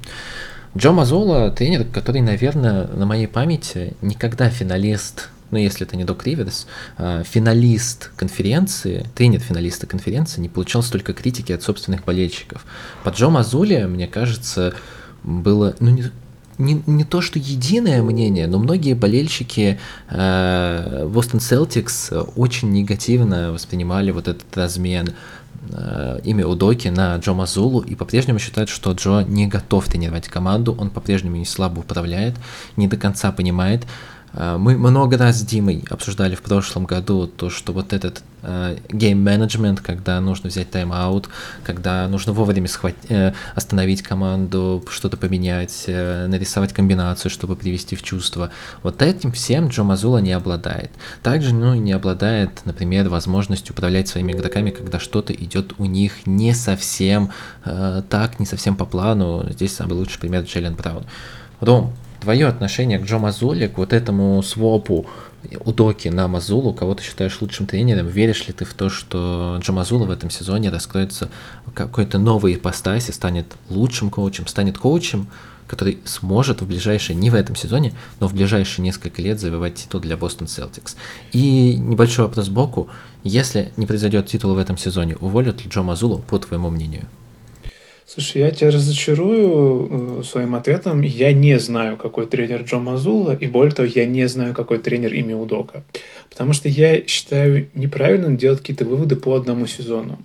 Джо 0.74 0.92
Мазула 0.92 1.50
тренер, 1.50 1.84
который, 1.84 2.22
наверное, 2.22 2.86
на 2.86 3.04
моей 3.04 3.26
памяти 3.26 3.94
никогда 4.00 4.48
финалист, 4.48 5.28
ну 5.50 5.58
если 5.58 5.86
это 5.86 5.96
не 5.96 6.04
Док 6.04 6.24
Риверс, 6.24 6.66
э, 6.96 7.24
финалист 7.28 8.10
конференции, 8.16 9.06
тренер 9.14 9.40
финалиста 9.40 9.86
конференции 9.86 10.40
не 10.40 10.48
получал 10.48 10.82
столько 10.82 11.12
критики 11.12 11.52
от 11.52 11.62
собственных 11.62 12.04
болельщиков. 12.06 12.64
По 13.04 13.10
Джо 13.10 13.28
Мазуле, 13.28 13.86
мне 13.86 14.06
кажется, 14.06 14.72
было, 15.22 15.76
ну 15.78 15.90
не, 15.90 16.04
не, 16.62 16.82
не 16.86 17.04
то, 17.04 17.20
что 17.20 17.38
единое 17.38 18.02
мнение, 18.02 18.46
но 18.46 18.58
многие 18.58 18.94
болельщики 18.94 19.78
э, 20.08 21.08
Бостон 21.12 21.40
Селтикс 21.40 22.10
очень 22.36 22.70
негативно 22.70 23.52
воспринимали 23.52 24.10
вот 24.10 24.28
этот 24.28 24.56
размен 24.56 25.10
э, 25.70 26.20
имя 26.24 26.46
Удоки 26.46 26.88
на 26.88 27.16
Джо 27.16 27.32
Мазулу 27.32 27.80
и 27.80 27.94
по-прежнему 27.94 28.38
считают, 28.38 28.70
что 28.70 28.92
Джо 28.92 29.24
не 29.26 29.46
готов 29.46 29.86
тренировать 29.88 30.28
команду, 30.28 30.76
он 30.78 30.90
по-прежнему 30.90 31.36
не 31.36 31.44
слабо 31.44 31.80
управляет, 31.80 32.36
не 32.76 32.86
до 32.86 32.96
конца 32.96 33.32
понимает, 33.32 33.84
мы 34.35 34.78
много 34.78 35.18
раз 35.18 35.41
с 35.41 35.43
Димой 35.43 35.85
обсуждали 35.91 36.35
в 36.35 36.43
прошлом 36.43 36.85
году 36.85 37.26
то, 37.26 37.51
что 37.51 37.72
вот 37.72 37.93
этот 37.93 38.22
гейм-менеджмент, 38.43 39.78
uh, 39.78 39.83
когда 39.83 40.20
нужно 40.20 40.49
взять 40.49 40.70
тайм-аут, 40.70 41.28
когда 41.64 42.09
нужно 42.09 42.33
вовремя 42.33 42.66
схват... 42.66 42.95
uh, 43.09 43.35
остановить 43.55 44.03
команду, 44.03 44.85
что-то 44.91 45.16
поменять, 45.16 45.85
uh, 45.87 46.26
нарисовать 46.26 46.72
комбинацию, 46.72 47.30
чтобы 47.30 47.55
привести 47.55 47.95
в 47.95 48.03
чувство. 48.03 48.51
Вот 48.83 49.01
этим 49.01 49.30
всем 49.30 49.68
Джо 49.68 49.85
Мазула 49.85 50.18
не 50.18 50.33
обладает. 50.33 50.91
Также 51.22 51.55
ну, 51.55 51.74
не 51.74 51.93
обладает, 51.93 52.62
например, 52.64 53.09
возможностью 53.09 53.74
управлять 53.74 54.09
своими 54.09 54.33
игроками, 54.33 54.70
когда 54.70 54.99
что-то 54.99 55.33
идет 55.33 55.74
у 55.78 55.85
них 55.85 56.26
не 56.26 56.53
совсем 56.53 57.30
э, 57.64 58.03
так, 58.09 58.41
не 58.41 58.47
совсем 58.47 58.76
по 58.76 58.87
плану. 58.87 59.47
Здесь 59.51 59.74
самый 59.74 59.95
лучший 59.95 60.18
пример 60.18 60.43
Джейлен 60.43 60.74
Браун. 60.74 61.05
Ром, 61.61 61.95
твое 62.23 62.47
отношение 62.47 63.01
к 63.01 63.05
Джо 63.05 63.18
Мазуле, 63.18 63.68
к 63.68 63.79
вот 63.79 63.93
этому 63.93 64.43
свопу 64.43 65.07
Удоки 65.64 66.07
на 66.07 66.29
Мазулу, 66.29 66.73
кого 66.73 66.95
ты 66.95 67.03
считаешь 67.03 67.41
лучшим 67.41 67.66
тренером? 67.66 68.07
Веришь 68.07 68.47
ли 68.47 68.53
ты 68.53 68.64
в 68.64 68.75
то, 68.75 68.89
что 68.89 69.59
Джо 69.61 69.73
Мазула 69.73 70.05
в 70.05 70.11
этом 70.12 70.31
сезоне 70.31 70.70
раскроется 70.70 71.31
какой-то 71.75 72.18
новой 72.18 72.55
ипостаси, 72.55 73.11
станет 73.11 73.47
лучшим 73.68 74.09
коучем, 74.09 74.47
станет 74.47 74.79
коучем, 74.79 75.27
который 75.66 75.99
сможет 76.05 76.62
в 76.62 76.66
ближайшие, 76.66 77.16
не 77.16 77.29
в 77.29 77.35
этом 77.35 77.57
сезоне, 77.57 77.93
но 78.20 78.29
в 78.29 78.35
ближайшие 78.35 78.85
несколько 78.85 79.20
лет 79.20 79.41
завоевать 79.41 79.75
титул 79.75 80.01
для 80.01 80.16
Бостон 80.16 80.47
Селтикс. 80.47 80.97
И 81.33 81.77
небольшой 81.77 82.27
вопрос 82.27 82.47
сбоку. 82.47 82.89
Если 83.25 83.73
не 83.77 83.87
произойдет 83.87 84.27
титул 84.27 84.55
в 84.55 84.59
этом 84.59 84.79
сезоне, 84.79 85.16
уволят 85.16 85.64
ли 85.64 85.68
Джо 85.68 85.83
Мазулу, 85.83 86.18
по 86.18 86.39
твоему 86.39 86.70
мнению? 86.70 87.09
Слушай, 88.07 88.42
я 88.42 88.50
тебя 88.50 88.70
разочарую 88.70 90.20
э, 90.20 90.22
своим 90.24 90.55
ответом. 90.55 91.03
Я 91.03 91.32
не 91.32 91.59
знаю, 91.59 91.96
какой 91.96 92.26
тренер 92.26 92.62
Джо 92.62 92.78
Мазула, 92.78 93.34
и 93.34 93.46
более 93.46 93.74
того, 93.74 93.88
я 93.92 94.07
не 94.07 94.26
знаю, 94.28 94.55
какой 94.55 94.78
тренер 94.78 95.14
Ими 95.14 95.32
Удока. 95.32 95.84
Потому 96.28 96.53
что 96.53 96.68
я 96.68 97.07
считаю 97.07 97.68
неправильным 97.74 98.36
делать 98.36 98.61
какие-то 98.61 98.84
выводы 98.84 99.16
по 99.16 99.34
одному 99.34 99.66
сезону. 99.66 100.18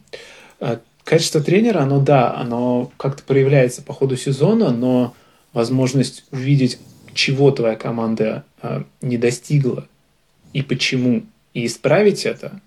А 0.59 0.79
качество 1.03 1.39
тренера, 1.39 1.79
оно 1.79 1.99
да, 1.99 2.35
оно 2.35 2.91
как-то 2.97 3.23
проявляется 3.23 3.81
по 3.81 3.93
ходу 3.93 4.17
сезона, 4.17 4.71
но 4.71 5.13
возможность 5.53 6.25
увидеть, 6.31 6.79
чего 7.13 7.51
твоя 7.51 7.75
команда 7.75 8.43
э, 8.61 8.83
не 9.01 9.17
достигла 9.17 9.87
и 10.53 10.61
почему, 10.61 11.23
и 11.53 11.65
исправить 11.65 12.25
это, 12.25 12.61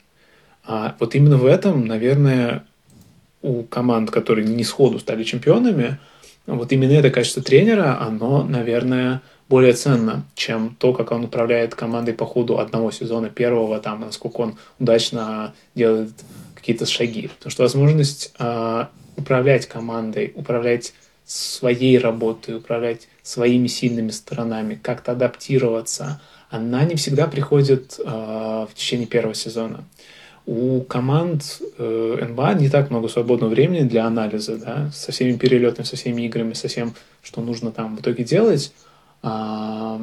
а 0.64 0.94
вот 1.00 1.14
именно 1.14 1.36
в 1.36 1.46
этом, 1.46 1.86
наверное, 1.86 2.64
у 3.42 3.62
команд, 3.62 4.10
которые 4.10 4.46
не 4.46 4.64
сходу 4.64 4.98
стали 4.98 5.24
чемпионами, 5.24 5.98
вот 6.46 6.72
именно 6.72 6.92
это 6.92 7.10
качество 7.10 7.42
тренера, 7.42 8.00
оно, 8.00 8.42
наверное, 8.44 9.22
более 9.48 9.72
ценно, 9.72 10.24
чем 10.34 10.76
то, 10.78 10.92
как 10.92 11.10
он 11.12 11.24
управляет 11.24 11.74
командой 11.74 12.14
по 12.14 12.24
ходу 12.24 12.58
одного 12.58 12.90
сезона 12.90 13.28
первого, 13.30 13.80
там, 13.80 14.00
насколько 14.00 14.40
он 14.40 14.56
удачно 14.78 15.54
делает 15.74 16.10
какие-то 16.54 16.86
шаги. 16.86 17.28
Потому 17.28 17.50
что 17.50 17.62
возможность 17.62 18.32
э, 18.38 18.86
управлять 19.16 19.66
командой, 19.66 20.32
управлять 20.34 20.92
своей 21.24 21.98
работой, 21.98 22.56
управлять 22.56 23.08
своими 23.22 23.66
сильными 23.66 24.10
сторонами, 24.10 24.78
как-то 24.80 25.12
адаптироваться, 25.12 26.20
она 26.48 26.84
не 26.84 26.96
всегда 26.96 27.26
приходит 27.26 27.96
э, 27.98 28.02
в 28.04 28.70
течение 28.74 29.06
первого 29.06 29.34
сезона. 29.34 29.84
У 30.46 30.80
команд 30.80 31.60
э, 31.78 32.26
НБА 32.28 32.54
не 32.54 32.68
так 32.68 32.90
много 32.90 33.08
свободного 33.08 33.50
времени 33.50 33.86
для 33.86 34.06
анализа, 34.06 34.56
да, 34.56 34.90
со 34.92 35.12
всеми 35.12 35.36
перелетами, 35.36 35.84
со 35.84 35.96
всеми 35.96 36.22
играми, 36.22 36.54
со 36.54 36.68
всем, 36.68 36.94
что 37.22 37.40
нужно 37.40 37.70
там 37.70 37.96
в 37.96 38.00
итоге 38.00 38.24
делать. 38.24 38.72
Э, 39.22 39.98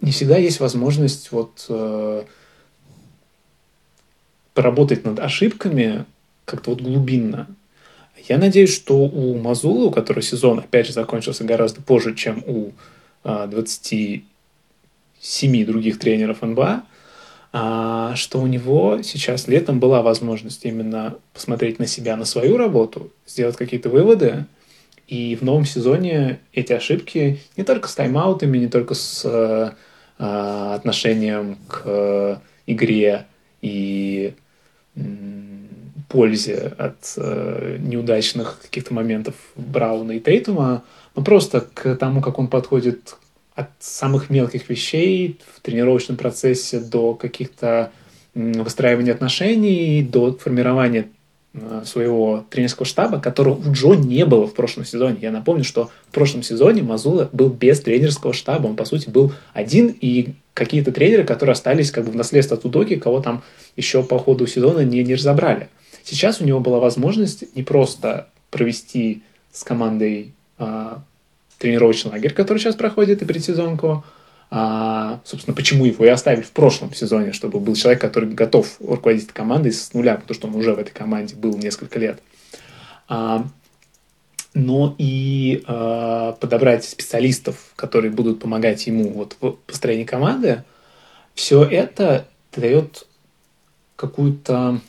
не 0.00 0.10
всегда 0.10 0.36
есть 0.36 0.60
возможность 0.60 1.32
вот 1.32 1.66
э, 1.68 2.24
поработать 4.54 5.04
над 5.04 5.20
ошибками 5.20 6.04
как-то 6.44 6.70
вот 6.70 6.82
глубинно. 6.82 7.46
Я 8.28 8.38
надеюсь, 8.38 8.72
что 8.72 8.98
у 8.98 9.36
Мазула, 9.38 9.86
у 9.86 9.90
которого 9.90 10.22
сезон, 10.22 10.60
опять 10.60 10.86
же, 10.86 10.92
закончился 10.92 11.42
гораздо 11.44 11.82
позже, 11.82 12.14
чем 12.14 12.44
у 12.46 12.70
а, 13.24 13.46
27 13.46 15.66
других 15.66 15.98
тренеров 15.98 16.42
НБА, 16.42 16.84
что 17.52 18.40
у 18.40 18.46
него 18.46 19.02
сейчас 19.02 19.46
летом 19.46 19.78
была 19.78 20.00
возможность 20.00 20.64
именно 20.64 21.16
посмотреть 21.34 21.78
на 21.78 21.86
себя, 21.86 22.16
на 22.16 22.24
свою 22.24 22.56
работу, 22.56 23.12
сделать 23.26 23.56
какие-то 23.56 23.90
выводы, 23.90 24.46
и 25.06 25.36
в 25.36 25.42
новом 25.42 25.66
сезоне 25.66 26.40
эти 26.54 26.72
ошибки 26.72 27.40
не 27.58 27.64
только 27.64 27.88
с 27.88 27.94
тайм-аутами, 27.94 28.56
не 28.56 28.68
только 28.68 28.94
с 28.94 29.22
э, 29.26 29.70
отношением 30.18 31.58
к 31.68 32.40
игре 32.66 33.26
и 33.60 34.32
пользе 36.08 36.72
от 36.78 37.14
э, 37.16 37.78
неудачных 37.80 38.60
каких-то 38.60 38.92
моментов 38.92 39.34
Брауна 39.56 40.12
и 40.12 40.20
Тейтума, 40.20 40.82
но 41.14 41.22
просто 41.22 41.60
к 41.60 41.96
тому, 41.96 42.20
как 42.20 42.38
он 42.38 42.48
подходит 42.48 43.16
от 43.54 43.68
самых 43.80 44.30
мелких 44.30 44.68
вещей 44.68 45.38
в 45.54 45.60
тренировочном 45.60 46.16
процессе 46.16 46.80
до 46.80 47.14
каких-то 47.14 47.90
выстраивания 48.34 49.12
отношений, 49.12 50.02
до 50.02 50.32
формирования 50.32 51.08
э, 51.52 51.82
своего 51.84 52.46
тренерского 52.48 52.86
штаба, 52.86 53.20
которого 53.20 53.54
у 53.54 53.72
Джо 53.72 53.94
не 53.94 54.24
было 54.24 54.46
в 54.46 54.54
прошлом 54.54 54.86
сезоне. 54.86 55.18
Я 55.20 55.30
напомню, 55.30 55.64
что 55.64 55.90
в 56.08 56.14
прошлом 56.14 56.42
сезоне 56.42 56.82
Мазула 56.82 57.28
был 57.32 57.50
без 57.50 57.80
тренерского 57.80 58.32
штаба. 58.32 58.68
Он, 58.68 58.76
по 58.76 58.86
сути, 58.86 59.10
был 59.10 59.32
один, 59.52 59.94
и 60.00 60.34
какие-то 60.54 60.92
тренеры, 60.92 61.24
которые 61.24 61.52
остались 61.52 61.90
как 61.90 62.06
бы 62.06 62.12
в 62.12 62.16
наследство 62.16 62.56
от 62.56 62.64
Удоки, 62.64 62.96
кого 62.96 63.20
там 63.20 63.42
еще 63.76 64.02
по 64.02 64.18
ходу 64.18 64.46
сезона 64.46 64.80
не, 64.80 65.04
не 65.04 65.14
разобрали. 65.14 65.68
Сейчас 66.04 66.40
у 66.40 66.44
него 66.44 66.60
была 66.60 66.78
возможность 66.78 67.54
не 67.54 67.62
просто 67.62 68.28
провести 68.50 69.22
с 69.52 69.62
командой 69.62 70.32
а, 70.58 71.02
тренировочный 71.62 72.10
лагерь, 72.10 72.34
который 72.34 72.58
сейчас 72.58 72.74
проходит 72.74 73.22
и 73.22 73.24
предсезонку, 73.24 74.04
а, 74.50 75.20
собственно, 75.24 75.54
почему 75.54 75.86
его 75.86 76.04
и 76.04 76.08
оставили 76.08 76.42
в 76.42 76.50
прошлом 76.50 76.92
сезоне, 76.92 77.32
чтобы 77.32 77.60
был 77.60 77.76
человек, 77.76 78.00
который 78.00 78.28
готов 78.28 78.76
руководить 78.80 79.28
командой 79.28 79.72
с 79.72 79.94
нуля, 79.94 80.16
потому 80.16 80.34
что 80.34 80.48
он 80.48 80.56
уже 80.56 80.74
в 80.74 80.78
этой 80.78 80.90
команде 80.90 81.36
был 81.36 81.56
несколько 81.56 82.00
лет. 82.00 82.20
А, 83.08 83.46
но 84.54 84.94
и 84.98 85.62
а, 85.66 86.32
подобрать 86.32 86.84
специалистов, 86.84 87.56
которые 87.76 88.10
будут 88.10 88.40
помогать 88.40 88.86
ему 88.88 89.08
вот 89.10 89.36
в 89.40 89.52
построении 89.66 90.04
команды, 90.04 90.64
все 91.34 91.62
это 91.62 92.26
дает 92.54 93.06
какую-то 93.94 94.80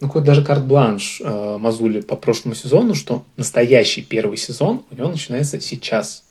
ну, 0.00 0.06
какой 0.06 0.22
даже 0.22 0.44
карт-бланш 0.44 1.20
э, 1.20 1.56
Мазули 1.58 2.00
по 2.00 2.16
прошлому 2.16 2.54
сезону, 2.54 2.94
что 2.94 3.24
настоящий 3.36 4.02
первый 4.02 4.36
сезон 4.36 4.84
у 4.90 4.94
него 4.94 5.08
начинается 5.08 5.60
сейчас. 5.60 6.24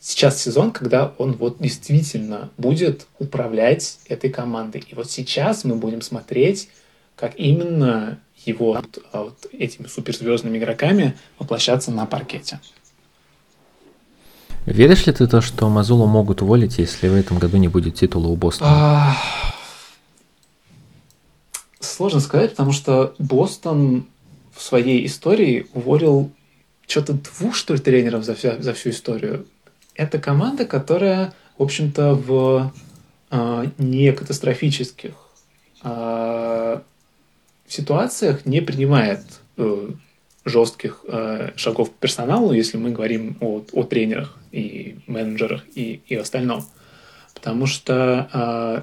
Сейчас 0.00 0.42
сезон, 0.42 0.72
когда 0.72 1.12
он 1.18 1.34
вот 1.34 1.58
действительно 1.60 2.50
будет 2.58 3.06
управлять 3.20 3.98
этой 4.08 4.30
командой. 4.30 4.82
И 4.88 4.94
вот 4.96 5.08
сейчас 5.08 5.62
мы 5.62 5.76
будем 5.76 6.02
смотреть, 6.02 6.68
как 7.14 7.38
именно 7.38 8.18
его 8.44 8.72
вот, 8.72 8.98
а 9.12 9.22
вот 9.24 9.46
этими 9.52 9.86
суперзвездными 9.86 10.58
игроками 10.58 11.16
воплощаться 11.38 11.92
на 11.92 12.06
паркете. 12.06 12.58
Веришь 14.66 15.06
ли 15.06 15.12
ты 15.12 15.28
то, 15.28 15.40
что 15.40 15.68
Мазулу 15.68 16.06
могут 16.06 16.42
уволить, 16.42 16.78
если 16.78 17.08
в 17.08 17.14
этом 17.14 17.38
году 17.38 17.56
не 17.56 17.68
будет 17.68 17.94
титула 17.94 18.26
у 18.26 18.36
Бостона? 18.36 19.16
Сложно 21.82 22.20
сказать, 22.20 22.50
потому 22.52 22.70
что 22.70 23.12
Бостон 23.18 24.06
в 24.54 24.62
своей 24.62 25.04
истории 25.04 25.66
уволил 25.74 26.30
что-то 26.86 27.14
двух, 27.14 27.56
что 27.56 27.74
ли, 27.74 27.80
тренеров 27.80 28.24
за, 28.24 28.36
вся, 28.36 28.62
за 28.62 28.72
всю 28.72 28.90
историю. 28.90 29.46
Это 29.96 30.18
команда, 30.18 30.64
которая, 30.64 31.34
в 31.58 31.62
общем-то, 31.62 32.14
в 32.14 32.72
э, 33.32 33.66
не 33.78 34.12
катастрофических 34.12 35.12
э, 35.82 36.80
ситуациях 37.66 38.46
не 38.46 38.60
принимает 38.60 39.24
э, 39.56 39.90
жестких 40.44 41.04
э, 41.08 41.50
шагов 41.56 41.90
по 41.90 41.98
персоналу, 42.02 42.52
если 42.52 42.76
мы 42.76 42.90
говорим 42.90 43.36
о, 43.40 43.64
о 43.72 43.82
тренерах 43.82 44.38
и 44.52 45.00
менеджерах 45.08 45.64
и, 45.74 46.00
и 46.06 46.14
остальном. 46.14 46.64
Потому 47.34 47.66
что 47.66 48.28
Э, 48.32 48.82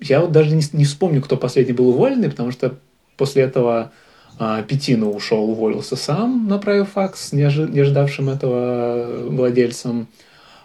я 0.00 0.20
вот 0.20 0.32
даже 0.32 0.54
не, 0.54 0.84
вспомню, 0.84 1.22
кто 1.22 1.36
последний 1.36 1.72
был 1.72 1.88
уволенный, 1.88 2.30
потому 2.30 2.50
что 2.50 2.76
после 3.16 3.42
этого 3.42 3.92
а, 4.38 4.62
Петина 4.62 5.08
ушел, 5.08 5.50
уволился 5.50 5.96
сам, 5.96 6.48
направив 6.48 6.90
факс, 6.90 7.32
не, 7.32 7.42
ожи, 7.42 7.68
не 7.68 7.80
ожидавшим 7.80 8.30
этого 8.30 9.28
владельцам. 9.28 10.08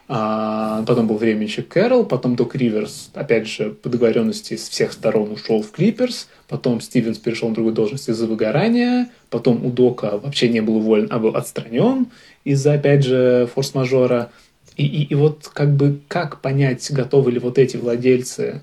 А, 0.08 0.84
потом 0.86 1.08
был 1.08 1.18
временщик 1.18 1.68
Кэрол, 1.68 2.06
потом 2.06 2.36
Док 2.36 2.56
Риверс, 2.56 3.10
опять 3.16 3.48
же, 3.48 3.72
по 3.72 3.90
договоренности 3.90 4.56
с 4.56 4.70
всех 4.70 4.94
сторон 4.94 5.32
ушел 5.32 5.64
в 5.64 5.72
Клиперс, 5.72 6.28
потом 6.48 6.80
Стивенс 6.80 7.18
перешел 7.18 7.50
на 7.50 7.56
другую 7.56 7.74
должность 7.74 8.08
из-за 8.08 8.28
выгорания, 8.28 9.10
потом 9.32 9.66
у 9.66 9.72
Дока 9.72 10.20
вообще 10.20 10.48
не 10.48 10.62
был 10.62 10.78
уволен, 10.78 11.08
а 11.10 11.18
был 11.18 11.36
отстранен 11.36 12.08
из-за, 12.44 12.74
опять 12.74 13.04
же, 13.04 13.50
форс-мажора. 13.54 14.30
И, 14.78 14.86
и, 14.86 15.04
и 15.06 15.16
вот 15.16 15.50
как 15.52 15.76
бы 15.76 16.00
как 16.08 16.42
понять, 16.42 16.92
готовы 16.92 17.32
ли 17.32 17.40
вот 17.40 17.58
эти 17.58 17.78
владельцы 17.78 18.62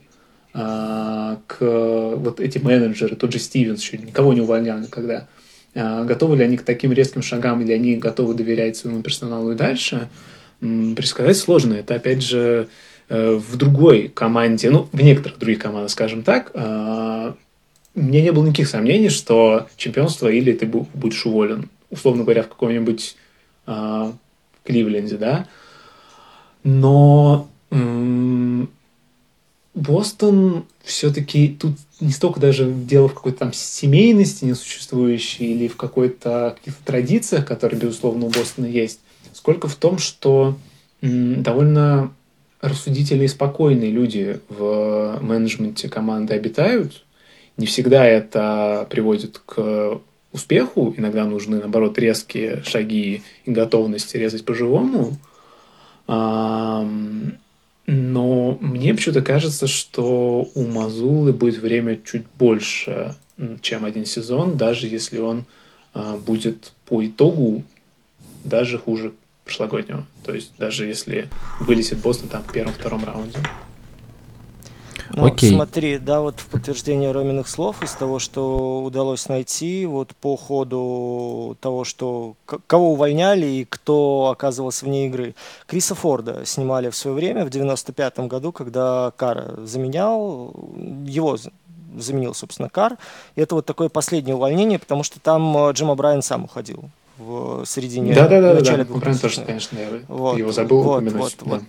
к 0.52 1.56
вот 1.60 2.40
эти 2.40 2.58
менеджеры, 2.58 3.16
тот 3.16 3.32
же 3.32 3.38
Стивенс 3.38 3.80
еще 3.80 3.96
никого 3.98 4.34
не 4.34 4.42
увольнял 4.42 4.78
никогда, 4.78 5.26
а, 5.74 6.04
готовы 6.04 6.36
ли 6.36 6.44
они 6.44 6.56
к 6.56 6.62
таким 6.62 6.92
резким 6.92 7.22
шагам, 7.22 7.62
или 7.62 7.72
они 7.72 7.96
готовы 7.96 8.34
доверять 8.34 8.76
своему 8.76 9.02
персоналу 9.02 9.52
и 9.52 9.54
дальше, 9.54 10.08
предсказать 10.60 11.36
сложно. 11.36 11.74
Это, 11.74 11.94
опять 11.94 12.22
же, 12.22 12.68
э, 13.08 13.32
в 13.34 13.56
другой 13.56 14.08
команде, 14.08 14.70
ну, 14.70 14.88
в 14.92 15.02
некоторых 15.02 15.38
других 15.38 15.58
командах, 15.58 15.90
скажем 15.90 16.22
так, 16.22 16.50
а, 16.54 17.34
мне 17.94 18.22
не 18.22 18.30
было 18.30 18.44
никаких 18.44 18.68
сомнений, 18.68 19.08
что 19.08 19.66
чемпионство 19.76 20.28
или 20.28 20.52
ты 20.52 20.66
будешь 20.66 21.26
уволен, 21.26 21.68
условно 21.90 22.24
говоря, 22.24 22.42
в 22.42 22.48
каком-нибудь 22.48 23.16
Кливленде, 24.64 25.16
да, 25.16 25.46
но 26.64 27.48
Бостон 29.74 30.66
все-таки 30.84 31.48
тут 31.48 31.76
не 32.00 32.12
столько 32.12 32.40
даже 32.40 32.70
дело 32.70 33.08
в 33.08 33.14
какой-то 33.14 33.38
там 33.38 33.52
семейности 33.52 34.44
несуществующей 34.44 35.46
или 35.46 35.68
в 35.68 35.76
какой-то 35.76 36.56
каких-то 36.58 36.84
традициях, 36.84 37.46
которые, 37.46 37.80
безусловно, 37.80 38.26
у 38.26 38.28
Бостона 38.28 38.66
есть, 38.66 39.00
сколько 39.32 39.68
в 39.68 39.76
том, 39.76 39.98
что 39.98 40.56
довольно 41.00 42.12
рассудительные 42.60 43.24
и 43.26 43.28
спокойные 43.28 43.90
люди 43.90 44.40
в 44.48 45.18
менеджменте 45.20 45.88
команды 45.88 46.34
обитают. 46.34 47.04
Не 47.56 47.66
всегда 47.66 48.04
это 48.06 48.86
приводит 48.90 49.38
к 49.38 50.00
успеху. 50.32 50.94
Иногда 50.96 51.24
нужны, 51.24 51.58
наоборот, 51.58 51.98
резкие 51.98 52.62
шаги 52.64 53.22
и 53.44 53.50
готовность 53.50 54.14
резать 54.14 54.44
по-живому. 54.44 55.16
Но 57.86 58.58
мне 58.60 58.94
почему-то 58.94 59.22
кажется, 59.22 59.66
что 59.66 60.48
у 60.54 60.66
Мазулы 60.66 61.32
будет 61.32 61.58
время 61.58 61.98
чуть 62.04 62.24
больше, 62.38 63.16
чем 63.60 63.84
один 63.84 64.06
сезон, 64.06 64.56
даже 64.56 64.86
если 64.86 65.18
он 65.18 65.44
э, 65.94 66.16
будет 66.24 66.72
по 66.86 67.04
итогу 67.04 67.64
даже 68.44 68.78
хуже 68.78 69.12
прошлогоднего. 69.44 70.06
То 70.24 70.32
есть 70.34 70.52
даже 70.58 70.86
если 70.86 71.28
вылезет 71.60 71.98
Бостон 71.98 72.28
там 72.28 72.42
в 72.44 72.52
первом-втором 72.52 73.04
раунде. 73.04 73.38
Ну, 75.14 75.26
Окей. 75.26 75.54
смотри, 75.54 75.98
да, 75.98 76.20
вот 76.20 76.40
в 76.40 76.46
подтверждение 76.46 77.12
Роминых 77.12 77.48
слов 77.48 77.82
из 77.82 77.92
того, 77.92 78.18
что 78.18 78.82
удалось 78.82 79.28
найти, 79.28 79.84
вот 79.86 80.14
по 80.16 80.36
ходу 80.36 81.56
того, 81.60 81.84
что 81.84 82.34
кого 82.66 82.92
увольняли 82.92 83.46
и 83.46 83.64
кто 83.64 84.30
оказывался 84.32 84.86
вне 84.86 85.06
игры. 85.06 85.34
Криса 85.66 85.94
Форда 85.94 86.44
снимали 86.46 86.88
в 86.88 86.96
свое 86.96 87.14
время, 87.14 87.44
в 87.44 87.48
95-м 87.48 88.28
году, 88.28 88.52
когда 88.52 89.12
Кара 89.16 89.54
заменял, 89.64 90.54
его 91.06 91.36
заменил, 91.98 92.34
собственно, 92.34 92.68
Кар. 92.68 92.96
И 93.36 93.40
это 93.40 93.54
вот 93.54 93.66
такое 93.66 93.88
последнее 93.88 94.36
увольнение, 94.36 94.78
потому 94.78 95.02
что 95.02 95.20
там 95.20 95.56
э, 95.68 95.72
Джима 95.72 95.94
Брайан 95.94 96.22
сам 96.22 96.44
уходил 96.44 96.84
в 97.18 97.64
середине 97.66 98.14
да, 98.14 98.26
да, 98.26 98.40
да, 98.40 98.54
начале 98.54 98.84
да, 98.84 98.94
да. 98.94 99.14
тоже, 99.18 99.42
конечно, 99.42 99.78
я 99.78 99.88
вот, 100.08 100.38
его 100.38 100.50
забыл 100.52 100.82
вот, 100.82 101.02
упомянуть. 101.02 101.20
Вот, 101.20 101.34
да. 101.40 101.50
вот. 101.50 101.62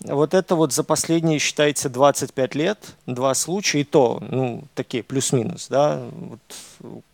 Вот 0.00 0.34
это 0.34 0.54
вот 0.56 0.72
за 0.72 0.84
последние, 0.84 1.38
считайте, 1.38 1.88
25 1.88 2.54
лет, 2.54 2.78
два 3.06 3.34
случая, 3.34 3.80
и 3.80 3.84
то, 3.84 4.22
ну, 4.28 4.64
такие 4.74 5.02
плюс-минус, 5.02 5.68
да, 5.68 6.02
вот, 6.12 6.40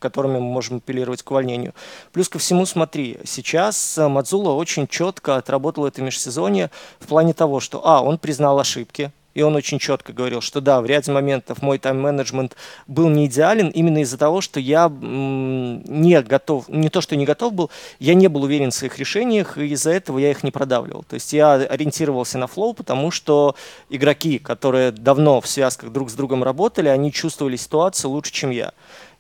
которыми 0.01 0.35
мы 0.35 0.41
можем 0.41 0.79
апеллировать 0.79 1.23
к 1.23 1.31
увольнению. 1.31 1.75
Плюс 2.13 2.29
ко 2.29 2.41
всему, 2.41 2.67
смотри, 2.67 3.19
сейчас 3.25 3.97
Мадзула 3.97 4.51
очень 4.53 4.89
четко 4.89 5.37
отработал 5.37 5.87
это 5.87 6.03
межсезонье 6.03 6.71
в 6.99 7.07
плане 7.07 7.35
того, 7.35 7.61
что, 7.61 7.87
а, 7.87 8.03
он 8.03 8.19
признал 8.19 8.59
ошибки, 8.59 9.13
и 9.35 9.43
он 9.43 9.57
очень 9.57 9.79
четко 9.79 10.13
говорил, 10.13 10.41
что 10.41 10.61
да, 10.61 10.81
в 10.81 10.87
ряде 10.87 11.13
моментов 11.13 11.63
мой 11.63 11.79
тайм-менеджмент 11.79 12.57
был 12.87 13.09
не 13.09 13.27
идеален 13.27 13.69
именно 13.69 13.99
из-за 13.99 14.19
того, 14.19 14.41
что 14.41 14.61
я 14.61 14.89
не 14.91 16.21
готов, 16.23 16.69
не 16.69 16.89
то, 16.89 17.01
что 17.01 17.17
не 17.17 17.25
готов 17.25 17.53
был, 17.55 17.71
я 17.99 18.15
не 18.15 18.29
был 18.29 18.43
уверен 18.43 18.71
в 18.71 18.75
своих 18.75 18.99
решениях, 18.99 19.59
и 19.59 19.69
из-за 19.69 19.91
этого 19.91 20.19
я 20.19 20.31
их 20.31 20.45
не 20.45 20.51
продавливал. 20.51 21.05
То 21.05 21.15
есть 21.15 21.33
я 21.33 21.55
ориентировался 21.55 22.39
на 22.39 22.47
флоу, 22.47 22.75
потому 22.75 23.11
что 23.11 23.57
игроки, 23.89 24.39
которые 24.39 24.93
давно 24.93 25.41
в 25.41 25.47
связках 25.47 25.93
друг 25.93 26.11
с 26.11 26.15
другом 26.15 26.45
работали, 26.45 26.89
они 26.89 27.13
чувствовали 27.13 27.57
ситуацию 27.57 28.11
лучше, 28.11 28.33
чем 28.33 28.51
я. 28.51 28.73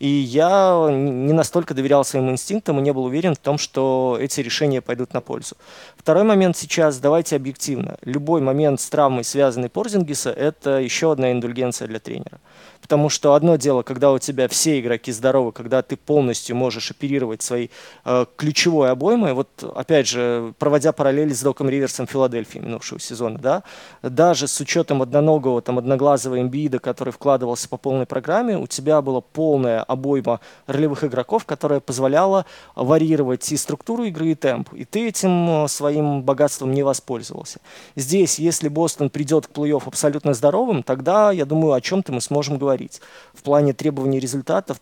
И 0.02 0.08
я 0.08 0.88
не 0.90 1.32
настолько 1.32 1.74
доверял 1.74 2.04
своим 2.04 2.28
инстинктам 2.28 2.80
и 2.80 2.82
не 2.82 2.92
был 2.92 3.04
уверен 3.04 3.36
в 3.36 3.38
том, 3.38 3.56
что 3.56 4.18
эти 4.20 4.40
решения 4.40 4.80
пойдут 4.80 5.14
на 5.14 5.20
пользу. 5.20 5.54
Второй 5.96 6.24
момент 6.24 6.56
сейчас, 6.56 6.98
давайте 6.98 7.36
объективно. 7.36 7.96
Любой 8.02 8.40
момент 8.40 8.80
с 8.80 8.90
травмой, 8.90 9.22
связанный 9.22 9.68
Порзингиса, 9.68 10.30
это 10.30 10.80
еще 10.80 11.12
одна 11.12 11.30
индульгенция 11.30 11.86
для 11.86 12.00
тренера. 12.00 12.40
Потому 12.82 13.08
что 13.08 13.34
одно 13.34 13.56
дело, 13.56 13.82
когда 13.82 14.12
у 14.12 14.18
тебя 14.18 14.48
все 14.48 14.80
игроки 14.80 15.12
здоровы, 15.12 15.52
когда 15.52 15.82
ты 15.82 15.96
полностью 15.96 16.56
можешь 16.56 16.90
оперировать 16.90 17.40
своей 17.40 17.70
э, 18.04 18.26
ключевой 18.36 18.90
обоймой, 18.90 19.34
вот 19.34 19.48
опять 19.76 20.08
же, 20.08 20.52
проводя 20.58 20.92
параллели 20.92 21.32
с 21.32 21.42
Доком 21.42 21.68
Риверсом 21.68 22.08
Филадельфии 22.08 22.58
минувшего 22.58 22.98
сезона, 22.98 23.38
да, 23.38 23.62
даже 24.02 24.48
с 24.48 24.60
учетом 24.60 25.00
одноногого, 25.00 25.62
там, 25.62 25.78
одноглазого 25.78 26.40
имбида, 26.40 26.80
который 26.80 27.12
вкладывался 27.12 27.68
по 27.68 27.76
полной 27.76 28.04
программе, 28.04 28.58
у 28.58 28.66
тебя 28.66 29.00
была 29.00 29.20
полная 29.20 29.82
обойма 29.84 30.40
ролевых 30.66 31.04
игроков, 31.04 31.44
которая 31.44 31.78
позволяла 31.78 32.46
варьировать 32.74 33.50
и 33.52 33.56
структуру 33.56 34.04
игры, 34.04 34.32
и 34.32 34.34
темп. 34.34 34.74
И 34.74 34.84
ты 34.84 35.06
этим 35.06 35.64
э, 35.64 35.68
своим 35.68 36.22
богатством 36.22 36.74
не 36.74 36.82
воспользовался. 36.82 37.60
Здесь, 37.94 38.40
если 38.40 38.66
Бостон 38.66 39.08
придет 39.08 39.46
к 39.46 39.50
плей-офф 39.50 39.84
абсолютно 39.86 40.34
здоровым, 40.34 40.82
тогда, 40.82 41.30
я 41.30 41.44
думаю, 41.44 41.74
о 41.74 41.80
чем-то 41.80 42.12
мы 42.12 42.20
сможем 42.20 42.58
говорить 42.58 42.71
говорить. 42.72 43.00
В 43.34 43.42
плане 43.42 43.72
требований 43.72 44.20
результатов 44.20 44.80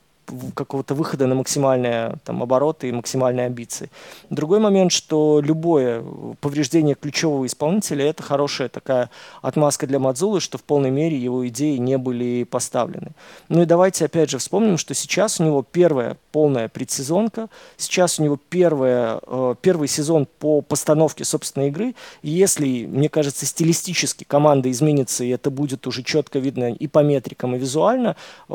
какого-то 0.55 0.95
выхода 0.95 1.27
на 1.27 1.35
максимальные 1.35 2.17
там, 2.25 2.43
обороты 2.43 2.89
и 2.89 2.93
максимальные 2.93 3.47
амбиции. 3.47 3.91
Другой 4.31 4.59
момент, 4.61 4.93
что 4.93 5.41
любое 5.43 6.03
повреждение 6.41 6.95
ключевого 6.95 7.47
исполнителя– 7.47 8.05
это 8.11 8.23
хорошая 8.23 8.69
такая 8.69 9.11
отмазка 9.43 9.87
для 9.87 9.99
Мадзулы, 9.99 10.41
что 10.41 10.59
в 10.59 10.63
полной 10.63 10.91
мере 10.91 11.17
его 11.17 11.47
идеи 11.49 11.77
не 11.77 11.99
были 11.99 12.45
поставлены. 12.45 13.13
Ну 13.49 13.63
и 13.63 13.67
давайте 13.67 14.05
опять 14.05 14.31
же 14.31 14.39
вспомним, 14.39 14.79
что 14.79 14.95
сейчас 14.95 15.41
у 15.41 15.45
него 15.45 15.65
первая 15.71 16.17
полная 16.33 16.69
предсезонка, 16.69 17.49
сейчас 17.77 18.19
у 18.19 18.25
него 18.25 18.39
первая, 18.49 19.21
э, 19.27 19.55
первый 19.61 19.89
сезон 19.89 20.27
по 20.39 20.61
постановке 20.61 21.25
собственной 21.25 21.69
игры. 21.69 21.95
И 22.23 22.31
если, 22.31 22.87
мне 22.87 23.09
кажется, 23.09 23.47
стилистически 23.47 24.25
команда 24.25 24.71
изменится, 24.71 25.25
и 25.25 25.29
это 25.29 25.51
будет 25.51 25.87
уже 25.87 26.03
четко 26.03 26.39
видно 26.39 26.73
и 26.73 26.87
по 26.87 27.01
метрикам, 27.01 27.57
и 27.57 27.59
визуально, 27.59 28.17
э, 28.49 28.55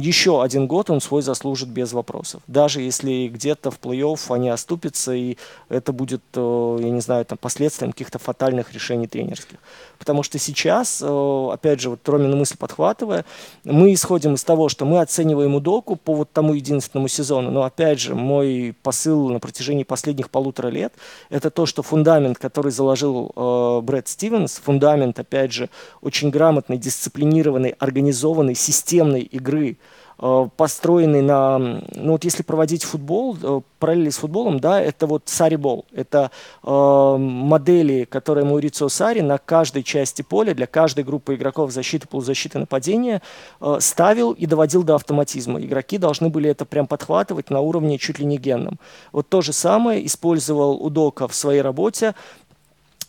еще 0.00 0.42
один 0.42 0.66
год 0.66 0.90
он 0.90 1.00
свой 1.10 1.22
заслужит 1.22 1.68
без 1.68 1.92
вопросов. 1.92 2.40
Даже 2.46 2.80
если 2.80 3.26
где-то 3.26 3.72
в 3.72 3.80
плей-офф 3.80 4.34
они 4.34 4.48
оступятся, 4.48 5.12
и 5.12 5.36
это 5.68 5.92
будет, 5.92 6.22
э, 6.34 6.78
я 6.80 6.90
не 6.90 7.00
знаю, 7.00 7.24
там, 7.24 7.36
последствием 7.36 7.90
каких-то 7.90 8.20
фатальных 8.20 8.72
решений 8.72 9.08
тренерских. 9.08 9.58
Потому 9.98 10.22
что 10.22 10.38
сейчас, 10.38 11.02
э, 11.02 11.48
опять 11.52 11.80
же, 11.80 11.90
вот 11.90 12.08
Ромину 12.08 12.36
мысль 12.36 12.56
подхватывая, 12.56 13.24
мы 13.64 13.92
исходим 13.92 14.34
из 14.34 14.44
того, 14.44 14.68
что 14.68 14.84
мы 14.84 15.00
оцениваем 15.00 15.54
Удоку 15.54 15.96
по 15.96 16.14
вот 16.14 16.28
тому 16.32 16.54
единственному 16.54 17.08
сезону. 17.08 17.50
Но 17.50 17.62
опять 17.64 17.98
же, 17.98 18.14
мой 18.14 18.72
посыл 18.82 19.30
на 19.30 19.40
протяжении 19.40 19.84
последних 19.84 20.30
полутора 20.30 20.68
лет, 20.68 20.92
это 21.28 21.50
то, 21.50 21.66
что 21.66 21.82
фундамент, 21.82 22.38
который 22.38 22.70
заложил 22.70 23.32
э, 23.34 23.80
Брэд 23.82 24.06
Стивенс, 24.06 24.60
фундамент, 24.64 25.18
опять 25.18 25.52
же, 25.52 25.68
очень 26.02 26.30
грамотной, 26.30 26.78
дисциплинированной, 26.78 27.74
организованной, 27.80 28.54
системной 28.54 29.22
игры, 29.22 29.76
построенный 30.56 31.22
на, 31.22 31.58
ну 31.58 32.12
вот 32.12 32.24
если 32.24 32.42
проводить 32.42 32.84
футбол, 32.84 33.36
э, 33.42 33.60
параллели 33.78 34.10
с 34.10 34.18
футболом, 34.18 34.60
да, 34.60 34.80
это 34.80 35.06
вот 35.06 35.22
Сари-бол, 35.26 35.86
это 35.92 36.30
э, 36.62 37.16
модели, 37.18 38.04
которые 38.04 38.44
Маурицио 38.44 38.88
Сари 38.88 39.20
на 39.20 39.38
каждой 39.38 39.82
части 39.82 40.20
поля 40.22 40.54
для 40.54 40.66
каждой 40.66 41.04
группы 41.04 41.34
игроков 41.34 41.70
защиты, 41.72 42.06
полузащиты, 42.06 42.58
нападения 42.58 43.22
э, 43.60 43.78
ставил 43.80 44.32
и 44.32 44.44
доводил 44.44 44.82
до 44.82 44.96
автоматизма. 44.96 45.60
Игроки 45.60 45.96
должны 45.96 46.28
были 46.28 46.50
это 46.50 46.66
прям 46.66 46.86
подхватывать 46.86 47.48
на 47.48 47.60
уровне 47.60 47.96
чуть 47.96 48.18
ли 48.18 48.26
не 48.26 48.36
генном. 48.36 48.78
Вот 49.12 49.28
то 49.28 49.40
же 49.40 49.54
самое 49.54 50.04
использовал 50.04 50.84
Удока 50.84 51.28
в 51.28 51.34
своей 51.34 51.62
работе, 51.62 52.14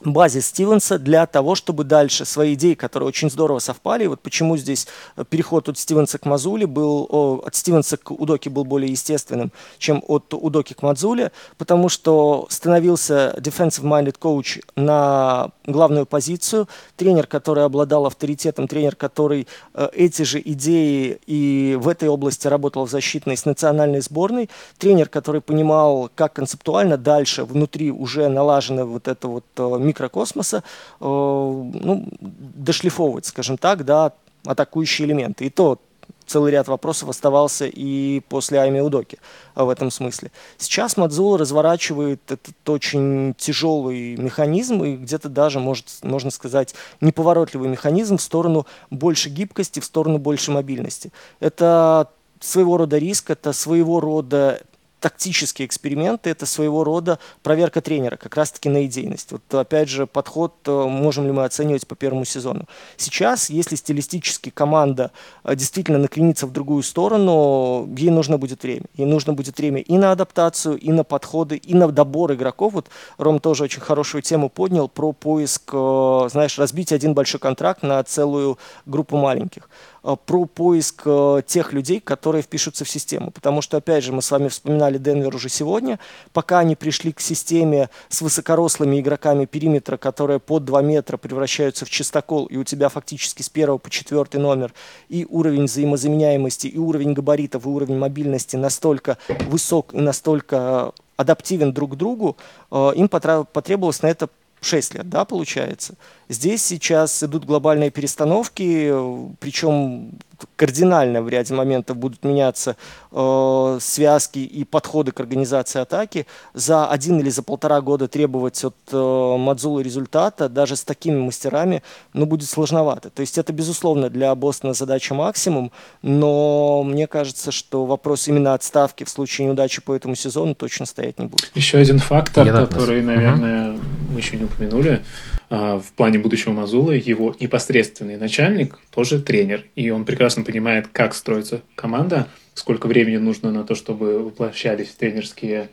базе 0.04 0.42
Стивенса 0.42 0.98
для 0.98 1.26
того, 1.26 1.56
чтобы 1.56 1.84
дальше 1.84 2.26
свои 2.26 2.54
идеи, 2.54 2.74
которые 2.74 3.08
очень 3.08 3.30
здорово 3.30 3.60
совпали, 3.60 4.08
вот 4.08 4.22
почему 4.22 4.58
здесь 4.58 4.88
э, 5.16 5.24
переход 5.30 5.70
от 5.70 5.78
Стивенса 5.78 6.18
к 6.18 6.26
Мазуле 6.26 6.68
был, 6.68 7.08
о, 7.10 7.44
от 7.46 7.56
Стивенса 7.56 7.98
к 7.98 8.12
Удоке 8.12 8.50
был 8.50 8.64
более 8.64 8.92
естественным, 8.92 9.52
чем 9.78 10.04
от 10.08 10.34
Удоки 10.34 10.74
к 10.74 10.82
Мазуле, 10.82 11.32
потому 11.58 11.90
что 11.90 12.48
становился 12.50 13.36
defensive-minded 13.38 14.18
coach 14.20 14.64
на 14.76 15.52
главную 15.66 16.06
позицию, 16.06 16.68
тренер, 16.96 17.28
который 17.28 17.64
обладал 17.66 18.06
авторитетом, 18.06 18.68
тренер, 18.68 18.96
который 18.96 19.48
э, 19.74 19.90
эти 19.94 20.24
же 20.24 20.42
идеи 20.44 21.20
и 21.28 21.78
в 21.80 21.88
этой 21.88 22.10
области 22.10 22.48
работал 22.48 22.86
в 22.86 22.90
защитной 22.90 23.38
с 23.38 23.46
национальной 23.46 24.02
сборной, 24.02 24.50
тренер, 24.78 25.10
который 25.10 25.42
понимал, 25.42 26.10
как 26.16 26.34
концептуально 26.34 26.98
дальше 26.98 27.44
внутри 27.44 27.92
уже 27.92 28.28
налажено 28.30 28.86
вот 28.86 29.08
это 29.08 29.28
вот 29.28 29.46
э, 29.58 29.78
микрокосмоса 29.92 30.58
э, 31.00 31.04
ну, 31.04 32.08
дошлифовывать, 32.20 33.26
скажем 33.26 33.58
так, 33.58 33.86
да, 33.86 34.14
атакующие 34.46 35.08
элементы. 35.08 35.46
И 35.46 35.50
то 35.50 35.80
целый 36.26 36.52
ряд 36.52 36.68
вопросов 36.68 37.10
оставался 37.10 37.66
и 37.66 38.22
после 38.30 38.60
Айми 38.62 38.80
Удоки 38.80 39.20
в 39.56 39.70
этом 39.70 39.92
смысле. 39.92 40.32
Сейчас 40.58 40.96
Мадзула 40.96 41.38
разворачивает 41.38 42.22
этот 42.32 42.70
очень 42.70 43.36
тяжелый 43.38 44.16
механизм 44.16 44.84
и 44.84 44.96
где-то 44.96 45.30
даже, 45.30 45.60
может, 45.60 45.88
можно 46.04 46.32
сказать, 46.32 46.74
неповоротливый 47.02 47.70
механизм 47.70 48.18
в 48.18 48.22
сторону 48.22 48.66
больше 48.90 49.30
гибкости, 49.30 49.82
в 49.82 49.86
сторону 49.86 50.20
больше 50.20 50.52
мобильности. 50.52 51.12
Это 51.40 52.10
своего 52.40 52.78
рода 52.78 52.98
риск, 52.98 53.30
это 53.30 53.54
своего 53.54 54.00
рода 54.00 54.62
тактические 55.02 55.66
эксперименты– 55.66 56.30
это 56.32 56.46
своего 56.46 56.84
рода 56.84 57.20
проверка 57.44 57.82
тренера, 57.82 58.16
как 58.16 58.38
раз-таки 58.38 58.70
на 58.70 58.86
идейность. 58.86 59.32
Вот 59.32 59.54
опять 59.54 59.90
же, 59.90 60.06
подход 60.06 60.54
э, 60.68 60.72
можем 60.72 61.26
ли 61.26 61.32
мы 61.32 61.44
оценивать 61.44 61.88
по 61.88 61.96
первому 61.96 62.24
сезону. 62.24 62.68
Сейчас, 62.98 63.50
если 63.50 63.76
стилистически 63.76 64.52
команда 64.52 65.12
э, 65.44 65.56
действительно 65.56 65.98
накренится 65.98 66.46
в 66.46 66.54
другую 66.54 66.84
сторону, 66.84 67.90
ей 67.98 68.12
нужно 68.12 68.38
будет 68.38 68.62
время. 68.64 68.86
Ей 68.96 69.06
нужно 69.06 69.34
будет 69.34 69.58
время 69.58 69.82
и 69.82 69.98
на 69.98 70.12
адаптацию, 70.12 70.78
и 70.78 70.92
на 70.92 71.04
подходы, 71.04 71.58
и 71.58 71.74
на 71.74 71.92
добор 71.92 72.34
игроков. 72.34 72.74
Вот 72.74 72.88
Ром 73.18 73.40
тоже 73.40 73.64
очень 73.64 73.82
хорошую 73.82 74.22
тему 74.22 74.50
поднял 74.50 74.88
про 74.88 75.14
поиск, 75.14 75.72
э, 75.74 76.30
знаешь, 76.32 76.60
разбить 76.60 76.92
один 76.92 77.16
большой 77.16 77.40
контракт 77.40 77.82
на 77.82 78.04
целую 78.04 78.60
группу 78.86 79.18
маленьких. 79.18 79.68
Э, 80.04 80.16
про 80.26 80.46
поиск 80.46 81.04
э, 81.06 81.42
тех 81.46 81.74
людей, 81.74 82.00
которые 82.00 82.42
впишутся 82.42 82.86
в 82.86 82.90
систему. 82.90 83.32
Потому 83.32 83.62
что, 83.62 83.78
опять 83.78 84.04
же, 84.04 84.12
мы 84.12 84.22
с 84.22 84.32
вами 84.32 84.48
вспоминали 84.48 84.98
Денвер 84.98 85.36
уже 85.36 85.50
сегодня, 85.50 86.00
пока 86.34 86.60
они 86.60 86.76
пришли 86.76 87.12
к 87.12 87.20
системе 87.20 87.90
с 88.10 88.22
высокорослыми 88.22 89.00
игроками 89.00 89.46
периметра, 89.46 89.98
которые 89.98 90.40
под 90.40 90.66
2 90.66 90.82
метра 90.82 91.18
превращаются 91.18 91.86
в 91.86 91.90
чистокол, 91.90 92.46
и 92.46 92.58
у 92.58 92.64
тебя 92.64 92.90
фактически 92.90 93.42
с 93.42 93.50
первого 93.50 93.78
по 93.78 93.90
четвертый 93.90 94.40
номер 94.40 94.74
и 95.10 95.26
уровень 95.30 95.66
взаимозаменяемости, 95.66 96.68
и 96.68 96.78
уровень 96.78 97.14
габаритов, 97.14 97.66
и 97.66 97.70
уровень 97.70 97.98
мобильности 97.98 98.56
настолько 98.56 99.18
высок 99.48 99.94
и 99.94 99.98
настолько 99.98 100.92
адаптивен 101.18 101.72
друг 101.72 101.94
к 101.94 101.96
другу, 101.96 102.36
им 102.72 103.08
потребовалось 103.08 104.02
на 104.02 104.08
это 104.08 104.28
6 104.62 104.96
лет, 104.96 105.10
да, 105.10 105.26
получается. 105.26 105.96
Здесь 106.30 106.64
сейчас 106.64 107.24
идут 107.24 107.46
глобальные 107.46 107.90
перестановки, 107.90 108.94
причем 109.40 110.12
кардинально 110.56 111.22
в 111.22 111.30
ряде 111.30 111.54
моментов 111.54 111.98
будут 111.98 112.24
меняться 112.24 112.76
э, 113.12 113.78
связки 113.82 114.40
и 114.40 114.64
подходы 114.64 115.12
к 115.12 115.20
организации 115.20 115.80
атаки. 115.80 116.26
За 116.54 116.88
один 116.88 117.20
или 117.20 117.30
за 117.30 117.44
полтора 117.44 117.82
года 117.82 118.08
требовать 118.08 118.64
от 118.64 118.76
э, 118.92 119.36
Мадзула 119.38 119.82
результата 119.82 120.50
даже 120.50 120.76
с 120.76 120.84
такими 120.84 121.18
мастерами 121.18 121.84
ну, 122.14 122.26
будет 122.26 122.50
сложновато. 122.50 123.10
То 123.10 123.22
есть 123.22 123.38
это, 123.38 123.54
безусловно, 123.54 124.10
для 124.10 124.34
Бостона 124.36 124.74
задача 124.74 125.14
максимум, 125.14 125.72
но 126.02 126.84
мне 126.84 127.08
кажется, 127.08 127.52
что 127.52 127.86
вопрос 127.86 128.28
именно 128.28 128.54
отставки 128.54 129.04
в 129.04 129.10
случае 129.10 129.48
неудачи 129.48 129.82
по 129.82 129.94
этому 129.94 130.16
сезону 130.16 130.56
точно 130.56 130.86
стоять 130.86 131.20
не 131.20 131.26
будет. 131.26 131.52
Еще 131.56 131.78
один 131.78 132.00
фактор, 132.00 132.46
Я 132.46 132.54
который, 132.54 133.02
наверное, 133.02 133.74
угу. 133.74 133.80
Мы 134.12 134.20
еще 134.20 134.38
не 134.38 134.44
упомянули, 134.44 135.02
а, 135.50 135.80
в 135.80 135.92
плане 135.94 136.20
будущего 136.20 136.52
Мазула 136.52 136.92
его 136.92 137.36
непосредственный 137.40 138.18
начальник 138.18 138.78
тоже 138.94 139.22
тренер, 139.22 139.66
и 139.76 139.90
он 139.90 140.06
прекрасно 140.06 140.44
понимает, 140.44 140.88
как 140.92 141.14
строится 141.14 141.62
команда, 141.76 142.28
сколько 142.54 142.88
времени 142.88 143.18
нужно 143.18 143.52
на 143.52 143.64
то, 143.64 143.76
чтобы 143.76 144.20
воплощались 144.24 144.90
тренерские 144.90 145.70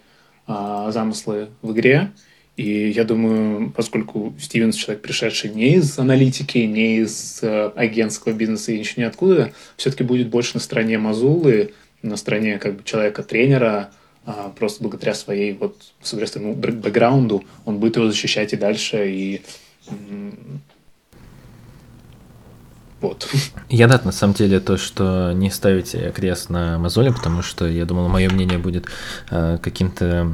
а, 0.46 0.90
замыслы 0.90 1.48
в 1.62 1.72
игре. 1.72 2.10
И 2.56 2.88
я 2.88 3.04
думаю, 3.04 3.70
поскольку 3.70 4.34
Стивенс 4.40 4.74
человек, 4.74 5.02
пришедший 5.02 5.50
не 5.50 5.74
из 5.74 5.96
аналитики, 5.96 6.58
не 6.58 6.96
из 6.96 7.38
э, 7.40 7.70
агентского 7.76 8.32
бизнеса 8.32 8.72
и 8.72 8.80
ничего 8.80 9.02
ниоткуда, 9.02 9.52
все-таки 9.76 10.02
будет 10.02 10.28
больше 10.28 10.54
на 10.54 10.60
стороне 10.60 10.98
Мазулы, 10.98 11.72
на 12.02 12.16
стороне 12.16 12.58
как 12.58 12.74
бы 12.74 12.82
человека-тренера, 12.82 13.68
а, 13.68 13.97
просто 14.56 14.82
благодаря 14.82 15.14
своей 15.14 15.52
вот, 15.54 15.76
соответственно, 16.02 16.52
бэкграунду 16.54 17.44
он 17.64 17.78
будет 17.78 17.96
его 17.96 18.08
защищать 18.08 18.52
и 18.52 18.56
дальше, 18.56 19.10
и 19.10 19.42
вот. 23.00 23.28
Я 23.68 23.86
рад, 23.86 24.04
на 24.04 24.10
самом 24.10 24.34
деле, 24.34 24.58
то, 24.58 24.76
что 24.76 25.32
не 25.32 25.50
ставите 25.50 26.10
крест 26.10 26.50
на 26.50 26.78
мозоли, 26.78 27.10
потому 27.10 27.42
что 27.42 27.68
я 27.68 27.84
думал, 27.84 28.08
мое 28.08 28.28
мнение 28.28 28.58
будет 28.58 28.86
э, 29.30 29.58
каким-то 29.62 30.28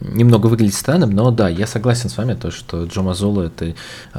немного 0.00 0.46
выглядеть 0.46 0.76
странным, 0.76 1.10
но 1.10 1.30
да, 1.30 1.50
я 1.50 1.66
согласен 1.66 2.08
с 2.08 2.16
вами, 2.16 2.32
то, 2.34 2.50
что 2.50 2.84
Джо 2.84 3.02
Мазоло, 3.02 3.42
это 3.42 3.66
э, 3.66 3.74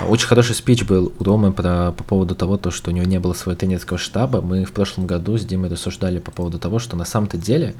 очень 0.07 0.27
хороший 0.27 0.53
спич 0.53 0.83
был 0.83 1.11
у 1.17 1.23
Ромы 1.23 1.53
про, 1.53 1.91
по 1.91 2.03
поводу 2.03 2.35
того, 2.35 2.57
то, 2.57 2.69
что 2.69 2.91
у 2.91 2.93
него 2.93 3.07
не 3.07 3.19
было 3.19 3.33
своего 3.33 3.57
тренерского 3.57 3.97
штаба. 3.97 4.41
Мы 4.41 4.63
в 4.63 4.73
прошлом 4.73 5.07
году 5.07 5.37
с 5.39 5.41
Димой 5.45 5.71
рассуждали 5.71 6.19
по 6.19 6.29
поводу 6.29 6.59
того, 6.59 6.77
что 6.77 6.95
на 6.95 7.05
самом-то 7.05 7.37
деле, 7.37 7.73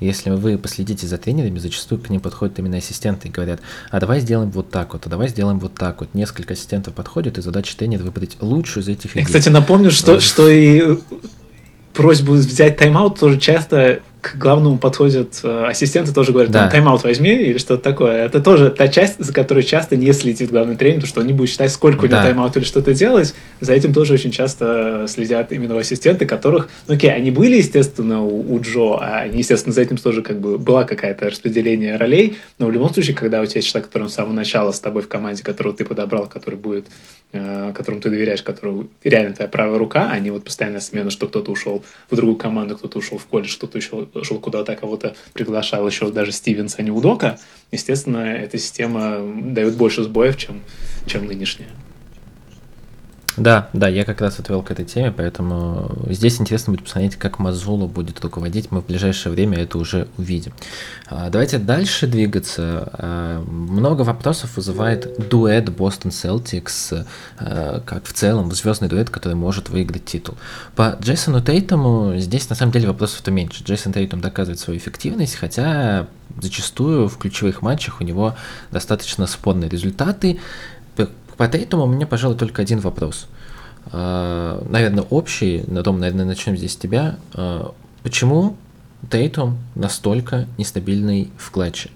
если 0.00 0.30
вы 0.30 0.56
последите 0.56 1.06
за 1.06 1.18
тренерами, 1.18 1.58
зачастую 1.58 2.00
к 2.00 2.08
ним 2.08 2.22
подходят 2.22 2.58
именно 2.58 2.78
ассистенты 2.78 3.28
и 3.28 3.30
говорят, 3.30 3.60
а 3.90 4.00
давай 4.00 4.20
сделаем 4.20 4.50
вот 4.50 4.70
так 4.70 4.94
вот, 4.94 5.06
а 5.06 5.10
давай 5.10 5.28
сделаем 5.28 5.58
вот 5.58 5.74
так 5.74 6.00
вот. 6.00 6.14
Несколько 6.14 6.54
ассистентов 6.54 6.94
подходят, 6.94 7.36
и 7.36 7.42
задача 7.42 7.76
тренера 7.76 8.02
выбрать 8.02 8.38
лучшую 8.40 8.82
из 8.82 8.88
этих 8.88 9.14
людей 9.14 9.41
кстати, 9.42 9.54
напомню, 9.54 9.90
что, 9.90 10.20
что 10.20 10.48
и 10.48 10.98
просьбу 11.94 12.34
взять 12.34 12.76
тайм-аут 12.76 13.18
тоже 13.18 13.40
часто 13.40 13.98
к 14.22 14.36
главному 14.36 14.78
подходят 14.78 15.40
э, 15.42 15.64
ассистенты, 15.66 16.14
тоже 16.14 16.30
говорят, 16.30 16.52
да. 16.52 16.70
тайм-аут 16.70 17.02
возьми 17.02 17.34
или 17.34 17.58
что-то 17.58 17.82
такое. 17.82 18.24
Это 18.24 18.40
тоже 18.40 18.70
та 18.70 18.86
часть, 18.86 19.16
за 19.18 19.32
которой 19.32 19.64
часто 19.64 19.96
не 19.96 20.12
следит 20.12 20.50
главный 20.50 20.76
тренер, 20.76 21.00
потому 21.00 21.08
что 21.08 21.20
он 21.22 21.26
не 21.26 21.32
будет 21.32 21.50
считать, 21.50 21.72
сколько 21.72 22.04
у 22.04 22.06
него 22.06 22.18
да. 22.18 22.22
тайм-аут 22.22 22.56
или 22.56 22.62
что-то 22.62 22.94
делать. 22.94 23.34
За 23.60 23.72
этим 23.72 23.92
тоже 23.92 24.14
очень 24.14 24.30
часто 24.30 25.06
следят 25.08 25.50
именно 25.50 25.76
ассистенты, 25.76 26.24
которых, 26.24 26.68
ну 26.86 26.94
окей, 26.94 27.12
они 27.12 27.32
были, 27.32 27.56
естественно, 27.56 28.22
у, 28.22 28.54
у 28.54 28.60
Джо, 28.60 28.98
а 29.00 29.22
они, 29.22 29.38
естественно, 29.38 29.74
за 29.74 29.82
этим 29.82 29.96
тоже 29.96 30.22
как 30.22 30.40
бы 30.40 30.56
была 30.56 30.84
какая-то 30.84 31.28
распределение 31.28 31.96
ролей, 31.96 32.36
но 32.60 32.66
в 32.66 32.70
любом 32.70 32.94
случае, 32.94 33.16
когда 33.16 33.40
у 33.40 33.46
тебя 33.46 33.58
есть 33.58 33.68
человек, 33.68 33.88
который 33.88 34.08
с 34.08 34.14
самого 34.14 34.34
начала 34.34 34.70
с 34.70 34.78
тобой 34.78 35.02
в 35.02 35.08
команде, 35.08 35.42
которого 35.42 35.74
ты 35.74 35.84
подобрал, 35.84 36.28
который 36.28 36.60
будет, 36.60 36.86
э, 37.32 37.72
которому 37.74 38.00
ты 38.00 38.08
доверяешь, 38.08 38.42
который 38.44 38.86
реально 39.02 39.34
твоя 39.34 39.48
правая 39.48 39.78
рука, 39.78 40.10
а 40.12 40.18
не 40.20 40.30
вот 40.30 40.44
постоянная 40.44 40.80
смена, 40.80 41.10
что 41.10 41.26
кто-то 41.26 41.50
ушел 41.50 41.82
в 42.08 42.14
другую 42.14 42.36
команду, 42.36 42.76
кто-то 42.76 42.98
ушел 42.98 43.18
в 43.18 43.26
колледж, 43.26 43.56
кто-то 43.56 43.78
еще 43.78 44.06
шел 44.22 44.38
куда-то, 44.38 44.76
кого-то 44.76 45.14
приглашал 45.32 45.86
еще 45.86 46.10
даже 46.10 46.32
Стивенс, 46.32 46.76
а 46.78 46.82
не 46.82 46.90
Удока, 46.90 47.38
естественно, 47.70 48.18
эта 48.18 48.58
система 48.58 49.18
дает 49.42 49.76
больше 49.76 50.02
сбоев, 50.02 50.36
чем, 50.36 50.62
чем 51.06 51.26
нынешняя. 51.26 51.70
Да, 53.36 53.70
да, 53.72 53.88
я 53.88 54.04
как 54.04 54.20
раз 54.20 54.38
отвел 54.38 54.62
к 54.62 54.70
этой 54.70 54.84
теме, 54.84 55.10
поэтому 55.10 55.90
здесь 56.08 56.38
интересно 56.38 56.72
будет 56.72 56.84
посмотреть, 56.84 57.16
как 57.16 57.38
Мазула 57.38 57.86
будет 57.86 58.20
руководить. 58.20 58.70
Мы 58.70 58.82
в 58.82 58.86
ближайшее 58.86 59.32
время 59.32 59.58
это 59.58 59.78
уже 59.78 60.08
увидим. 60.18 60.52
А, 61.06 61.30
давайте 61.30 61.58
дальше 61.58 62.06
двигаться. 62.06 62.90
А, 62.92 63.42
много 63.42 64.02
вопросов 64.02 64.56
вызывает 64.56 65.28
дуэт 65.30 65.70
Бостон 65.70 66.10
Celtics, 66.10 67.06
а, 67.38 67.80
как 67.80 68.04
в 68.04 68.12
целом 68.12 68.52
звездный 68.52 68.88
дуэт, 68.88 69.08
который 69.08 69.34
может 69.34 69.70
выиграть 69.70 70.04
титул. 70.04 70.36
По 70.76 70.98
Джейсону 71.00 71.40
Тейтому 71.40 72.18
здесь 72.18 72.50
на 72.50 72.56
самом 72.56 72.72
деле 72.72 72.88
вопросов-то 72.88 73.30
меньше. 73.30 73.64
Джейсон 73.64 73.94
Тейтум 73.94 74.20
доказывает 74.20 74.60
свою 74.60 74.78
эффективность, 74.78 75.36
хотя 75.36 76.06
зачастую 76.40 77.08
в 77.08 77.18
ключевых 77.18 77.62
матчах 77.62 78.00
у 78.00 78.04
него 78.04 78.34
достаточно 78.70 79.26
спорные 79.26 79.68
результаты. 79.68 80.38
По 81.42 81.48
Тейтуму 81.48 81.82
у 81.82 81.88
меня, 81.88 82.06
пожалуй, 82.06 82.36
только 82.36 82.62
один 82.62 82.78
вопрос. 82.78 83.26
А, 83.86 84.64
наверное, 84.70 85.02
общий, 85.02 85.64
на 85.66 85.82
том, 85.82 85.98
наверное, 85.98 86.24
начнем 86.24 86.56
здесь 86.56 86.74
с 86.74 86.76
тебя. 86.76 87.18
А, 87.34 87.74
почему 88.04 88.54
Тейтум 89.10 89.58
настолько 89.74 90.46
нестабильный 90.56 91.32
в 91.36 91.50
клатче? 91.50 91.90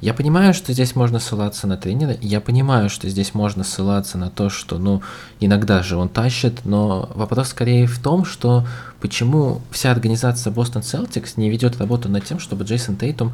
Я 0.00 0.14
понимаю, 0.14 0.54
что 0.54 0.72
здесь 0.72 0.96
можно 0.96 1.18
ссылаться 1.18 1.66
на 1.66 1.76
тренера, 1.76 2.16
я 2.22 2.40
понимаю, 2.40 2.88
что 2.88 3.10
здесь 3.10 3.34
можно 3.34 3.62
ссылаться 3.62 4.16
на 4.16 4.30
то, 4.30 4.48
что, 4.48 4.78
ну, 4.78 5.02
иногда 5.38 5.82
же 5.82 5.98
он 5.98 6.08
тащит, 6.08 6.64
но 6.64 7.10
вопрос 7.14 7.48
скорее 7.48 7.86
в 7.86 7.98
том, 7.98 8.24
что 8.24 8.66
почему 9.00 9.60
вся 9.70 9.90
организация 9.90 10.52
Boston 10.52 10.82
Celtics 10.82 11.34
не 11.36 11.50
ведет 11.50 11.78
работу 11.78 12.08
над 12.08 12.24
тем, 12.24 12.38
чтобы 12.38 12.64
Джейсон 12.64 12.96
Тейтум 12.96 13.32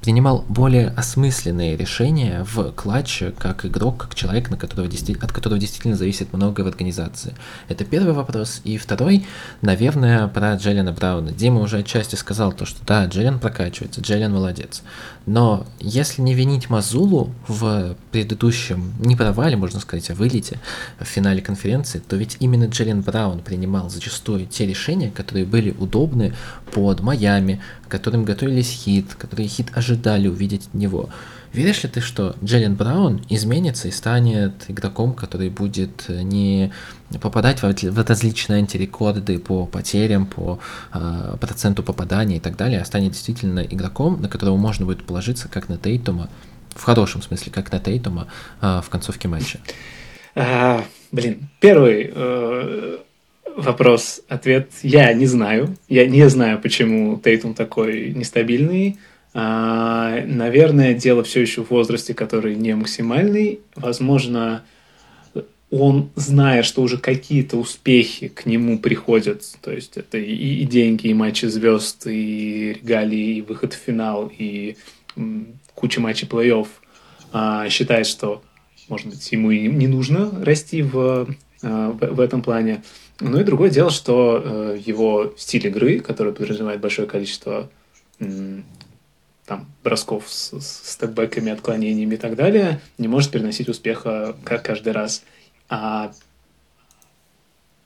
принимал 0.00 0.44
более 0.48 0.88
осмысленные 0.88 1.76
решения 1.76 2.44
в 2.44 2.72
клатче, 2.72 3.32
как 3.36 3.64
игрок, 3.64 3.98
как 3.98 4.14
человек, 4.14 4.50
на 4.50 4.56
которого 4.56 4.88
от 4.88 5.32
которого 5.32 5.58
действительно 5.58 5.96
зависит 5.96 6.32
многое 6.32 6.64
в 6.64 6.68
организации. 6.68 7.34
Это 7.68 7.84
первый 7.84 8.12
вопрос. 8.14 8.60
И 8.64 8.78
второй, 8.78 9.26
наверное, 9.60 10.28
про 10.28 10.54
Джеллина 10.54 10.92
Брауна. 10.92 11.32
Дима 11.32 11.60
уже 11.60 11.78
отчасти 11.78 12.14
сказал 12.14 12.52
то, 12.52 12.64
что 12.64 12.84
да, 12.86 13.06
Джеллин 13.06 13.38
прокачивается, 13.38 14.00
Джеллин 14.00 14.32
молодец. 14.32 14.82
Но 15.26 15.66
если 15.78 16.22
не 16.22 16.34
винить 16.34 16.70
Мазулу 16.70 17.34
в 17.46 17.94
предыдущем, 18.12 18.94
не 19.00 19.14
провале, 19.14 19.56
можно 19.56 19.80
сказать, 19.80 20.10
а 20.10 20.14
вылете 20.14 20.58
в 20.98 21.04
финале 21.04 21.42
конференции, 21.42 21.98
то 21.98 22.16
ведь 22.16 22.38
именно 22.40 22.64
Джеллин 22.64 23.02
Браун 23.02 23.40
принимал 23.40 23.90
зачастую 23.90 24.46
те 24.46 24.66
решения, 24.66 24.97
которые 25.06 25.46
были 25.46 25.70
удобны 25.70 26.34
под 26.72 27.00
Майами, 27.00 27.60
которым 27.88 28.24
готовились 28.24 28.70
хит, 28.70 29.14
которые 29.14 29.48
хит 29.48 29.68
ожидали 29.74 30.28
увидеть 30.28 30.66
от 30.66 30.74
него. 30.74 31.08
Веришь 31.52 31.82
ли 31.82 31.88
ты, 31.88 32.00
что 32.00 32.36
Джеллен 32.44 32.74
Браун 32.74 33.22
изменится 33.30 33.88
и 33.88 33.90
станет 33.90 34.66
игроком, 34.68 35.14
который 35.14 35.48
будет 35.48 36.08
не 36.08 36.70
попадать 37.22 37.62
в 37.62 38.06
различные 38.06 38.58
антирекорды 38.58 39.38
по 39.38 39.64
потерям, 39.64 40.26
по 40.26 40.60
э, 40.92 41.36
проценту 41.40 41.82
попадания 41.82 42.36
и 42.36 42.40
так 42.40 42.56
далее, 42.56 42.80
а 42.80 42.84
станет 42.84 43.12
действительно 43.12 43.60
игроком, 43.60 44.20
на 44.20 44.28
которого 44.28 44.58
можно 44.58 44.84
будет 44.84 45.04
положиться, 45.04 45.48
как 45.48 45.70
на 45.70 45.78
Тейтума, 45.78 46.28
в 46.74 46.84
хорошем 46.84 47.22
смысле, 47.22 47.50
как 47.50 47.72
на 47.72 47.80
Тейтума 47.80 48.28
э, 48.60 48.82
в 48.84 48.90
концовке 48.90 49.26
матча? 49.28 49.58
А, 50.34 50.84
блин, 51.10 51.48
первый 51.60 52.12
э, 52.14 52.98
вопрос, 53.62 54.22
ответ 54.28 54.70
я 54.82 55.12
не 55.12 55.26
знаю. 55.26 55.76
Я 55.88 56.06
не 56.06 56.28
знаю, 56.28 56.60
почему 56.60 57.18
Тейтум 57.18 57.54
такой 57.54 58.10
нестабильный. 58.10 58.98
А, 59.34 60.22
наверное, 60.24 60.94
дело 60.94 61.22
все 61.22 61.40
еще 61.40 61.62
в 61.62 61.70
возрасте, 61.70 62.14
который 62.14 62.54
не 62.54 62.74
максимальный. 62.74 63.60
Возможно, 63.76 64.64
он, 65.70 66.10
зная, 66.14 66.62
что 66.62 66.82
уже 66.82 66.96
какие-то 66.98 67.58
успехи 67.58 68.28
к 68.28 68.46
нему 68.46 68.78
приходят, 68.78 69.42
то 69.60 69.70
есть 69.70 69.98
это 69.98 70.16
и, 70.16 70.62
и 70.62 70.64
деньги, 70.64 71.08
и 71.08 71.14
матчи 71.14 71.44
звезд, 71.46 72.06
и 72.06 72.78
регалии, 72.80 73.36
и 73.36 73.42
выход 73.42 73.74
в 73.74 73.76
финал, 73.76 74.32
и 74.36 74.76
м, 75.16 75.48
куча 75.74 76.00
матчей 76.00 76.26
плей-офф, 76.26 76.68
а, 77.32 77.68
считает, 77.68 78.06
что, 78.06 78.42
может 78.88 79.08
быть, 79.08 79.30
ему 79.30 79.50
и 79.50 79.68
не 79.68 79.88
нужно 79.88 80.42
расти 80.42 80.82
в, 80.82 81.28
а, 81.62 81.90
в, 81.90 82.14
в 82.14 82.20
этом 82.20 82.42
плане. 82.42 82.82
Ну 83.20 83.40
и 83.40 83.44
другое 83.44 83.70
дело, 83.70 83.90
что 83.90 84.42
э, 84.44 84.78
его 84.84 85.34
стиль 85.36 85.66
игры, 85.66 86.00
который 86.00 86.32
подразумевает 86.32 86.80
большое 86.80 87.08
количество 87.08 87.68
там, 88.18 89.66
бросков 89.82 90.24
с, 90.28 90.52
с 90.60 90.92
степбэками, 90.92 91.50
отклонениями 91.50 92.14
и 92.14 92.18
так 92.18 92.36
далее, 92.36 92.80
не 92.98 93.08
может 93.08 93.30
переносить 93.30 93.68
успеха 93.68 94.36
как 94.44 94.62
каждый 94.64 94.92
раз. 94.92 95.24
А 95.68 96.12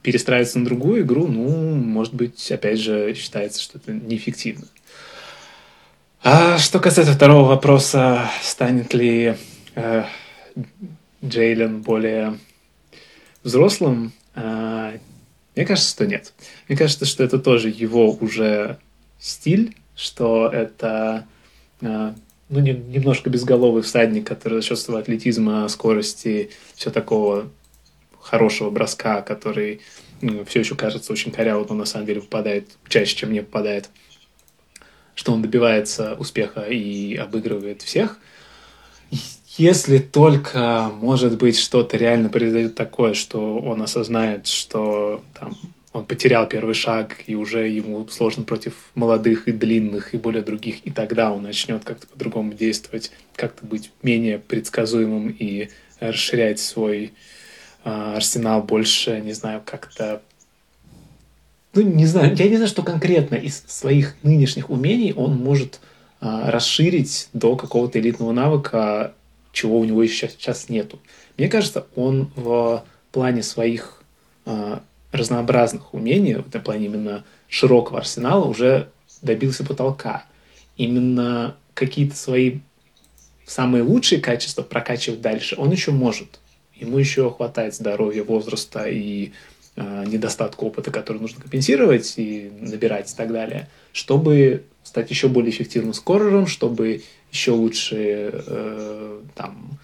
перестраиваться 0.02 0.58
на 0.58 0.64
другую 0.64 1.02
игру, 1.02 1.28
ну, 1.28 1.74
может 1.76 2.12
быть, 2.12 2.50
опять 2.50 2.78
же, 2.78 3.14
считается, 3.14 3.62
что 3.62 3.78
это 3.78 3.92
неэффективно. 3.92 4.66
А 6.22 6.58
что 6.58 6.78
касается 6.78 7.14
второго 7.14 7.48
вопроса, 7.48 8.30
станет 8.42 8.94
ли 8.94 9.36
э, 9.74 10.04
Джейлен 11.24 11.82
более 11.82 12.38
взрослым, 13.42 14.12
э, 14.34 14.98
мне 15.54 15.66
кажется, 15.66 15.90
что 15.90 16.06
нет. 16.06 16.32
Мне 16.68 16.76
кажется, 16.76 17.04
что 17.04 17.22
это 17.24 17.38
тоже 17.38 17.68
его 17.68 18.12
уже 18.12 18.78
стиль, 19.18 19.76
что 19.94 20.48
это 20.48 21.26
э, 21.80 22.14
ну, 22.48 22.60
не, 22.60 22.72
немножко 22.72 23.30
безголовый 23.30 23.82
всадник, 23.82 24.26
который 24.26 24.60
за 24.60 24.66
счет 24.66 24.78
своего 24.78 25.00
атлетизма, 25.00 25.68
скорости, 25.68 26.50
все 26.74 26.90
такого 26.90 27.50
хорошего 28.20 28.70
броска, 28.70 29.22
который 29.22 29.80
все 30.46 30.60
еще 30.60 30.74
кажется 30.76 31.12
очень 31.12 31.32
корявым, 31.32 31.66
но 31.68 31.74
на 31.74 31.84
самом 31.84 32.06
деле 32.06 32.20
попадает 32.20 32.68
чаще, 32.88 33.16
чем 33.16 33.32
не 33.32 33.40
попадает, 33.40 33.90
что 35.14 35.32
он 35.32 35.42
добивается 35.42 36.14
успеха 36.14 36.62
и 36.62 37.16
обыгрывает 37.16 37.82
всех. 37.82 38.18
Если 39.58 39.98
только, 39.98 40.90
может 41.00 41.36
быть, 41.36 41.58
что-то 41.58 41.98
реально 41.98 42.30
произойдет 42.30 42.74
такое, 42.74 43.12
что 43.12 43.58
он 43.58 43.82
осознает, 43.82 44.46
что 44.46 45.22
там, 45.38 45.54
он 45.92 46.06
потерял 46.06 46.48
первый 46.48 46.74
шаг, 46.74 47.16
и 47.26 47.34
уже 47.34 47.68
ему 47.68 48.08
сложно 48.08 48.44
против 48.44 48.72
молодых 48.94 49.48
и 49.48 49.52
длинных, 49.52 50.14
и 50.14 50.16
более 50.18 50.42
других, 50.42 50.86
и 50.86 50.90
тогда 50.90 51.30
он 51.30 51.42
начнет 51.42 51.84
как-то 51.84 52.06
по-другому 52.06 52.54
действовать, 52.54 53.12
как-то 53.36 53.66
быть 53.66 53.92
менее 54.02 54.38
предсказуемым 54.38 55.28
и 55.38 55.68
расширять 56.00 56.58
свой 56.58 57.12
э, 57.84 57.90
арсенал 57.90 58.62
больше, 58.62 59.20
не 59.20 59.34
знаю, 59.34 59.60
как-то... 59.64 60.22
Ну, 61.74 61.82
не 61.82 62.06
знаю, 62.06 62.34
я 62.36 62.48
не 62.48 62.56
знаю, 62.56 62.68
что 62.68 62.82
конкретно 62.82 63.34
из 63.34 63.62
своих 63.66 64.16
нынешних 64.22 64.70
умений 64.70 65.12
он 65.12 65.36
может 65.36 65.80
э, 66.22 66.50
расширить 66.50 67.28
до 67.34 67.54
какого-то 67.56 68.00
элитного 68.00 68.32
навыка, 68.32 69.12
чего 69.52 69.78
у 69.78 69.84
него 69.84 70.02
еще 70.02 70.28
сейчас 70.28 70.68
нету. 70.68 70.98
Мне 71.36 71.48
кажется, 71.48 71.86
он 71.94 72.30
в 72.34 72.84
плане 73.12 73.42
своих 73.42 74.02
э, 74.46 74.78
разнообразных 75.12 75.94
умений, 75.94 76.34
в 76.34 76.50
плане 76.60 76.86
именно 76.86 77.24
широкого 77.48 77.98
арсенала, 77.98 78.46
уже 78.46 78.88
добился 79.20 79.64
потолка. 79.64 80.24
Именно 80.76 81.54
какие-то 81.74 82.16
свои 82.16 82.60
самые 83.46 83.82
лучшие 83.82 84.20
качества 84.20 84.62
прокачивать 84.62 85.20
дальше 85.20 85.56
он 85.58 85.70
еще 85.70 85.90
может. 85.90 86.40
Ему 86.74 86.98
еще 86.98 87.30
хватает 87.30 87.74
здоровья, 87.74 88.24
возраста 88.24 88.88
и 88.88 89.32
э, 89.76 90.04
недостатка 90.06 90.64
опыта, 90.64 90.90
который 90.90 91.18
нужно 91.18 91.40
компенсировать 91.42 92.14
и 92.16 92.50
набирать 92.58 93.12
и 93.12 93.16
так 93.16 93.30
далее, 93.30 93.68
чтобы 93.92 94.64
стать 94.82 95.10
еще 95.10 95.28
более 95.28 95.50
эффективным 95.50 95.94
скорером, 95.94 96.46
чтобы 96.46 97.02
еще 97.32 97.52
лучше 97.52 98.30
э, 98.32 99.20
там, 99.34 99.78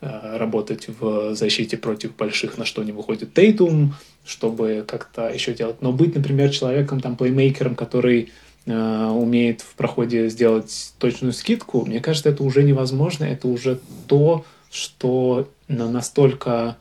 э, 0.00 0.36
работать 0.38 0.88
в 0.88 1.34
защите 1.34 1.76
против 1.76 2.16
больших, 2.16 2.56
на 2.56 2.64
что 2.64 2.82
не 2.82 2.92
выходит 2.92 3.34
Тейтум, 3.34 3.94
чтобы 4.24 4.84
как-то 4.88 5.28
еще 5.28 5.52
делать. 5.52 5.82
Но 5.82 5.92
быть, 5.92 6.14
например, 6.16 6.50
человеком, 6.50 7.00
там, 7.00 7.16
плеймейкером, 7.16 7.76
который 7.76 8.32
э, 8.64 9.06
умеет 9.06 9.60
в 9.60 9.74
проходе 9.74 10.30
сделать 10.30 10.94
точную 10.98 11.34
скидку, 11.34 11.84
мне 11.84 12.00
кажется, 12.00 12.30
это 12.30 12.42
уже 12.42 12.62
невозможно. 12.62 13.24
Это 13.24 13.48
уже 13.48 13.80
то, 14.08 14.46
что 14.70 15.48
на 15.68 15.90
настолько 15.90 16.78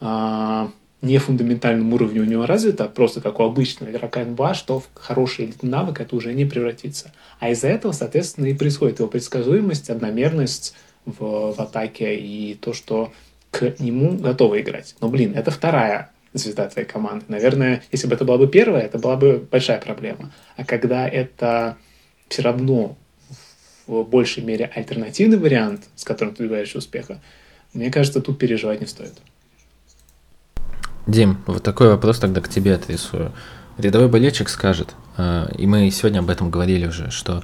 э, 0.00 0.68
не 1.04 1.18
фундаментальном 1.18 1.92
уровне 1.92 2.20
у 2.20 2.24
него 2.24 2.46
развито, 2.46 2.86
просто 2.86 3.20
как 3.20 3.38
у 3.38 3.44
обычного 3.44 3.90
игрока 3.90 4.24
НБА, 4.24 4.54
что 4.54 4.80
в 4.80 4.88
хороший 4.94 5.54
навык 5.62 6.00
это 6.00 6.16
уже 6.16 6.32
не 6.32 6.44
превратится. 6.44 7.12
А 7.38 7.50
из-за 7.50 7.68
этого, 7.68 7.92
соответственно, 7.92 8.46
и 8.46 8.54
происходит 8.54 8.98
его 8.98 9.08
предсказуемость, 9.08 9.90
одномерность 9.90 10.74
в, 11.04 11.52
в 11.52 11.60
атаке 11.60 12.16
и 12.16 12.54
то, 12.54 12.72
что 12.72 13.12
к 13.50 13.78
нему 13.78 14.16
готовы 14.16 14.62
играть. 14.62 14.96
Но, 15.00 15.08
блин, 15.08 15.34
это 15.36 15.50
вторая 15.50 16.10
звезда 16.32 16.68
твоей 16.68 16.88
команды. 16.88 17.26
Наверное, 17.28 17.82
если 17.92 18.08
бы 18.08 18.14
это 18.14 18.24
была 18.24 18.38
бы 18.38 18.48
первая, 18.48 18.82
это 18.82 18.98
была 18.98 19.16
бы 19.16 19.46
большая 19.50 19.80
проблема. 19.80 20.32
А 20.56 20.64
когда 20.64 21.06
это 21.06 21.76
все 22.28 22.42
равно 22.42 22.96
в 23.86 24.02
большей 24.04 24.42
мере 24.42 24.70
альтернативный 24.74 25.36
вариант, 25.36 25.84
с 25.94 26.04
которым 26.04 26.34
ты 26.34 26.44
добиваешься 26.44 26.78
успеха, 26.78 27.20
мне 27.74 27.90
кажется, 27.90 28.20
тут 28.20 28.38
переживать 28.38 28.80
не 28.80 28.86
стоит. 28.86 29.14
Дим, 31.06 31.38
вот 31.46 31.62
такой 31.62 31.88
вопрос 31.88 32.18
тогда 32.18 32.40
к 32.40 32.48
тебе 32.48 32.74
отрисую. 32.74 33.32
Рядовой 33.76 34.08
болельщик 34.08 34.48
скажет, 34.48 34.94
э, 35.16 35.48
и 35.58 35.66
мы 35.66 35.90
сегодня 35.90 36.20
об 36.20 36.30
этом 36.30 36.50
говорили 36.50 36.86
уже, 36.86 37.10
что 37.10 37.42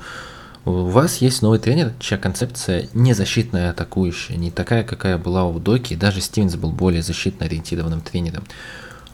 у 0.65 0.85
вас 0.85 1.19
есть 1.19 1.43
новый 1.43 1.59
тренер, 1.59 1.93
чья 1.99 2.17
концепция 2.17 2.89
не 2.95 3.13
защитная, 3.13 3.71
атакующая, 3.71 4.37
не 4.37 4.51
такая, 4.51 4.85
какая 4.85 5.19
была 5.19 5.45
у 5.45 5.59
Доки, 5.59 5.95
даже 5.95 6.21
Стивенс 6.21 6.55
был 6.57 6.71
более 6.71 7.03
защитно 7.03 7.47
ориентированным 7.47 8.01
тренером. 8.01 8.45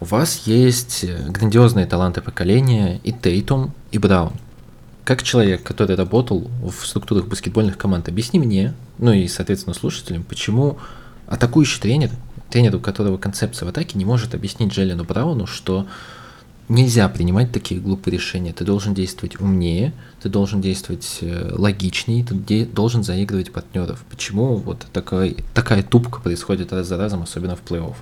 У 0.00 0.04
вас 0.04 0.42
есть 0.46 1.04
грандиозные 1.28 1.86
таланты 1.86 2.20
поколения 2.20 3.00
и 3.02 3.12
Тейтум, 3.12 3.72
и 3.92 3.98
Браун. 3.98 4.32
Как 5.04 5.22
человек, 5.22 5.62
который 5.62 5.96
работал 5.96 6.50
в 6.62 6.84
структурах 6.84 7.26
баскетбольных 7.26 7.78
команд, 7.78 8.08
объясни 8.08 8.38
мне, 8.38 8.74
ну 8.98 9.12
и, 9.12 9.26
соответственно, 9.28 9.74
слушателям, 9.74 10.24
почему 10.24 10.78
атакующий 11.26 11.80
тренер 11.80 12.10
тренер, 12.50 12.76
у 12.76 12.80
которого 12.80 13.18
концепция 13.18 13.66
в 13.66 13.70
атаке, 13.70 13.98
не 13.98 14.04
может 14.04 14.34
объяснить 14.34 14.72
Джеллену 14.72 15.04
Брауну, 15.04 15.46
что 15.46 15.86
нельзя 16.68 17.08
принимать 17.08 17.52
такие 17.52 17.80
глупые 17.80 18.14
решения. 18.14 18.52
Ты 18.52 18.64
должен 18.64 18.94
действовать 18.94 19.40
умнее, 19.40 19.92
ты 20.22 20.28
должен 20.28 20.60
действовать 20.60 21.18
э, 21.20 21.52
логичнее, 21.54 22.24
ты 22.24 22.34
де- 22.34 22.64
должен 22.64 23.02
заигрывать 23.04 23.52
партнеров. 23.52 24.04
Почему 24.10 24.56
вот 24.56 24.86
такой, 24.92 25.36
такая 25.54 25.82
тупка 25.82 26.20
происходит 26.20 26.72
раз 26.72 26.88
за 26.88 26.96
разом, 26.96 27.22
особенно 27.22 27.56
в 27.56 27.62
плей-офф? 27.62 27.94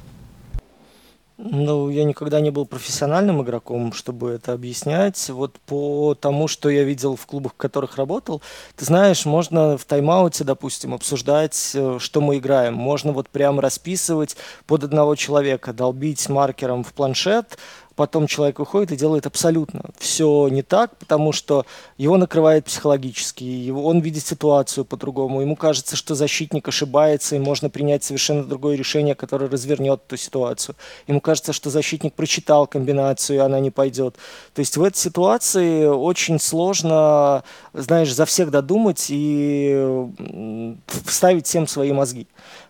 Ну, 1.37 1.91
я 1.91 2.05
никогда 2.05 2.41
не 2.41 2.51
был 2.51 2.64
профессиональным 2.64 3.43
игроком, 3.43 3.93
чтобы 3.93 4.30
это 4.30 4.53
объяснять. 4.53 5.28
Вот 5.30 5.59
по 5.66 6.14
тому, 6.14 6.47
что 6.47 6.70
я 6.70 6.85
видел 6.85 7.16
в 7.16 7.26
клубах, 7.26 7.55
в 7.55 7.57
которых 7.57 7.97
работал, 7.97 8.41
ты 8.76 8.85
знаешь, 8.85 9.26
можно 9.26 9.76
в 9.76 9.85
тайм-ауте, 9.85 10.45
допустим, 10.45 10.95
обсуждать, 10.95 11.72
э, 11.74 11.99
что 11.99 12.20
мы 12.20 12.39
играем. 12.39 12.74
Можно 12.74 13.12
вот 13.12 13.28
прямо 13.28 13.62
расписывать 13.62 14.37
под 14.66 14.85
одного 14.85 15.16
человека, 15.16 15.72
долбить 15.72 16.28
маркером 16.28 16.85
в 16.85 16.93
планшет, 16.93 17.59
потом 17.97 18.27
человек 18.27 18.59
выходит 18.59 18.93
и 18.93 18.97
делает 18.97 19.27
абсолютно 19.27 19.83
все 19.99 20.49
не 20.49 20.63
так, 20.63 20.97
потому 20.99 21.33
что 21.33 21.65
его 21.97 22.17
накрывает 22.17 22.65
психологически, 22.65 23.71
он 23.71 24.01
видит 24.01 24.27
ситуацию 24.27 24.85
по-другому, 24.85 25.41
ему 25.41 25.57
кажется, 25.57 25.97
что 25.97 26.15
защитник 26.15 26.67
ошибается, 26.69 27.37
и 27.37 27.39
можно 27.39 27.71
принять 27.71 28.05
совершенно 28.05 28.45
другое 28.45 28.77
решение, 28.77 29.15
которое 29.15 29.49
развернет 29.49 30.03
эту 30.07 30.17
ситуацию. 30.17 30.75
Ему 31.07 31.21
кажется, 31.21 31.53
что 31.53 31.71
защитник 31.71 32.15
прочитал 32.15 32.67
комбинацию, 32.67 33.37
и 33.37 33.41
она 33.41 33.61
не 33.61 33.71
пойдет. 33.71 34.17
То 34.55 34.61
есть 34.61 34.77
в 34.77 34.83
этой 34.83 34.99
ситуации 34.99 35.87
очень 35.87 36.39
сложно, 36.39 37.45
знаешь, 37.73 38.13
за 38.13 38.25
всех 38.27 38.51
додумать 38.51 39.07
и 39.09 40.07
вставить 41.07 41.47
всем 41.47 41.67
свои 41.67 41.93
мозги. 41.93 42.27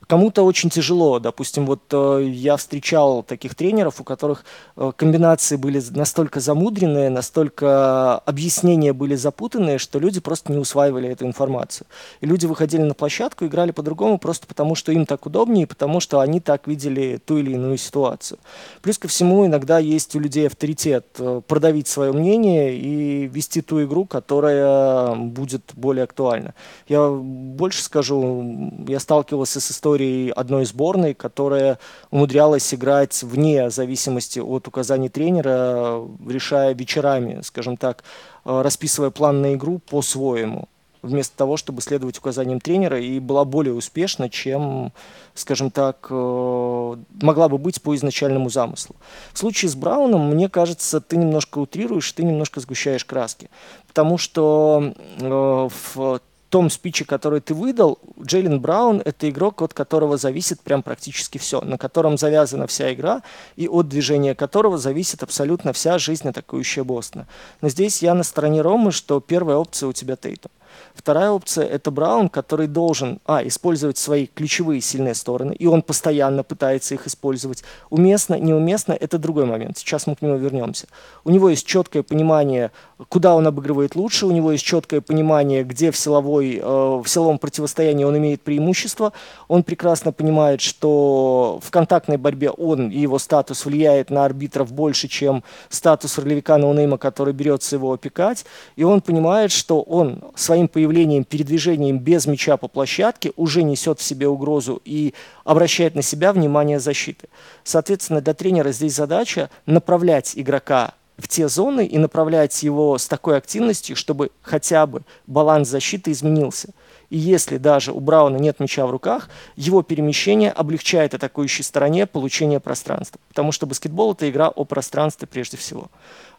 Кому-то 0.06 0.42
очень 0.42 0.70
тяжело. 0.70 1.18
Допустим, 1.18 1.66
вот 1.66 1.82
э, 1.92 2.28
я 2.30 2.56
встречал 2.56 3.22
таких 3.22 3.54
тренеров, 3.54 4.00
у 4.00 4.04
которых 4.04 4.44
э, 4.76 4.92
комбинации 4.96 5.56
были 5.56 5.82
настолько 5.90 6.40
замудренные, 6.40 7.10
настолько 7.10 8.18
объяснения 8.18 8.92
были 8.92 9.14
запутанные, 9.14 9.78
что 9.78 9.98
люди 9.98 10.20
просто 10.20 10.52
не 10.52 10.58
усваивали 10.58 11.08
эту 11.08 11.24
информацию. 11.26 11.86
И 12.20 12.26
люди 12.26 12.46
выходили 12.46 12.82
на 12.82 12.94
площадку, 12.94 13.46
играли 13.46 13.70
по-другому 13.70 14.18
просто 14.18 14.46
потому, 14.46 14.74
что 14.74 14.92
им 14.92 15.06
так 15.06 15.26
удобнее, 15.26 15.66
потому 15.66 16.00
что 16.00 16.20
они 16.20 16.40
так 16.40 16.66
видели 16.66 17.20
ту 17.24 17.38
или 17.38 17.52
иную 17.52 17.78
ситуацию. 17.78 18.38
Плюс 18.82 18.98
ко 18.98 19.08
всему, 19.08 19.46
иногда 19.46 19.78
есть 19.78 20.14
у 20.14 20.20
людей 20.20 20.46
авторитет 20.46 21.06
э, 21.18 21.40
продавить 21.46 21.88
свое 21.88 22.12
мнение 22.12 22.76
и 22.76 23.26
вести 23.26 23.62
ту 23.62 23.82
игру, 23.84 24.04
которая 24.04 25.14
будет 25.14 25.72
более 25.74 26.04
актуальна. 26.04 26.54
Я 26.88 27.08
больше 27.08 27.82
скажу, 27.82 28.72
я 28.86 29.00
сталкивался 29.00 29.60
с 29.60 29.70
историей 29.70 29.93
истории 29.94 30.30
одной 30.30 30.64
сборной, 30.64 31.14
которая 31.14 31.78
умудрялась 32.10 32.74
играть 32.74 33.22
вне 33.22 33.70
зависимости 33.70 34.40
от 34.40 34.66
указаний 34.66 35.08
тренера, 35.08 36.00
решая 36.26 36.74
вечерами, 36.74 37.40
скажем 37.42 37.76
так, 37.76 38.02
э, 38.44 38.62
расписывая 38.62 39.10
план 39.10 39.40
на 39.42 39.54
игру 39.54 39.78
по-своему. 39.78 40.68
вместо 41.02 41.36
того, 41.36 41.58
чтобы 41.58 41.82
следовать 41.82 42.16
указаниям 42.16 42.60
тренера, 42.60 42.98
и 42.98 43.18
была 43.18 43.44
более 43.44 43.74
успешна, 43.74 44.30
чем, 44.30 44.90
скажем 45.34 45.70
так, 45.70 46.06
э, 46.08 46.96
могла 47.20 47.48
бы 47.50 47.58
быть 47.58 47.82
по 47.82 47.94
изначальному 47.94 48.48
замыслу. 48.48 48.96
В 49.34 49.38
случае 49.38 49.68
с 49.68 49.74
Брауном, 49.74 50.30
мне 50.30 50.48
кажется, 50.48 51.02
ты 51.02 51.18
немножко 51.18 51.58
утрируешь, 51.58 52.10
ты 52.12 52.22
немножко 52.24 52.60
сгущаешь 52.60 53.04
краски, 53.04 53.50
потому 53.86 54.16
что 54.16 54.94
э, 55.20 55.68
в 55.94 56.20
том 56.54 56.70
спиче, 56.70 57.04
который 57.04 57.40
ты 57.40 57.52
выдал, 57.52 57.98
Джейлен 58.22 58.60
Браун– 58.60 59.02
это 59.04 59.28
игрок, 59.28 59.60
от 59.60 59.74
которого 59.74 60.16
зависит 60.16 60.60
прям 60.60 60.84
практически 60.84 61.36
все, 61.36 61.60
на 61.60 61.78
котором 61.78 62.16
завязана 62.16 62.68
вся 62.68 62.94
игра, 62.94 63.22
и 63.56 63.66
от 63.66 63.88
движения 63.88 64.36
которого 64.36 64.78
зависит 64.78 65.24
абсолютно 65.24 65.72
вся 65.72 65.98
жизнь 65.98 66.28
атакующая 66.28 66.84
Бостона. 66.84 67.26
Но 67.60 67.68
здесь 67.68 68.04
я 68.04 68.14
на 68.14 68.22
стороне 68.22 68.62
Ромы, 68.62 68.92
что 68.92 69.18
первая 69.18 69.56
опция 69.56 69.88
у 69.88 69.92
тебя 69.92 70.14
Тейтум. 70.14 70.52
Вторая 70.94 71.30
опция– 71.30 71.66
это 71.66 71.90
Браун, 71.90 72.28
который 72.28 72.68
должен, 72.68 73.20
а, 73.26 73.46
использовать 73.46 73.98
свои 73.98 74.26
ключевые 74.26 74.80
сильные 74.80 75.14
стороны, 75.14 75.52
и 75.52 75.66
он 75.66 75.82
постоянно 75.82 76.44
пытается 76.44 76.94
их 76.94 77.06
использовать. 77.06 77.64
Уместно, 77.90 78.38
неуместно– 78.38 78.92
это 79.00 79.18
другой 79.18 79.44
момент. 79.44 79.76
Сейчас 79.76 80.06
мы 80.06 80.14
к 80.14 80.22
нему 80.22 80.36
вернемся. 80.36 80.86
У 81.24 81.30
него 81.30 81.50
есть 81.50 81.66
четкое 81.66 82.04
понимание, 82.04 82.70
куда 83.08 83.34
он 83.34 83.46
обыгрывает 83.46 83.96
лучше, 83.96 84.26
у 84.26 84.30
него 84.30 84.52
есть 84.52 84.64
четкое 84.64 85.00
понимание, 85.00 85.64
где 85.64 85.90
в, 85.90 85.96
силовой, 85.96 86.60
э, 86.62 86.62
в 86.62 87.06
силовом 87.06 87.38
противостоянии 87.38 88.04
он 88.04 88.16
имеет 88.16 88.42
преимущество. 88.42 89.12
Он 89.48 89.64
прекрасно 89.64 90.12
понимает, 90.12 90.60
что 90.60 91.60
в 91.62 91.70
контактной 91.70 92.18
борьбе 92.18 92.50
он 92.50 92.90
и 92.90 93.00
его 93.00 93.18
статус 93.18 93.66
влияет 93.66 94.10
на 94.10 94.24
арбитров 94.24 94.72
больше, 94.72 95.08
чем 95.08 95.42
статус 95.68 96.18
ролевика 96.18 96.56
ноунейма, 96.56 96.98
который 96.98 97.34
берется 97.34 97.76
его 97.76 97.92
опекать. 97.92 98.44
И 98.76 98.84
он 98.84 99.00
понимает, 99.00 99.50
что 99.50 99.82
он 99.82 100.22
своим 100.36 100.68
появлением 100.68 100.83
появлением, 100.84 101.24
передвижением 101.24 101.98
без 101.98 102.26
мяча 102.26 102.58
по 102.58 102.68
площадке 102.68 103.32
уже 103.36 103.62
несет 103.62 104.00
в 104.00 104.02
себе 104.02 104.28
угрозу 104.28 104.82
и 104.84 105.14
обращает 105.44 105.94
на 105.94 106.02
себя 106.02 106.32
внимание 106.32 106.78
защиты. 106.78 107.28
Соответственно, 107.62 108.20
для 108.20 108.34
тренера 108.34 108.70
здесь 108.70 108.94
задача 108.94 109.48
направлять 109.64 110.32
игрока 110.36 110.92
в 111.16 111.26
те 111.26 111.48
зоны 111.48 111.86
и 111.86 111.96
направлять 111.96 112.62
его 112.62 112.98
с 112.98 113.06
такой 113.06 113.38
активностью, 113.38 113.96
чтобы 113.96 114.30
хотя 114.42 114.86
бы 114.86 115.02
баланс 115.26 115.68
защиты 115.68 116.10
изменился. 116.12 116.68
И 117.10 117.18
если 117.18 117.58
даже 117.58 117.92
у 117.92 118.00
Брауна 118.00 118.36
нет 118.36 118.60
мяча 118.60 118.86
в 118.86 118.90
руках, 118.90 119.28
его 119.56 119.82
перемещение 119.82 120.50
облегчает 120.50 121.14
атакующей 121.14 121.64
стороне 121.64 122.06
получение 122.06 122.60
пространства. 122.60 123.20
Потому 123.28 123.52
что 123.52 123.66
баскетбол– 123.66 124.12
это 124.14 124.28
игра 124.28 124.48
о 124.48 124.64
пространстве 124.64 125.26
прежде 125.26 125.56
всего. 125.56 125.88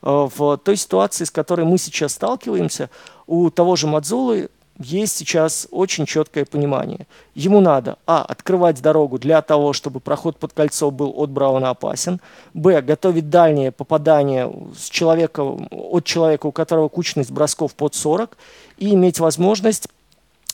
Э, 0.01 0.27
в 0.35 0.57
той 0.57 0.77
ситуации, 0.77 1.23
с 1.23 1.31
которой 1.31 1.65
мы 1.65 1.77
сейчас 1.77 2.13
сталкиваемся, 2.13 2.89
у 3.27 3.49
того 3.49 3.75
же 3.75 3.87
Мадзулы 3.87 4.49
есть 4.77 5.15
сейчас 5.15 5.67
очень 5.71 6.05
четкое 6.05 6.45
понимание. 6.45 7.07
Ему 7.33 7.61
надо, 7.61 7.97
а, 8.05 8.23
открывать 8.23 8.81
дорогу 8.81 9.17
для 9.17 9.41
того, 9.41 9.71
чтобы 9.71 9.99
проход 9.99 10.37
под 10.37 10.51
кольцо 10.53 10.91
был 10.91 11.13
от 11.15 11.29
Брауна 11.29 11.69
опасен, 11.69 12.19
б, 12.53 12.81
готовить 12.81 13.29
дальнее 13.29 13.71
попадание 13.71 14.51
с 14.77 14.89
человека, 14.89 15.41
от 15.43 16.03
человека, 16.03 16.47
у 16.47 16.51
которого 16.51 16.89
кучность 16.89 17.31
бросков 17.31 17.73
под 17.73 17.95
40, 17.95 18.37
и 18.77 18.93
иметь 18.93 19.19
возможность 19.19 19.87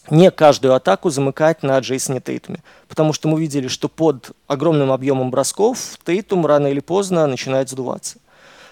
не 0.10 0.32
каждую 0.32 0.74
атаку 0.74 1.10
замыкать 1.10 1.64
на 1.64 1.78
Джейсоне 1.80 2.22
Тейтуме. 2.22 2.64
Потому 2.88 3.14
что 3.14 3.28
мы 3.28 3.40
видели, 3.40 3.68
что 3.68 3.88
под 3.88 4.32
огромным 4.48 4.92
объемом 4.92 5.32
бросков 5.32 5.78
Тейтум 6.06 6.46
рано 6.46 6.68
или 6.68 6.80
поздно 6.80 7.28
начинает 7.28 7.70
сдуваться. 7.70 8.18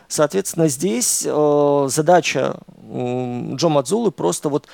Соответственно, 0.08 0.68
здесь 0.70 1.24
э, 1.26 1.88
задача 1.90 2.58
э, 2.68 3.52
Джо 3.54 3.70
Мадзулы 3.70 4.12
просто 4.12 4.50
вот 4.50 4.68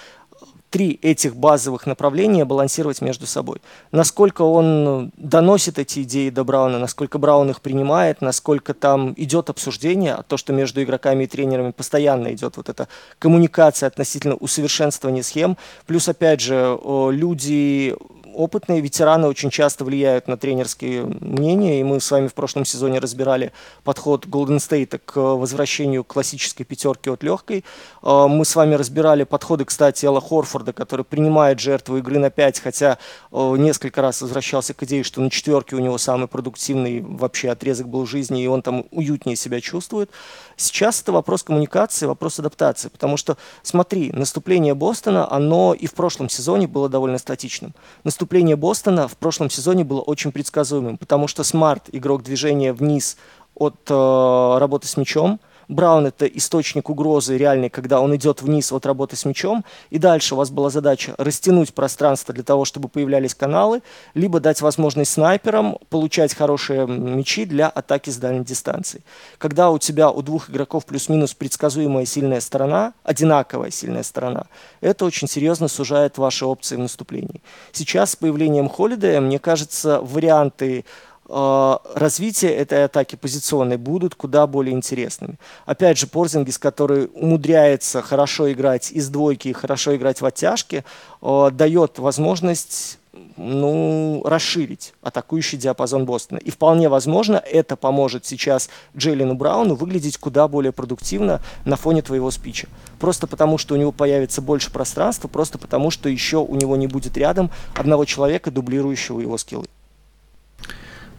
три 0.75 0.99
этих 1.01 1.37
базовых 1.37 1.87
направления 1.87 2.43
балансировать 2.43 2.99
между 2.99 3.25
собой. 3.25 3.61
Насколько 3.93 4.41
он 4.41 5.13
доносит 5.15 5.79
эти 5.79 6.03
идеи 6.03 6.29
до 6.29 6.43
Брауна, 6.43 6.79
насколько 6.79 7.17
Браун 7.17 7.49
их 7.49 7.61
принимает, 7.61 8.19
насколько 8.19 8.73
там 8.73 9.13
идет 9.15 9.49
обсуждение, 9.49 10.15
а 10.15 10.23
то, 10.23 10.35
что 10.35 10.51
между 10.51 10.83
игроками 10.83 11.23
и 11.23 11.27
тренерами 11.27 11.71
постоянно 11.71 12.33
идет 12.33 12.57
вот 12.57 12.67
эта 12.67 12.89
коммуникация 13.19 13.87
относительно 13.87 14.35
усовершенствования 14.35 15.23
схем. 15.23 15.55
Плюс, 15.85 16.09
опять 16.09 16.41
же, 16.41 16.77
люди 16.83 17.95
опытные 18.35 18.81
ветераны 18.81 19.27
очень 19.27 19.49
часто 19.49 19.85
влияют 19.85 20.27
на 20.27 20.37
тренерские 20.37 21.05
мнения, 21.05 21.79
и 21.79 21.83
мы 21.83 21.99
с 21.99 22.11
вами 22.11 22.27
в 22.27 22.33
прошлом 22.33 22.65
сезоне 22.65 22.99
разбирали 22.99 23.51
подход 23.83 24.25
Golden 24.25 24.57
State 24.57 24.99
к 25.03 25.17
возвращению 25.17 26.03
классической 26.03 26.63
пятерки 26.63 27.09
от 27.09 27.23
легкой. 27.23 27.63
А, 28.01 28.27
мы 28.27 28.45
с 28.45 28.55
вами 28.55 28.75
разбирали 28.75 29.23
подходы, 29.23 29.65
кстати, 29.65 30.05
Элла 30.05 30.21
Хорфорда, 30.21 30.73
который 30.73 31.05
принимает 31.05 31.59
жертву 31.59 31.97
игры 31.97 32.19
на 32.19 32.29
5, 32.29 32.59
хотя 32.59 32.97
а, 33.31 33.55
несколько 33.55 34.01
раз 34.01 34.21
возвращался 34.21 34.73
к 34.73 34.83
идее, 34.83 35.03
что 35.03 35.21
на 35.21 35.29
четверке 35.29 35.75
у 35.75 35.79
него 35.79 35.97
самый 35.97 36.27
продуктивный 36.27 37.01
вообще 37.01 37.49
отрезок 37.49 37.87
был 37.87 38.05
жизни, 38.05 38.43
и 38.43 38.47
он 38.47 38.61
там 38.61 38.85
уютнее 38.91 39.35
себя 39.35 39.61
чувствует. 39.61 40.09
Сейчас 40.57 41.01
это 41.01 41.11
вопрос 41.11 41.43
коммуникации, 41.43 42.05
вопрос 42.05 42.39
адаптации, 42.39 42.89
потому 42.89 43.17
что, 43.17 43.37
смотри, 43.61 44.11
наступление 44.11 44.73
Бостона, 44.73 45.31
оно 45.31 45.73
и 45.73 45.85
в 45.85 45.93
прошлом 45.93 46.29
сезоне 46.29 46.67
было 46.67 46.89
довольно 46.89 47.17
статичным. 47.17 47.73
Наступление 48.03 48.55
Бостона 48.55 49.07
в 49.07 49.17
прошлом 49.17 49.49
сезоне 49.49 49.83
было 49.83 50.01
очень 50.01 50.31
предсказуемым, 50.31 50.97
потому 50.97 51.27
что 51.27 51.43
Смарт, 51.43 51.89
игрок 51.91 52.23
движения 52.23 52.73
вниз 52.73 53.17
от 53.53 53.75
э, 53.89 54.57
работы 54.59 54.87
с 54.87 54.97
мячом– 54.97 55.39
Браун 55.67 56.05
это 56.05 56.25
источник 56.25 56.89
угрозы 56.89 57.37
реальный, 57.37 57.69
когда 57.69 58.01
он 58.01 58.15
идет 58.15 58.41
вниз 58.41 58.71
от 58.71 58.85
работы 58.85 59.15
с 59.15 59.25
мячом, 59.25 59.65
и 59.89 59.97
дальше 59.97 60.35
у 60.35 60.37
вас 60.37 60.49
была 60.49 60.69
задача 60.69 61.15
растянуть 61.17 61.73
пространство 61.73 62.33
для 62.33 62.43
того, 62.43 62.65
чтобы 62.65 62.87
появлялись 62.87 63.33
каналы, 63.33 63.81
либо 64.13 64.39
дать 64.39 64.61
возможность 64.61 65.11
снайперам 65.11 65.77
получать 65.89 66.33
хорошие 66.33 66.87
мячи 66.87 67.45
для 67.45 67.67
атаки 67.67 68.09
с 68.09 68.17
дальней 68.17 68.43
дистанции. 68.43 69.03
Когда 69.37 69.71
у 69.71 69.79
тебя 69.79 70.11
у 70.11 70.21
двух 70.21 70.49
игроков 70.49 70.85
плюс-минус 70.85 71.33
предсказуемая 71.33 72.05
сильная 72.05 72.41
сторона, 72.41 72.93
одинаковая 73.03 73.71
сильная 73.71 74.03
сторона, 74.03 74.45
это 74.81 75.05
очень 75.05 75.27
серьезно 75.27 75.67
сужает 75.67 76.17
ваши 76.17 76.45
опции 76.45 76.75
в 76.75 76.79
наступлении. 76.79 77.41
Сейчас 77.71 78.11
с 78.11 78.15
появлением 78.15 78.69
Холидея, 78.69 79.19
мне 79.21 79.39
кажется, 79.39 79.99
варианты 80.01 80.85
Э, 81.27 81.77
развития 81.95 82.49
этой 82.49 82.85
атаки 82.85 83.15
позиционной 83.15 83.77
будут 83.77 84.15
куда 84.15 84.45
более 84.47 84.73
интересными. 84.73 85.35
Опять 85.65 85.97
же, 85.97 86.07
Порзингис, 86.07 86.57
который 86.57 87.09
умудряется 87.13 88.01
хорошо 88.01 88.51
играть 88.51 88.91
из 88.91 89.09
двойки 89.09 89.47
и 89.47 89.53
хорошо 89.53 89.95
играть 89.95 90.21
в 90.21 90.25
оттяжке, 90.25 90.83
э, 91.21 91.49
дает 91.51 91.99
возможность 91.99 92.99
ну, 93.37 94.21
расширить 94.25 94.93
атакующий 95.01 95.57
диапазон 95.57 96.05
Бостона. 96.05 96.37
И 96.37 96.51
вполне 96.51 96.89
возможно, 96.89 97.37
это 97.37 97.75
поможет 97.75 98.25
сейчас 98.25 98.69
Джейлену 98.95 99.35
Брауну 99.35 99.75
выглядеть 99.75 100.17
куда 100.17 100.47
более 100.47 100.71
продуктивно 100.71 101.41
на 101.63 101.75
фоне 101.75 102.01
твоего 102.01 102.29
спича. 102.31 102.67
Просто 102.99 103.27
потому, 103.27 103.57
что 103.57 103.73
у 103.75 103.77
него 103.77 103.91
появится 103.91 104.41
больше 104.41 104.71
пространства, 104.71 105.27
просто 105.27 105.57
потому, 105.57 105.91
что 105.91 106.09
еще 106.09 106.37
у 106.37 106.55
него 106.55 106.75
не 106.75 106.87
будет 106.87 107.17
рядом 107.17 107.51
одного 107.73 108.05
человека, 108.05 108.51
дублирующего 108.51 109.19
его 109.19 109.37
скиллы. 109.37 109.67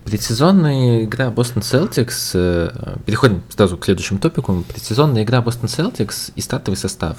Предсезонная 0.07 1.03
игра 1.03 1.31
Бостон 1.31 1.65
Celtics, 1.65 2.31
э, 2.35 2.97
переходим 3.05 3.43
сразу 3.49 3.77
к 3.77 3.85
следующему 3.85 4.21
топику, 4.21 4.65
предсезонная 4.69 5.25
игра 5.25 5.43
Бостон 5.43 5.67
Celtics 5.67 6.31
и 6.37 6.41
стартовый 6.41 6.77
состав. 6.77 7.19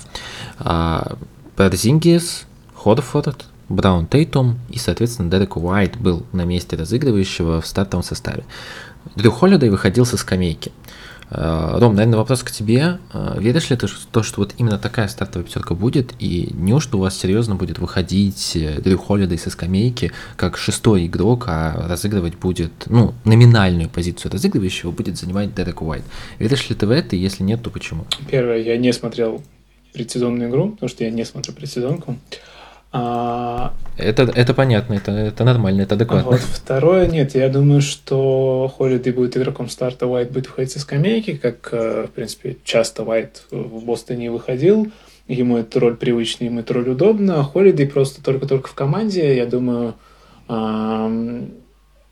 Парзингис, 1.57 2.45
Хорфорд, 2.73 3.45
Браун 3.67 4.07
Тейтум 4.07 4.57
и, 4.69 4.79
соответственно, 4.79 5.29
Дерек 5.29 5.57
Уайт 5.57 5.97
был 5.97 6.25
на 6.31 6.45
месте 6.45 6.77
разыгрывающего 6.77 7.59
в 7.59 7.67
стартовом 7.67 8.03
составе. 8.03 8.45
Дрю 9.15 9.31
Холлидей 9.31 9.67
выходил 9.67 10.05
со 10.05 10.15
скамейки. 10.15 10.71
Э, 11.30 11.78
Ром, 11.80 11.95
наверное, 11.95 12.17
вопрос 12.17 12.43
к 12.43 12.51
тебе. 12.51 12.99
Э, 13.13 13.36
веришь 13.39 13.69
ли 13.69 13.75
ты 13.75 13.88
в 13.88 14.05
то, 14.11 14.23
что 14.23 14.41
вот 14.41 14.53
именно 14.57 14.78
такая 14.78 15.07
стартовая 15.07 15.45
пятерка 15.45 15.75
будет, 15.75 16.13
и 16.19 16.49
неужто 16.53 16.97
у 16.97 17.01
вас 17.01 17.17
серьезно 17.17 17.55
будет 17.55 17.80
выходить 17.80 18.55
э, 18.55 18.80
Дрю 18.82 18.97
Холлидей 18.97 19.38
со 19.38 19.49
скамейки 19.49 20.11
как 20.36 20.57
шестой 20.57 21.07
игрок, 21.07 21.45
а 21.47 21.88
разыгрывать 21.88 22.36
будет, 22.36 22.71
ну, 22.88 23.13
номинальную 23.25 23.89
позицию 23.89 24.32
разыгрывающего 24.32 24.91
будет 24.91 25.17
занимать 25.17 25.53
Дерек 25.53 25.82
Уайт? 25.82 26.03
Веришь 26.39 26.69
ли 26.69 26.75
ты 26.75 26.88
в 26.88 26.91
это, 26.91 27.15
и 27.15 27.19
если 27.19 27.43
нет, 27.43 27.61
то 27.61 27.69
почему? 27.69 28.05
Первое, 28.30 28.59
я 28.59 28.78
не 28.78 28.93
смотрел 28.93 29.43
предсезонную 29.93 30.49
игру, 30.49 30.71
потому 30.71 30.89
что 30.89 31.03
я 31.03 31.09
не 31.09 31.25
смотрю 31.25 31.53
предсезонку. 31.53 32.17
А... 32.91 33.73
Это, 33.97 34.23
это 34.23 34.53
понятно, 34.53 34.93
это, 34.93 35.11
это 35.11 35.43
нормально, 35.43 35.81
это 35.81 35.95
адекватно. 35.95 36.31
Вот. 36.31 36.39
Второе, 36.39 37.07
нет, 37.07 37.35
я 37.35 37.49
думаю, 37.49 37.81
что 37.81 38.71
Холлиды 38.77 39.11
будет 39.11 39.35
игроком 39.38 39.69
старта, 39.69 40.07
Уайт 40.07 40.31
будет 40.31 40.47
выходить 40.47 40.71
со 40.71 40.79
скамейки, 40.79 41.35
как, 41.35 41.69
э, 41.71 42.07
в 42.07 42.11
принципе, 42.11 42.57
часто 42.63 43.03
Уайт 43.03 43.43
в 43.51 43.83
Бостоне 43.83 44.31
выходил. 44.31 44.91
Ему 45.27 45.57
эта 45.57 45.79
роль 45.79 45.97
привычная, 45.97 46.47
ему 46.47 46.61
эта 46.61 46.73
роль 46.73 46.89
удобна. 46.89 47.43
Холлиды 47.43 47.88
просто 47.88 48.23
только-только 48.23 48.69
в 48.69 48.73
команде, 48.73 49.35
я 49.35 49.45
думаю, 49.45 49.95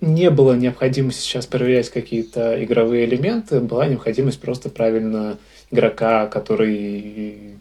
не 0.01 0.30
было 0.30 0.53
необходимости 0.53 1.21
сейчас 1.21 1.45
проверять 1.45 1.89
какие-то 1.89 2.61
игровые 2.63 3.05
элементы, 3.05 3.61
была 3.61 3.88
необходимость 3.88 4.41
просто 4.41 4.69
правильно 4.69 5.38
игрока, 5.71 6.28
который 6.28 7.55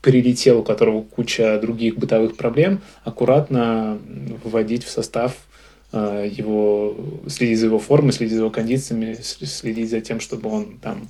прилетел, 0.00 0.60
у 0.60 0.62
которого 0.62 1.02
куча 1.02 1.58
других 1.60 1.96
бытовых 1.96 2.36
проблем, 2.36 2.80
аккуратно 3.04 3.98
вводить 4.44 4.84
в 4.84 4.90
состав 4.90 5.36
э, 5.92 6.28
его, 6.30 6.96
следить 7.28 7.58
за 7.58 7.66
его 7.66 7.78
формой, 7.78 8.12
следить 8.12 8.34
за 8.34 8.40
его 8.40 8.50
кондициями, 8.50 9.18
следить 9.20 9.90
за 9.90 10.00
тем, 10.00 10.20
чтобы 10.20 10.50
он 10.50 10.78
там 10.80 11.08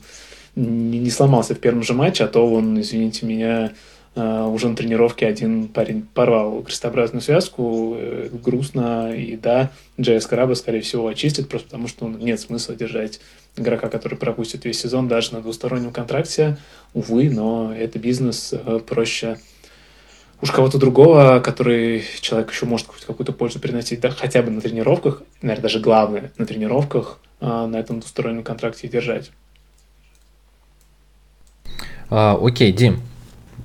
не 0.57 1.11
сломался 1.11 1.55
в 1.55 1.61
первом 1.61 1.83
же 1.83 1.95
матче, 1.95 2.25
а 2.25 2.29
то 2.29 2.51
он, 2.53 2.81
извините 2.81 3.25
меня, 3.27 3.73
э, 4.17 4.43
уже 4.43 4.69
на 4.69 4.75
тренировке 4.75 5.27
один 5.27 5.69
парень 5.69 6.07
порвал 6.13 6.63
крестообразную 6.63 7.23
связку, 7.23 7.95
э, 7.97 8.29
грустно, 8.33 9.15
и 9.15 9.37
да, 9.37 9.71
Джейс 10.01 10.27
Краба, 10.27 10.55
скорее 10.55 10.81
всего, 10.81 11.07
очистит, 11.07 11.49
просто 11.49 11.69
потому 11.69 11.87
что 11.87 12.09
нет 12.09 12.41
смысла 12.41 12.75
держать 12.75 13.21
игрока, 13.57 13.89
который 13.89 14.17
пропустит 14.17 14.65
весь 14.65 14.81
сезон 14.81 15.09
даже 15.09 15.35
на 15.35 15.41
двустороннем 15.41 15.93
контракте. 15.93 16.57
Увы, 16.95 17.31
но 17.31 17.75
это 17.75 17.99
бизнес, 17.99 18.53
э, 18.53 18.81
проще 18.87 19.39
уж 20.43 20.51
кого-то 20.51 20.79
другого, 20.79 21.41
который 21.41 22.05
человек 22.21 22.51
еще 22.51 22.67
может 22.67 22.87
какую-то 23.07 23.33
пользу 23.33 23.61
приносить, 23.61 24.01
да, 24.01 24.11
хотя 24.11 24.43
бы 24.43 24.51
на 24.51 24.61
тренировках, 24.61 25.23
наверное, 25.43 25.63
даже 25.63 25.81
главное, 25.81 26.33
на 26.39 26.47
тренировках 26.47 27.19
на 27.41 27.77
этом 27.77 28.01
двустороннем 28.01 28.43
контракте 28.43 28.89
держать. 28.89 29.31
А, 32.11 32.39
окей, 32.41 32.73
Дим, 32.73 33.01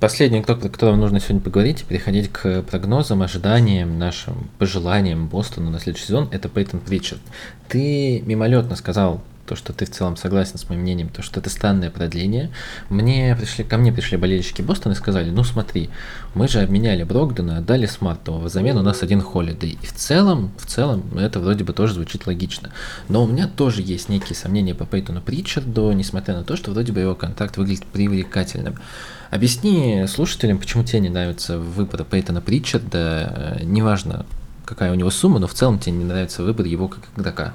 последний, 0.00 0.42
кто, 0.42 0.56
кто 0.56 0.90
нам 0.90 1.00
нужно 1.00 1.18
сегодня 1.18 1.40
поговорить, 1.40 1.84
переходить 1.84 2.30
к 2.30 2.62
прогнозам, 2.62 3.22
ожиданиям, 3.22 3.98
нашим 3.98 4.50
пожеланиям 4.58 5.28
Бостону 5.28 5.70
на 5.70 5.80
следующий 5.80 6.06
сезон, 6.06 6.28
это 6.30 6.48
Пейтон 6.48 6.80
Притчард. 6.80 7.20
Ты 7.68 8.22
мимолетно 8.22 8.76
сказал 8.76 9.20
то, 9.46 9.56
что 9.56 9.72
ты 9.72 9.86
в 9.86 9.90
целом 9.90 10.16
согласен 10.16 10.58
с 10.58 10.68
моим 10.68 10.82
мнением, 10.82 11.08
то, 11.08 11.22
что 11.22 11.40
это 11.40 11.48
странное 11.48 11.90
продление. 11.90 12.50
Мне 12.90 13.36
пришли, 13.36 13.64
ко 13.64 13.78
мне 13.78 13.92
пришли 13.92 14.16
болельщики 14.16 14.62
Бостона 14.62 14.92
и 14.92 14.96
сказали, 14.96 15.30
ну 15.30 15.44
смотри, 15.44 15.88
мы 16.34 16.48
же 16.48 16.60
обменяли 16.60 17.04
Брогдена, 17.04 17.58
отдали 17.58 17.86
Смартова, 17.86 18.44
взамен 18.44 18.76
у 18.76 18.82
нас 18.82 19.02
один 19.02 19.20
Холидей. 19.20 19.78
И 19.82 19.86
в 19.86 19.92
целом, 19.92 20.52
в 20.58 20.66
целом, 20.66 21.04
это 21.16 21.40
вроде 21.40 21.64
бы 21.64 21.72
тоже 21.72 21.94
звучит 21.94 22.26
логично. 22.26 22.70
Но 23.08 23.24
у 23.24 23.26
меня 23.26 23.46
тоже 23.48 23.82
есть 23.82 24.08
некие 24.08 24.34
сомнения 24.34 24.74
по 24.74 24.84
Пейтону 24.84 25.20
Притчарду, 25.20 25.92
несмотря 25.92 26.34
на 26.34 26.44
то, 26.44 26.56
что 26.56 26.72
вроде 26.72 26.92
бы 26.92 27.00
его 27.00 27.14
контракт 27.14 27.56
выглядит 27.56 27.86
привлекательным. 27.86 28.76
Объясни 29.30 30.04
слушателям, 30.08 30.58
почему 30.58 30.84
тебе 30.84 31.00
не 31.00 31.08
нравится 31.08 31.58
выбор 31.58 32.04
Пейтона 32.04 32.40
Притчарда, 32.40 33.60
неважно, 33.62 34.26
какая 34.64 34.92
у 34.92 34.94
него 34.94 35.10
сумма, 35.10 35.38
но 35.38 35.46
в 35.46 35.54
целом 35.54 35.78
тебе 35.78 35.92
не 35.92 36.04
нравится 36.04 36.42
выбор 36.42 36.66
его 36.66 36.88
как 36.88 37.00
игрока. 37.16 37.54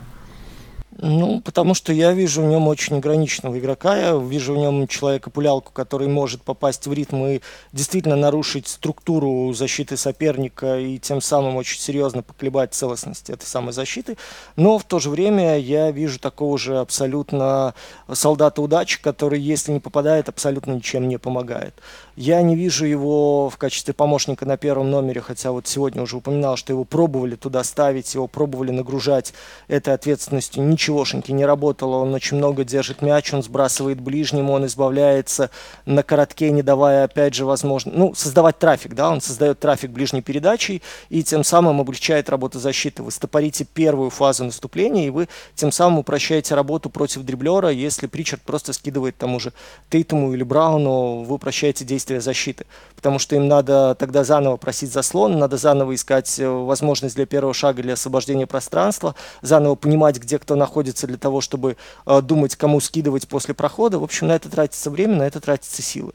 Ну, 1.03 1.41
потому 1.41 1.73
что 1.73 1.91
я 1.91 2.13
вижу 2.13 2.43
в 2.43 2.45
нем 2.45 2.67
очень 2.67 2.97
ограниченного 2.97 3.57
игрока. 3.57 3.97
Я 3.97 4.15
вижу 4.15 4.53
в 4.53 4.57
нем 4.57 4.87
человека-пулялку, 4.87 5.71
который 5.73 6.07
может 6.07 6.43
попасть 6.43 6.85
в 6.85 6.93
ритм 6.93 7.25
и 7.25 7.41
действительно 7.73 8.15
нарушить 8.15 8.67
структуру 8.67 9.51
защиты 9.53 9.97
соперника 9.97 10.77
и 10.77 10.99
тем 10.99 11.19
самым 11.19 11.55
очень 11.55 11.79
серьезно 11.79 12.21
поколебать 12.21 12.75
целостность 12.75 13.31
этой 13.31 13.45
самой 13.45 13.73
защиты. 13.73 14.15
Но 14.55 14.77
в 14.77 14.83
то 14.83 14.99
же 14.99 15.09
время 15.09 15.57
я 15.57 15.89
вижу 15.89 16.19
такого 16.19 16.59
же 16.59 16.77
абсолютно 16.77 17.73
солдата 18.11 18.61
удачи, 18.61 19.01
который, 19.01 19.39
если 19.41 19.71
не 19.71 19.79
попадает, 19.79 20.29
абсолютно 20.29 20.73
ничем 20.73 21.07
не 21.07 21.17
помогает. 21.17 21.73
Я 22.17 22.41
не 22.41 22.57
вижу 22.57 22.85
его 22.85 23.49
в 23.49 23.57
качестве 23.57 23.93
помощника 23.93 24.45
на 24.45 24.57
первом 24.57 24.91
номере, 24.91 25.21
хотя 25.21 25.51
вот 25.53 25.65
сегодня 25.67 26.01
уже 26.01 26.17
упоминал, 26.17 26.57
что 26.57 26.73
его 26.73 26.83
пробовали 26.83 27.35
туда 27.35 27.63
ставить, 27.63 28.13
его 28.13 28.27
пробовали 28.27 28.71
нагружать 28.71 29.33
этой 29.69 29.93
ответственностью. 29.93 30.61
Ничегошеньки 30.63 31.31
не 31.31 31.45
работало, 31.45 31.97
он 31.97 32.13
очень 32.13 32.35
много 32.35 32.65
держит 32.65 33.01
мяч, 33.01 33.33
он 33.33 33.43
сбрасывает 33.43 34.01
ближнему, 34.01 34.51
он 34.51 34.65
избавляется 34.65 35.51
на 35.85 36.03
коротке, 36.03 36.51
не 36.51 36.61
давая, 36.61 37.05
опять 37.05 37.33
же, 37.33 37.45
возможно, 37.45 37.93
ну, 37.95 38.13
создавать 38.13 38.59
трафик, 38.59 38.93
да, 38.93 39.09
он 39.09 39.21
создает 39.21 39.59
трафик 39.59 39.91
ближней 39.91 40.21
передачей 40.21 40.81
и 41.07 41.23
тем 41.23 41.45
самым 41.45 41.79
облегчает 41.79 42.29
работу 42.29 42.59
защиты. 42.59 43.03
Вы 43.03 43.11
стопорите 43.11 43.63
первую 43.63 44.09
фазу 44.09 44.43
наступления, 44.43 45.07
и 45.07 45.11
вы 45.11 45.29
тем 45.55 45.71
самым 45.71 45.99
упрощаете 45.99 46.55
работу 46.55 46.89
против 46.89 47.21
дриблера, 47.23 47.69
если 47.69 48.07
Причард 48.07 48.41
просто 48.41 48.73
скидывает 48.73 49.17
тому 49.17 49.39
же 49.39 49.53
Тейтому 49.89 50.33
или 50.33 50.43
Брауну, 50.43 51.23
вы 51.23 51.35
упрощаете 51.35 51.85
действие 51.85 52.00
действия 52.01 52.19
защиты, 52.19 52.65
потому 52.95 53.19
что 53.19 53.35
им 53.35 53.47
надо 53.47 53.95
тогда 53.95 54.23
заново 54.23 54.57
просить 54.57 54.91
заслон, 54.91 55.37
надо 55.37 55.57
заново 55.57 55.93
искать 55.93 56.39
э, 56.39 56.47
возможность 56.47 57.15
для 57.15 57.25
первого 57.27 57.53
шага 57.53 57.83
для 57.83 57.93
освобождения 57.93 58.47
пространства, 58.47 59.13
заново 59.41 59.75
понимать, 59.75 60.17
где 60.17 60.39
кто 60.39 60.55
находится 60.55 61.05
для 61.05 61.17
того, 61.17 61.41
чтобы 61.41 61.77
э, 62.07 62.21
думать, 62.21 62.55
кому 62.55 62.79
скидывать 62.79 63.27
после 63.27 63.53
прохода. 63.53 63.99
В 63.99 64.03
общем, 64.03 64.27
на 64.27 64.33
это 64.33 64.49
тратится 64.49 64.89
время, 64.89 65.15
на 65.17 65.23
это 65.23 65.39
тратятся 65.39 65.81
силы. 65.81 66.13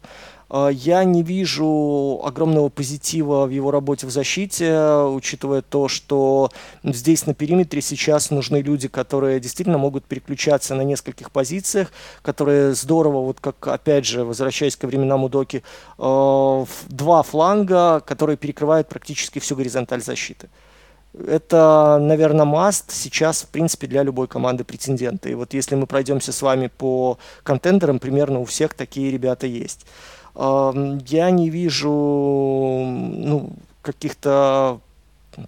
А, 0.49 0.69
я 0.69 1.05
не 1.05 1.23
вижу 1.23 2.21
огромного 2.25 2.69
позитива 2.69 3.47
в 3.47 3.51
его 3.51 3.71
работе 3.71 4.07
в 4.07 4.11
защите, 4.11 5.03
учитывая 5.05 5.63
то, 5.63 5.89
что 5.89 6.51
здесь 6.85 7.27
на 7.27 7.35
периметре 7.35 7.81
сейчас 7.81 8.31
нужны 8.31 8.59
люди, 8.59 8.89
которые 8.89 9.41
действительно 9.41 9.79
могут 9.79 10.05
переключаться 10.05 10.75
на 10.75 10.83
нескольких 10.83 11.31
позициях, 11.31 11.93
которые 12.23 12.75
здорово, 12.75 13.23
вот 13.23 13.41
как, 13.41 13.67
опять 13.67 14.07
же, 14.07 14.25
возвращаясь 14.25 14.77
ко 14.77 14.87
временам 14.87 15.25
Удоки, 15.25 15.63
а, 15.99 16.65
два 16.89 17.23
фланга, 17.23 18.01
которые 18.01 18.37
перекрывают 18.37 18.89
практически 18.89 19.39
всю 19.41 19.57
горизонталь 19.57 20.03
защиты. 20.03 20.49
Это, 21.27 21.99
наверное, 21.99 22.45
маст 22.45 22.93
сейчас, 22.93 23.43
в 23.43 23.49
принципе, 23.49 23.87
для 23.87 24.03
любой 24.03 24.29
команды 24.29 24.65
претендента. 24.65 25.31
И 25.31 25.35
вот 25.35 25.55
если 25.55 25.75
мы 25.75 25.87
пройдемся 25.87 26.31
с 26.31 26.43
вами 26.43 26.67
по 26.67 27.19
контендерам, 27.43 27.99
примерно 27.99 28.41
у 28.41 28.45
всех 28.45 28.75
такие 28.75 29.11
ребята 29.11 29.47
есть 29.47 29.87
я 30.39 31.31
не 31.31 31.51
вижу 31.51 31.91
ну, 31.91 33.51
каких-то 33.83 34.81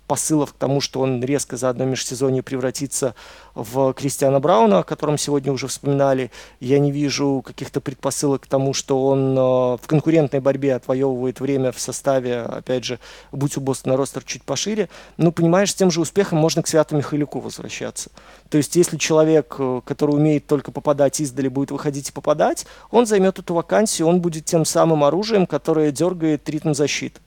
посылов 0.07 0.53
к 0.53 0.57
тому, 0.57 0.81
что 0.81 1.01
он 1.01 1.23
резко 1.23 1.57
за 1.57 1.71
одно 1.71 1.85
межсезонье 1.85 2.43
превратится 2.43 3.15
в 3.55 3.93
Кристиана 3.95 4.41
Брауна, 4.41 4.81
о 4.81 4.83
котором 4.83 5.19
сегодня 5.19 5.53
уже 5.53 5.67
вспоминали. 5.67 6.31
Я 6.61 6.79
не 6.79 6.93
вижу 6.93 7.43
каких-то 7.45 7.81
предпосылок 7.81 8.43
к 8.43 8.47
тому, 8.47 8.75
что 8.75 9.07
он 9.07 9.37
э, 9.37 9.41
в 9.41 9.83
конкурентной 9.87 10.41
борьбе 10.41 10.75
отвоевывает 10.75 11.41
время 11.41 11.73
в 11.73 11.81
составе, 11.81 12.41
опять 12.41 12.85
же, 12.85 12.99
будь 13.33 13.57
у 13.57 13.61
Бостона 13.61 13.97
ростер 13.97 14.23
чуть 14.25 14.43
пошире. 14.43 14.89
Ну, 15.17 15.33
понимаешь, 15.33 15.71
с 15.71 15.75
тем 15.75 15.91
же 15.91 16.01
успехом 16.01 16.39
можно 16.39 16.63
к 16.63 16.69
Святу 16.69 16.97
Михайлюку 16.97 17.41
возвращаться. 17.41 18.11
То 18.49 18.59
есть, 18.59 18.77
если 18.77 18.97
человек, 18.97 19.57
э, 19.59 19.81
который 19.85 20.13
умеет 20.13 20.47
только 20.47 20.71
попадать 20.71 21.21
издали, 21.21 21.49
будет 21.49 21.71
выходить 21.71 22.11
и 22.11 22.13
попадать, 22.13 22.67
он 22.91 23.07
займет 23.07 23.39
эту 23.39 23.55
вакансию, 23.55 24.09
он 24.09 24.21
будет 24.21 24.45
тем 24.45 24.65
самым 24.65 25.05
оружием, 25.05 25.47
которое 25.47 25.91
дергает 25.91 26.49
ритм 26.49 26.75
защиты. 26.75 27.21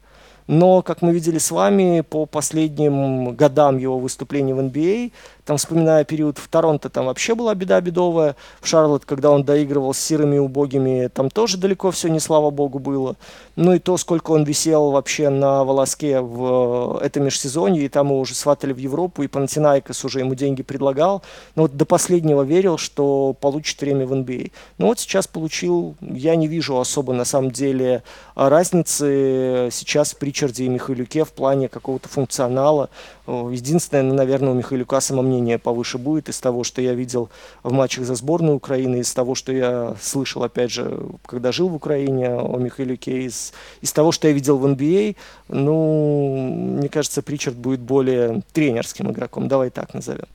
Но, 0.48 0.82
как 0.82 1.02
мы 1.02 1.14
видели 1.14 1.38
с 1.38 1.52
вами, 1.52 2.02
по 2.02 2.26
последним 2.26 3.36
годам 3.36 3.78
его 3.78 4.00
выступлений 4.00 4.54
в 4.54 4.60
NBA, 4.60 5.12
там, 5.46 5.58
вспоминая 5.58 6.04
период 6.04 6.38
в 6.38 6.48
Торонто, 6.48 6.90
там 6.90 7.06
вообще 7.06 7.36
была 7.36 7.56
беда 7.56 7.82
бедовая. 7.82 8.36
В 8.60 8.68
Шарлотт, 8.68 9.06
когда 9.06 9.32
он 9.32 9.44
доигрывал 9.44 9.94
с 9.94 10.00
сирыми 10.00 10.38
убогими, 10.38 11.10
там 11.14 11.30
тоже 11.30 11.58
далеко 11.58 11.92
все 11.92 12.10
не 12.10 12.20
слава 12.20 12.52
богу 12.52 12.80
было. 12.80 13.16
Ну 13.56 13.74
и 13.74 13.80
то, 13.80 13.98
сколько 13.98 14.32
он 14.32 14.44
висел 14.44 14.92
вообще 14.92 15.30
на 15.30 15.64
волоске 15.64 16.22
в 16.22 17.00
э, 17.02 17.06
этом 17.06 17.26
межсезонье, 17.26 17.86
и 17.86 17.90
там 17.90 18.08
его 18.08 18.20
уже 18.20 18.36
сватали 18.36 18.74
в 18.74 18.78
Европу, 18.78 19.24
и 19.24 19.28
Панатинайкос 19.28 20.06
уже 20.06 20.20
ему 20.20 20.36
деньги 20.36 20.64
предлагал. 20.64 21.22
Но 21.56 21.64
вот 21.64 21.76
до 21.76 21.86
последнего 21.86 22.44
верил, 22.44 22.78
что 22.78 23.36
получит 23.40 23.82
время 23.82 24.06
в 24.06 24.14
NBA. 24.14 24.52
Ну 24.78 24.88
вот 24.88 25.00
сейчас 25.00 25.28
получил, 25.28 25.96
я 26.02 26.36
не 26.36 26.48
вижу 26.48 26.80
особо 26.80 27.14
на 27.14 27.26
самом 27.26 27.52
деле 27.52 28.04
разницы 28.36 29.70
сейчас 29.72 30.14
в 30.14 30.18
Причарде 30.18 30.66
и 30.66 30.70
Михайлюке 30.70 31.26
в 31.26 31.32
плане 31.32 31.70
какого-то 31.70 32.10
функционала. 32.10 32.90
Единственное, 33.28 34.04
ну, 34.04 34.14
наверное, 34.14 34.52
у 34.52 34.56
Михайлюка 34.56 35.00
самомнение 35.32 35.58
повыше 35.58 35.98
будет 35.98 36.30
из 36.30 36.40
того, 36.40 36.64
что 36.64 36.82
я 36.82 36.94
видел 36.94 37.30
в 37.64 37.72
матчах 37.72 38.06
за 38.06 38.16
сборную 38.16 38.56
Украины, 38.56 38.98
из 38.98 39.14
того, 39.14 39.36
что 39.36 39.52
я 39.52 39.96
слышал, 40.02 40.44
опять 40.44 40.72
же, 40.72 41.00
когда 41.26 41.52
жил 41.52 41.70
в 41.70 41.76
Украине 41.76 42.36
о 42.36 42.58
Михайлюке, 42.58 43.24
из, 43.24 43.54
из 43.82 43.94
того, 43.94 44.12
что 44.12 44.28
я 44.28 44.34
видел 44.34 44.58
в 44.58 44.66
NBA. 44.66 45.16
А. 45.50 45.56
Ну, 45.56 46.78
мне 46.80 46.90
кажется, 46.90 47.22
Причард 47.22 47.56
будет 47.56 47.80
более 47.80 48.42
тренерским 48.54 49.12
игроком, 49.12 49.48
давай 49.48 49.70
так 49.70 49.94
назовем. 49.94 50.28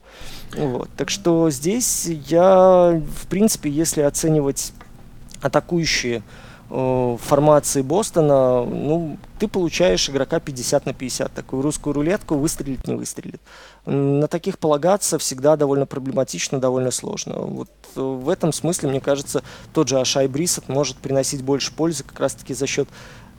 Вот. 0.57 0.89
Так 0.97 1.09
что 1.09 1.49
здесь 1.51 2.07
я, 2.27 3.01
в 3.21 3.27
принципе, 3.27 3.69
если 3.69 4.01
оценивать 4.01 4.73
атакующие 5.41 6.23
формации 6.69 7.81
Бостона, 7.81 8.65
ну, 8.65 9.17
ты 9.39 9.47
получаешь 9.47 10.09
игрока 10.09 10.39
50 10.39 10.85
на 10.85 10.93
50. 10.93 11.33
Такую 11.33 11.61
русскую 11.61 11.93
рулетку 11.93 12.35
выстрелит, 12.35 12.87
не 12.87 12.95
выстрелит. 12.95 13.41
На 13.85 14.27
таких 14.27 14.59
полагаться 14.59 15.17
всегда 15.17 15.55
довольно 15.55 15.85
проблематично, 15.85 16.59
довольно 16.59 16.91
сложно. 16.91 17.35
Вот 17.35 17.69
э, 17.95 18.01
в 18.01 18.27
этом 18.27 18.51
смысле, 18.51 18.89
мне 18.89 18.99
кажется, 18.99 19.43
тот 19.73 19.87
же 19.87 19.99
Ашай 19.99 20.27
Брисет 20.27 20.67
может 20.67 20.97
приносить 20.97 21.41
больше 21.41 21.73
пользы 21.73 22.03
как 22.03 22.19
раз-таки 22.19 22.53
за 22.53 22.67
счет 22.67 22.89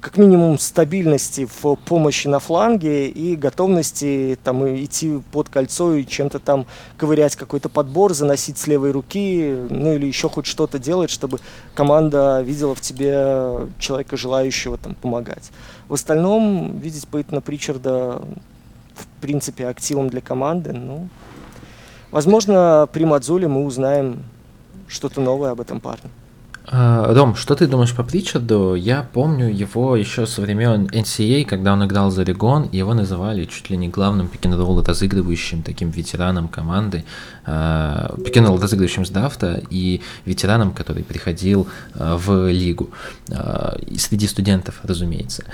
как 0.01 0.17
минимум 0.17 0.59
стабильности 0.59 1.49
в 1.61 1.75
помощи 1.77 2.29
на 2.29 2.39
фланге 2.39 3.09
и 3.09 3.35
готовности 3.35 4.39
там 4.45 4.67
идти 4.67 5.21
под 5.33 5.49
кольцо 5.49 5.95
и 5.95 6.07
чем-то 6.07 6.39
там 6.39 6.67
ковырять 6.97 7.35
какой-то 7.35 7.69
подбор, 7.69 8.15
заносить 8.15 8.59
с 8.59 8.67
левой 8.67 8.93
руки, 8.93 9.57
ну 9.71 9.95
или 9.95 10.07
еще 10.07 10.29
хоть 10.29 10.47
что-то 10.47 10.79
делать, 10.79 11.11
чтобы 11.11 11.41
команда 11.75 12.41
видела 12.43 12.75
в 12.75 12.81
тебе 12.81 13.69
человека, 13.79 14.17
желающего 14.17 14.79
там 14.79 14.95
помогать. 14.95 15.51
В 15.89 15.95
остальном 15.95 16.79
видеть 16.79 17.09
Пейтона 17.09 17.41
Причарда 17.41 18.23
в 18.95 19.21
принципе 19.21 19.67
активом 19.67 20.11
для 20.11 20.21
команды, 20.21 20.73
ну, 20.73 21.09
возможно, 22.11 22.89
при 22.93 23.05
Мадзуле 23.05 23.49
мы 23.49 23.65
узнаем 23.65 24.25
что-то 24.87 25.21
новое 25.21 25.51
об 25.51 25.61
этом 25.61 25.81
парне. 25.81 26.11
А, 26.71 27.15
Ром, 27.15 27.35
что 27.35 27.55
ты 27.55 27.67
думаешь 27.67 27.95
по 27.95 28.03
Причарду? 28.03 28.75
Я 28.75 29.03
помню 29.03 29.49
его 29.49 29.97
еще 29.97 30.27
со 30.27 30.43
времен 30.43 30.87
NCAA, 30.87 31.45
когда 31.45 31.73
он 31.73 31.87
играл 31.87 32.11
за 32.11 32.23
Орегон, 32.23 32.69
его 32.73 32.93
называли 32.93 33.47
чуть 33.47 33.71
ли 33.71 33.77
не 33.77 33.89
главным 33.89 34.29
пик 34.29 34.45
разыгрывающим 34.45 35.63
таким 35.63 35.91
ветераном 35.91 36.49
команды, 36.49 37.05
пик 37.45 38.37
разыгрывающим 38.37 39.07
с 39.07 39.11
драфта 39.11 39.63
и 39.71 40.03
ветераном, 40.27 40.73
который 40.73 41.05
приходил 41.05 41.69
а, 41.95 42.19
в 42.19 42.51
лигу. 42.51 42.91
Среди 43.97 44.27
студентов, 44.27 44.81
разумеется. 44.83 45.45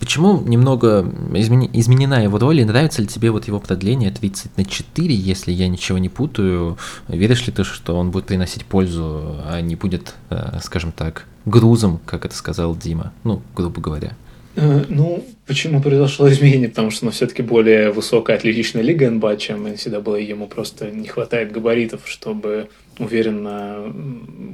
Почему 0.00 0.40
немного 0.40 1.04
измени, 1.34 1.68
изменена 1.74 2.22
его 2.24 2.38
роль, 2.38 2.60
и 2.60 2.64
нравится 2.64 3.02
ли 3.02 3.06
тебе 3.06 3.30
вот 3.30 3.46
его 3.46 3.60
продление 3.60 4.10
30 4.10 4.56
на 4.56 4.64
4, 4.64 5.14
если 5.14 5.52
я 5.52 5.68
ничего 5.68 5.98
не 5.98 6.08
путаю? 6.08 6.78
Веришь 7.06 7.46
ли 7.46 7.52
ты, 7.52 7.64
что 7.64 7.94
он 7.96 8.10
будет 8.10 8.24
приносить 8.24 8.64
пользу, 8.64 9.36
а 9.46 9.60
не 9.60 9.76
будет, 9.76 10.14
э, 10.30 10.58
скажем 10.62 10.92
так, 10.92 11.26
грузом, 11.44 12.00
как 12.06 12.24
это 12.24 12.34
сказал 12.34 12.74
Дима, 12.74 13.12
ну, 13.24 13.42
грубо 13.54 13.82
говоря? 13.82 14.16
Э, 14.56 14.84
ну, 14.88 15.22
почему 15.46 15.82
произошло 15.82 16.30
изменение? 16.30 16.70
Потому 16.70 16.90
что 16.90 17.04
ну, 17.04 17.10
все-таки 17.10 17.42
более 17.42 17.92
высокая 17.92 18.36
атлетичная 18.36 18.82
лига 18.82 19.10
НБА, 19.10 19.36
чем 19.36 19.76
всегда 19.76 20.00
было. 20.00 20.16
Ему 20.16 20.46
просто 20.46 20.90
не 20.90 21.08
хватает 21.08 21.52
габаритов, 21.52 22.02
чтобы 22.06 22.68
уверенно, 22.98 23.84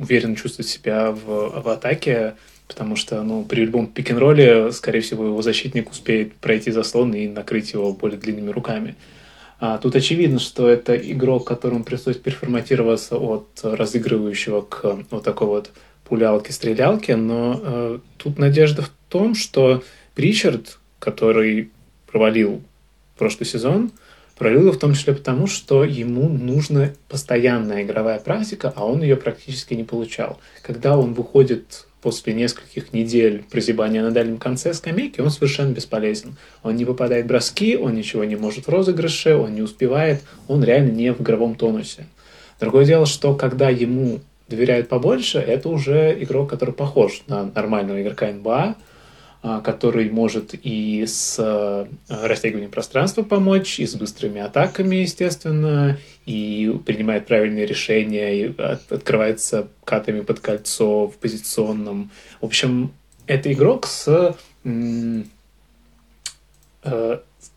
уверенно 0.01 0.35
чувствовать 0.35 0.69
себя 0.69 1.13
в, 1.13 1.63
в 1.63 1.69
атаке 1.69 2.35
потому 2.69 2.97
что 2.97 3.23
ну, 3.23 3.45
при 3.45 3.63
любом 3.63 3.87
пик-н-ролле, 3.87 4.73
скорее 4.73 5.01
всего, 5.01 5.27
его 5.27 5.43
защитник 5.43 5.91
успеет 5.91 6.35
пройти 6.35 6.71
заслон 6.71 7.15
и 7.15 7.29
накрыть 7.29 7.73
его 7.73 7.93
более 7.93 8.19
длинными 8.19 8.51
руками. 8.51 8.97
А 9.59 9.79
тут 9.79 9.97
очевидно, 9.97 10.39
что 10.39 10.69
это 10.69 10.95
игрок, 10.95 11.47
которому 11.47 11.85
пришлось 11.85 12.17
переформатироваться 12.17 13.17
от 13.17 13.49
разыгрывающего 13.63 14.63
к 14.63 14.99
вот 15.11 15.25
такой 15.25 15.47
вот 15.47 15.71
пулялки-стрелялки, 16.05 17.13
но 17.13 17.61
э, 17.63 17.99
тут 18.19 18.39
надежда 18.39 18.83
в 18.83 18.91
том, 19.09 19.35
что 19.35 19.83
Ричард, 20.17 20.79
который 20.99 21.71
провалил 22.07 22.63
прошлый 23.17 23.47
сезон, 23.47 23.91
провалил 24.37 24.63
его 24.63 24.73
в 24.73 24.79
том 24.79 24.95
числе 24.95 25.15
потому, 25.15 25.47
что 25.47 25.85
ему 25.85 26.29
нужна 26.29 26.91
постоянная 27.09 27.83
игровая 27.83 28.19
практика, 28.19 28.73
а 28.77 28.85
он 28.85 29.03
ее 29.03 29.17
практически 29.17 29.75
не 29.75 29.85
получал. 29.85 30.39
Когда 30.63 30.99
он 30.99 31.15
выходит 31.15 31.87
после 32.07 32.35
нескольких 32.35 32.93
недель 32.93 33.43
прозябания 33.51 34.01
на 34.01 34.13
дальнем 34.13 34.39
конце 34.39 34.73
скамейки, 34.75 35.21
он 35.21 35.31
совершенно 35.31 35.73
бесполезен. 35.73 36.37
Он 36.63 36.77
не 36.77 36.85
попадает 36.85 37.25
в 37.25 37.29
броски, 37.29 37.77
он 37.77 37.97
ничего 37.97 38.23
не 38.23 38.37
может 38.37 38.69
в 38.69 38.71
розыгрыше, 38.71 39.35
он 39.35 39.57
не 39.57 39.63
успевает, 39.63 40.23
он 40.47 40.63
реально 40.63 40.93
не 40.93 41.13
в 41.13 41.21
игровом 41.21 41.57
тонусе. 41.57 42.07
Другое 42.61 42.85
дело, 42.85 43.07
что 43.07 43.35
когда 43.35 43.71
ему 43.71 44.21
доверяют 44.49 44.89
побольше, 44.89 45.39
это 45.39 45.69
уже 45.69 46.17
игрок, 46.23 46.49
который 46.49 46.73
похож 46.73 47.25
на 47.27 47.51
нормального 47.53 48.01
игрока 48.01 48.31
НБА, 48.31 48.77
который 49.43 50.11
может 50.11 50.55
и 50.55 51.05
с 51.07 51.37
э, 51.39 51.87
растягиванием 52.09 52.71
пространства 52.71 53.23
помочь, 53.23 53.79
и 53.79 53.87
с 53.87 53.95
быстрыми 53.95 54.41
атаками, 54.41 54.97
естественно, 54.97 55.99
и 56.25 56.77
принимает 56.85 57.27
правильные 57.27 57.67
решения, 57.67 58.35
и 58.35 58.55
открывается 58.91 59.69
катами 59.85 60.21
под 60.21 60.41
кольцо 60.41 61.07
в 61.07 61.17
позиционном. 61.17 62.11
В 62.41 62.47
общем, 62.47 62.93
это 63.27 63.53
игрок 63.53 63.87
с 63.87 64.37
э, 64.65 65.23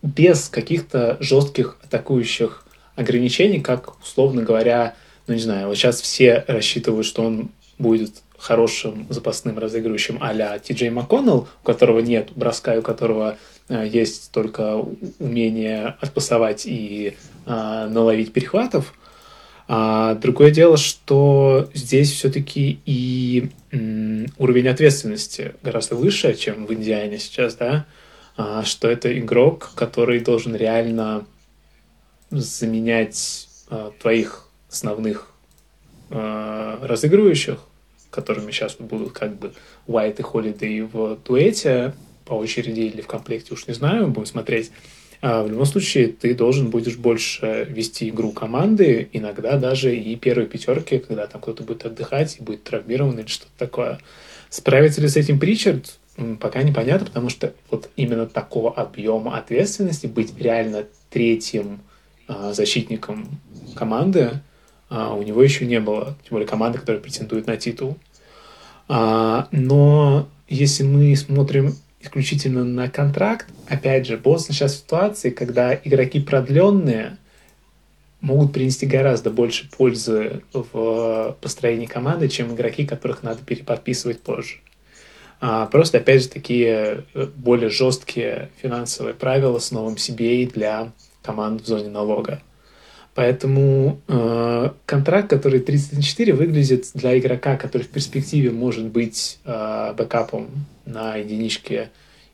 без 0.02 0.50
каких-то 0.50 1.18
жестких 1.20 1.78
атакующих 1.84 2.66
ограничений, 2.96 3.62
как, 3.62 4.00
условно 4.02 4.44
говоря, 4.44 4.96
ну 5.28 5.34
не 5.34 5.40
знаю, 5.40 5.68
вот 5.68 5.78
сейчас 5.78 6.02
все 6.02 6.44
рассчитывают, 6.48 7.06
что 7.06 7.24
он 7.24 7.52
будет 7.78 8.22
хорошим 8.40 9.06
запасным 9.10 9.58
разыгрывающим 9.60 10.18
а-ля 10.22 10.58
Ти 10.60 10.74
Джей 10.74 10.90
МакКоннелл, 10.90 11.48
у 11.62 11.66
которого 11.66 12.00
нет 12.00 12.30
броска, 12.36 12.78
у 12.78 12.82
которого 12.82 13.38
э, 13.68 13.88
есть 13.88 14.32
только 14.32 14.84
умение 15.20 15.96
отпасовать 16.00 16.66
и 16.66 17.16
э, 17.46 17.88
наловить 17.90 18.34
перехватов. 18.34 18.94
А 19.72 20.16
другое 20.16 20.50
дело, 20.50 20.78
что 20.78 21.70
здесь 21.76 22.12
все-таки 22.12 22.80
и 22.88 23.52
м, 23.72 24.26
уровень 24.40 24.68
ответственности 24.68 25.54
гораздо 25.62 25.96
выше, 25.96 26.34
чем 26.34 26.66
в 26.66 26.74
Индиане 26.74 27.20
сейчас, 27.20 27.54
да, 27.54 27.86
а, 28.36 28.64
что 28.64 28.90
это 28.90 29.16
игрок, 29.20 29.70
который 29.76 30.22
должен 30.22 30.56
реально 30.56 31.28
заменять 32.32 33.48
а, 33.70 33.92
твоих 34.02 34.48
основных 34.72 35.28
а, 36.10 36.80
разыгрывающих, 36.82 37.60
которыми 38.10 38.52
сейчас 38.52 38.76
будут 38.76 39.12
как 39.12 39.38
бы 39.38 39.54
White 39.88 40.20
и 40.20 40.22
Holiday 40.22 40.90
в 40.92 41.20
дуэте 41.26 41.94
по 42.26 42.34
очереди 42.34 42.82
или 42.82 43.02
в 43.02 43.08
комплекте, 43.08 43.54
уж 43.54 43.68
не 43.68 43.74
знаю, 43.74 44.08
будем 44.08 44.26
смотреть. 44.26 44.72
А 45.22 45.44
в 45.44 45.50
любом 45.50 45.66
случае, 45.66 46.08
ты 46.08 46.34
должен 46.34 46.70
будешь 46.70 46.96
больше 46.96 47.68
вести 47.70 48.08
игру 48.10 48.32
команды, 48.32 49.10
иногда 49.12 49.58
даже 49.58 49.96
и 49.96 50.16
первой 50.16 50.46
пятерки, 50.46 51.00
когда 51.00 51.28
там 51.28 51.42
кто-то 51.42 51.64
будет 51.64 51.86
отдыхать 51.86 52.38
и 52.40 52.44
будет 52.44 52.64
травмирован 52.64 53.20
или 53.20 53.28
что-то 53.28 53.52
такое. 53.58 54.00
Справится 54.50 55.02
ли 55.02 55.10
с 55.10 55.18
этим 55.18 55.38
Причард, 55.38 56.00
пока 56.40 56.64
непонятно, 56.64 57.08
потому 57.08 57.30
что 57.30 57.54
вот 57.70 57.90
именно 57.98 58.28
такого 58.28 58.74
объема 58.74 59.38
ответственности 59.38 60.08
быть 60.08 60.34
реально 60.40 60.86
третьим 61.10 61.82
э, 62.28 62.54
защитником 62.54 63.40
команды, 63.76 64.42
а, 64.90 65.14
у 65.14 65.24
него 65.24 65.44
еще 65.44 65.66
не 65.66 65.80
было, 65.80 66.16
тем 66.24 66.32
более 66.32 66.48
команды, 66.48 66.80
которая 66.80 67.02
претендует 67.02 67.48
на 67.48 67.58
титул. 67.58 67.98
А, 68.88 69.48
но 69.52 70.28
если 70.48 70.84
мы 70.84 71.16
смотрим 71.16 71.76
исключительно 72.02 72.64
на 72.64 72.90
контракт, 72.90 73.48
опять 73.68 74.08
же, 74.08 74.18
Бостон 74.18 74.56
сейчас 74.56 74.74
в 74.74 74.78
ситуации, 74.78 75.30
когда 75.30 75.76
игроки 75.76 76.20
продленные 76.20 77.18
могут 78.22 78.52
принести 78.52 78.86
гораздо 78.86 79.30
больше 79.30 79.70
пользы 79.70 80.42
в 80.54 81.38
построении 81.40 81.86
команды, 81.86 82.28
чем 82.28 82.54
игроки, 82.54 82.86
которых 82.86 83.24
надо 83.24 83.42
переподписывать 83.46 84.22
позже. 84.22 84.56
А, 85.42 85.68
просто, 85.68 86.00
опять 86.00 86.24
же, 86.24 86.30
такие 86.30 87.06
э, 87.14 87.28
более 87.36 87.70
жесткие 87.70 88.50
финансовые 88.62 89.14
правила 89.14 89.60
с 89.60 89.72
новым 89.72 89.96
CBA 89.96 90.52
для 90.52 90.92
команд 91.22 91.62
в 91.62 91.68
зоне 91.68 91.90
налога. 91.90 92.42
Поэтому 93.20 94.00
э, 94.08 94.70
контракт, 94.86 95.30
который 95.30 95.60
34, 95.60 96.32
выглядит 96.32 96.86
для 96.94 97.20
игрока, 97.20 97.58
который 97.58 97.82
в 97.84 97.90
перспективе 97.90 98.50
может 98.50 98.86
быть 98.86 99.40
э, 99.44 99.94
бэкапом 99.98 100.48
на 100.86 101.18
единичке 101.18 101.90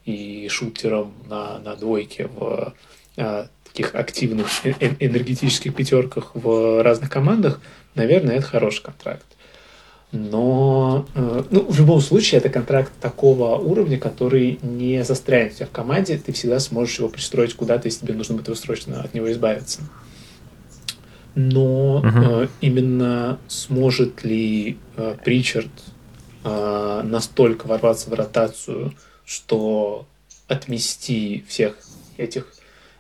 и 0.06 0.48
шутером 0.48 1.12
на, 1.28 1.58
на 1.58 1.76
двойке 1.76 2.28
в 2.28 2.76
э, 3.18 3.48
таких 3.64 3.96
активных 3.96 4.46
э, 4.64 4.74
э 4.80 4.92
энергетических 5.00 5.74
пятерках 5.74 6.36
в 6.36 6.84
разных 6.84 7.10
командах, 7.10 7.62
наверное, 7.96 8.36
это 8.36 8.46
хороший 8.46 8.84
контракт. 8.84 9.26
Но 10.12 11.08
э, 11.16 11.44
ну, 11.50 11.66
в 11.68 11.80
любом 11.80 12.00
случае 12.00 12.38
это 12.38 12.50
контракт 12.50 12.92
такого 13.02 13.56
уровня, 13.56 13.98
который 13.98 14.60
не 14.62 15.04
застрянет 15.04 15.54
у 15.54 15.56
тебя 15.56 15.66
в 15.66 15.72
команде, 15.72 16.22
ты 16.24 16.32
всегда 16.32 16.60
сможешь 16.60 17.00
его 17.00 17.10
пристроить 17.10 17.56
куда-то, 17.56 17.88
если 17.88 18.06
тебе 18.06 18.14
нужно 18.14 18.36
будет 18.36 18.56
срочно 18.56 19.02
от 19.02 19.16
него 19.16 19.32
избавиться 19.32 19.82
но 21.36 21.98
угу. 21.98 22.08
э, 22.08 22.48
именно 22.62 23.40
сможет 23.48 24.24
ли 24.24 24.78
э, 24.96 25.16
Причард 25.24 25.70
э, 26.44 27.02
настолько 27.04 27.68
ворваться 27.68 28.10
в 28.10 28.14
ротацию, 28.14 28.94
что 29.26 30.08
отмести 30.48 31.44
всех 31.48 31.78
этих 32.18 32.48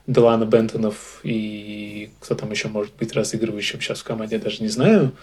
Делана 0.08 0.46
Бентонов 0.46 1.22
и 1.24 2.12
кто 2.20 2.36
там 2.36 2.52
еще 2.52 2.68
может 2.68 2.94
быть 2.96 3.14
разыгрывающим 3.14 3.82
сейчас 3.82 4.02
в 4.02 4.04
команде, 4.04 4.36
я 4.36 4.42
даже 4.42 4.62
не 4.62 4.70
знаю, 4.70 5.14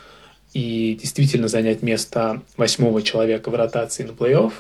и 0.55 0.99
действительно 1.01 1.49
занять 1.49 1.83
место 1.83 2.43
восьмого 2.57 3.03
человека 3.03 3.51
в 3.51 3.55
ротации 3.55 4.05
на 4.05 4.11
плей-офф, 4.11 4.53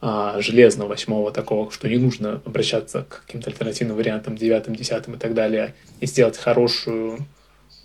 а, 0.00 0.40
железного 0.40 0.90
восьмого 0.90 1.30
такого, 1.30 1.70
что 1.70 1.88
не 1.88 1.98
нужно 1.98 2.40
обращаться 2.46 3.02
к 3.02 3.24
каким-то 3.26 3.50
альтернативным 3.50 3.96
вариантам, 3.96 4.36
девятым, 4.36 4.74
десятым 4.74 5.14
и 5.14 5.18
так 5.18 5.34
далее, 5.34 5.74
и 6.00 6.06
сделать 6.06 6.38
хорошую 6.38 7.18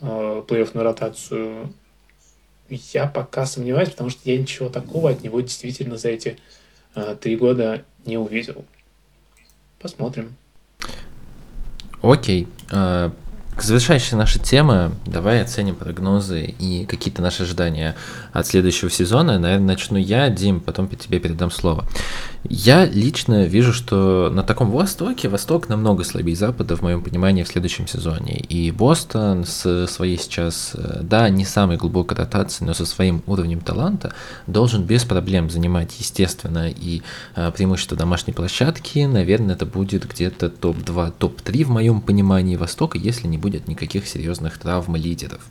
э, 0.02 0.44
плей-оффную 0.48 0.84
ротацию, 0.84 1.74
я 2.70 3.06
пока 3.08 3.46
сомневаюсь, 3.46 3.90
потому 3.90 4.10
что 4.10 4.22
я 4.30 4.38
ничего 4.38 4.70
такого 4.70 5.12
от 5.12 5.24
него 5.24 5.42
действительно 5.42 5.98
за 5.98 6.10
эти 6.10 6.38
э, 6.96 7.16
три 7.20 7.36
года 7.36 7.84
не 8.06 8.18
увидел. 8.18 8.66
Посмотрим. 9.80 10.36
Окей. 12.02 12.48
А, 12.72 13.12
к 13.56 13.62
завершающей 13.62 14.18
нашей 14.18 14.42
темы 14.42 14.92
давай 15.06 15.42
оценим 15.42 15.76
прогнозы 15.76 16.44
и 16.44 16.86
какие-то 16.86 17.22
наши 17.22 17.44
ожидания 17.44 17.96
от 18.36 18.48
следующего 18.48 18.92
сезона. 18.92 19.40
Наверное, 19.40 19.68
начну 19.68 19.98
я, 19.98 20.30
Дим, 20.30 20.60
потом 20.60 20.90
тебе 20.90 21.20
передам 21.20 21.50
слово. 21.50 21.86
Я 22.44 22.86
лично 22.86 23.46
вижу, 23.46 23.74
что 23.74 24.30
на 24.32 24.44
таком 24.44 24.70
Востоке 24.70 25.30
Восток 25.30 25.70
намного 25.70 26.04
слабее 26.04 26.36
Запада, 26.36 26.76
в 26.76 26.82
моем 26.82 27.02
понимании, 27.02 27.44
в 27.44 27.48
следующем 27.48 27.88
сезоне. 27.88 28.38
И 28.38 28.72
Бостон 28.72 29.46
с 29.46 29.88
своей 29.88 30.18
сейчас, 30.18 30.72
э, 30.76 31.00
да, 31.02 31.30
не 31.30 31.46
самой 31.46 31.78
глубокой 31.78 32.18
ротацией, 32.18 32.68
но 32.68 32.74
со 32.74 32.86
своим 32.86 33.24
уровнем 33.26 33.62
таланта 33.62 34.14
должен 34.48 34.84
без 34.84 35.06
проблем 35.06 35.50
занимать, 35.50 35.96
естественно, 35.98 36.70
и 36.70 37.02
э, 37.36 37.52
преимущество 37.52 37.98
домашней 37.98 38.34
площадки. 38.34 39.00
Наверное, 39.06 39.56
это 39.56 39.66
будет 39.66 40.08
где-то 40.08 40.50
топ-2, 40.50 41.14
топ-3 41.18 41.64
в 41.64 41.70
моем 41.70 42.02
понимании 42.02 42.58
Востока, 42.58 42.98
если 42.98 43.28
не 43.28 43.38
будет 43.38 43.70
никаких 43.70 44.08
серьезных 44.08 44.60
травм 44.60 44.98
лидеров. 44.98 45.42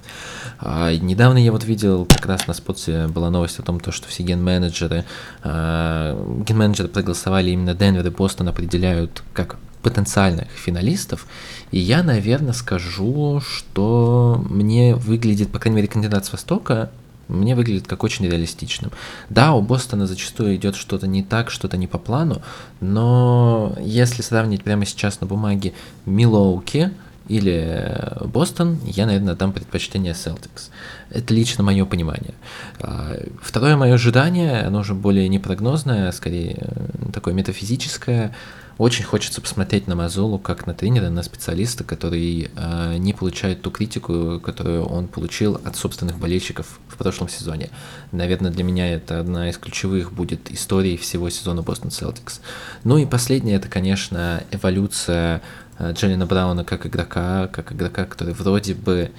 А, 0.61 0.95
недавно 0.95 1.39
я 1.39 1.51
вот 1.51 1.65
видел, 1.65 2.05
как 2.05 2.27
раз 2.27 2.47
на 2.47 2.55
споте 2.75 3.07
была 3.09 3.31
новость 3.31 3.59
о 3.59 3.63
том, 3.63 3.81
то, 3.81 3.93
что 3.93 4.09
все 4.09 4.23
ген-менеджеры, 4.23 5.05
а, 5.43 6.43
ген-менеджеры 6.45 6.89
проголосовали 6.89 7.51
именно 7.51 7.75
Денвер 7.75 8.07
и 8.07 8.11
Бостон 8.11 8.49
определяют 8.49 9.23
как 9.33 9.57
потенциальных 9.83 10.49
финалистов, 10.51 11.27
и 11.71 11.79
я, 11.79 12.03
наверное, 12.03 12.55
скажу, 12.55 13.41
что 13.41 14.43
мне 14.49 14.95
выглядит, 14.95 15.53
по 15.53 15.59
крайней 15.59 15.77
мере, 15.77 15.89
кандидат 15.89 16.25
с 16.25 16.33
Востока 16.33 16.91
мне 17.29 17.55
выглядит 17.55 17.87
как 17.87 18.05
очень 18.05 18.27
реалистичным. 18.27 18.93
Да, 19.31 19.55
у 19.55 19.63
Бостона 19.63 20.07
зачастую 20.07 20.57
идет 20.57 20.77
что-то 20.77 21.07
не 21.07 21.23
так, 21.23 21.51
что-то 21.51 21.77
не 21.79 21.87
по 21.87 21.99
плану, 21.99 22.43
но 22.81 23.75
если 23.81 24.23
сравнить 24.23 24.63
прямо 24.63 24.85
сейчас 24.85 25.21
на 25.21 25.27
бумаге 25.27 25.73
Милоуки, 26.07 26.91
или 27.29 28.27
Бостон, 28.27 28.79
я, 28.85 29.07
наверное, 29.07 29.35
дам 29.35 29.53
предпочтение 29.53 30.13
Celtics. 30.13 30.71
Это 31.11 31.33
лично 31.33 31.65
мое 31.65 31.85
понимание. 31.87 32.35
А, 32.81 33.17
второе 33.41 33.77
мое 33.77 33.95
ожидание, 33.95 34.63
оно 34.63 34.81
уже 34.81 34.95
более 34.95 35.29
непрогнозное, 35.29 36.11
скорее 36.13 36.57
э, 36.61 37.13
такое 37.13 37.33
метафизическое. 37.35 38.35
Очень 38.77 39.05
хочется 39.05 39.41
посмотреть 39.41 39.87
на 39.87 39.95
Мазолу 39.95 40.39
как 40.39 40.67
на 40.67 40.75
тренера, 40.75 41.09
на 41.09 41.23
специалиста, 41.23 41.85
который 41.85 42.51
э, 42.55 42.97
не 42.99 43.13
получает 43.13 43.63
ту 43.63 43.71
критику, 43.71 44.41
которую 44.41 44.85
он 44.85 45.07
получил 45.07 45.61
от 45.65 45.77
собственных 45.77 46.19
болельщиков 46.19 46.81
в 46.89 46.97
прошлом 46.97 47.29
сезоне. 47.29 47.71
Наверное, 48.11 48.51
для 48.51 48.65
меня 48.65 48.93
это 48.93 49.21
одна 49.21 49.49
из 49.49 49.59
ключевых 49.59 50.13
будет 50.13 50.51
историй 50.51 50.97
всего 50.97 51.31
сезона 51.31 51.63
Бостон 51.63 51.91
Celtics. 51.91 52.41
Ну 52.83 52.99
и 52.99 53.07
последнее, 53.07 53.57
это, 53.57 53.69
конечно, 53.69 54.43
эволюция 54.51 55.37
Э, 55.37 55.41
Джеллина 55.81 56.27
Брауна 56.27 56.65
как 56.65 56.87
игрока, 56.87 57.49
как 57.49 57.73
игрока, 57.73 58.05
который 58.05 58.35
вроде 58.35 58.75
бы 58.75 59.11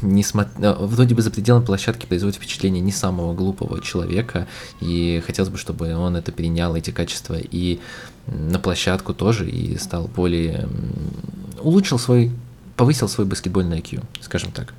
не 0.00 0.22
смо... 0.22 0.44
Э, 0.58 0.74
вроде 0.78 1.14
бы 1.14 1.22
за 1.22 1.30
пределом 1.30 1.64
площадки 1.64 2.06
производит 2.06 2.36
впечатление 2.36 2.80
не 2.80 2.92
самого 2.92 3.34
глупого 3.34 3.80
человека, 3.80 4.46
и 4.80 5.22
хотелось 5.26 5.50
бы, 5.50 5.58
чтобы 5.58 5.94
он 5.94 6.16
это 6.16 6.32
перенял, 6.32 6.76
эти 6.76 6.90
качества, 6.90 7.36
и 7.38 7.80
на 8.26 8.58
площадку 8.58 9.14
тоже, 9.14 9.48
и 9.48 9.76
стал 9.78 10.08
более... 10.08 10.68
улучшил 11.60 11.98
свой, 11.98 12.30
повысил 12.76 13.08
свой 13.08 13.26
баскетбольный 13.26 13.78
IQ, 13.80 14.04
скажем 14.20 14.52
так. 14.52 14.74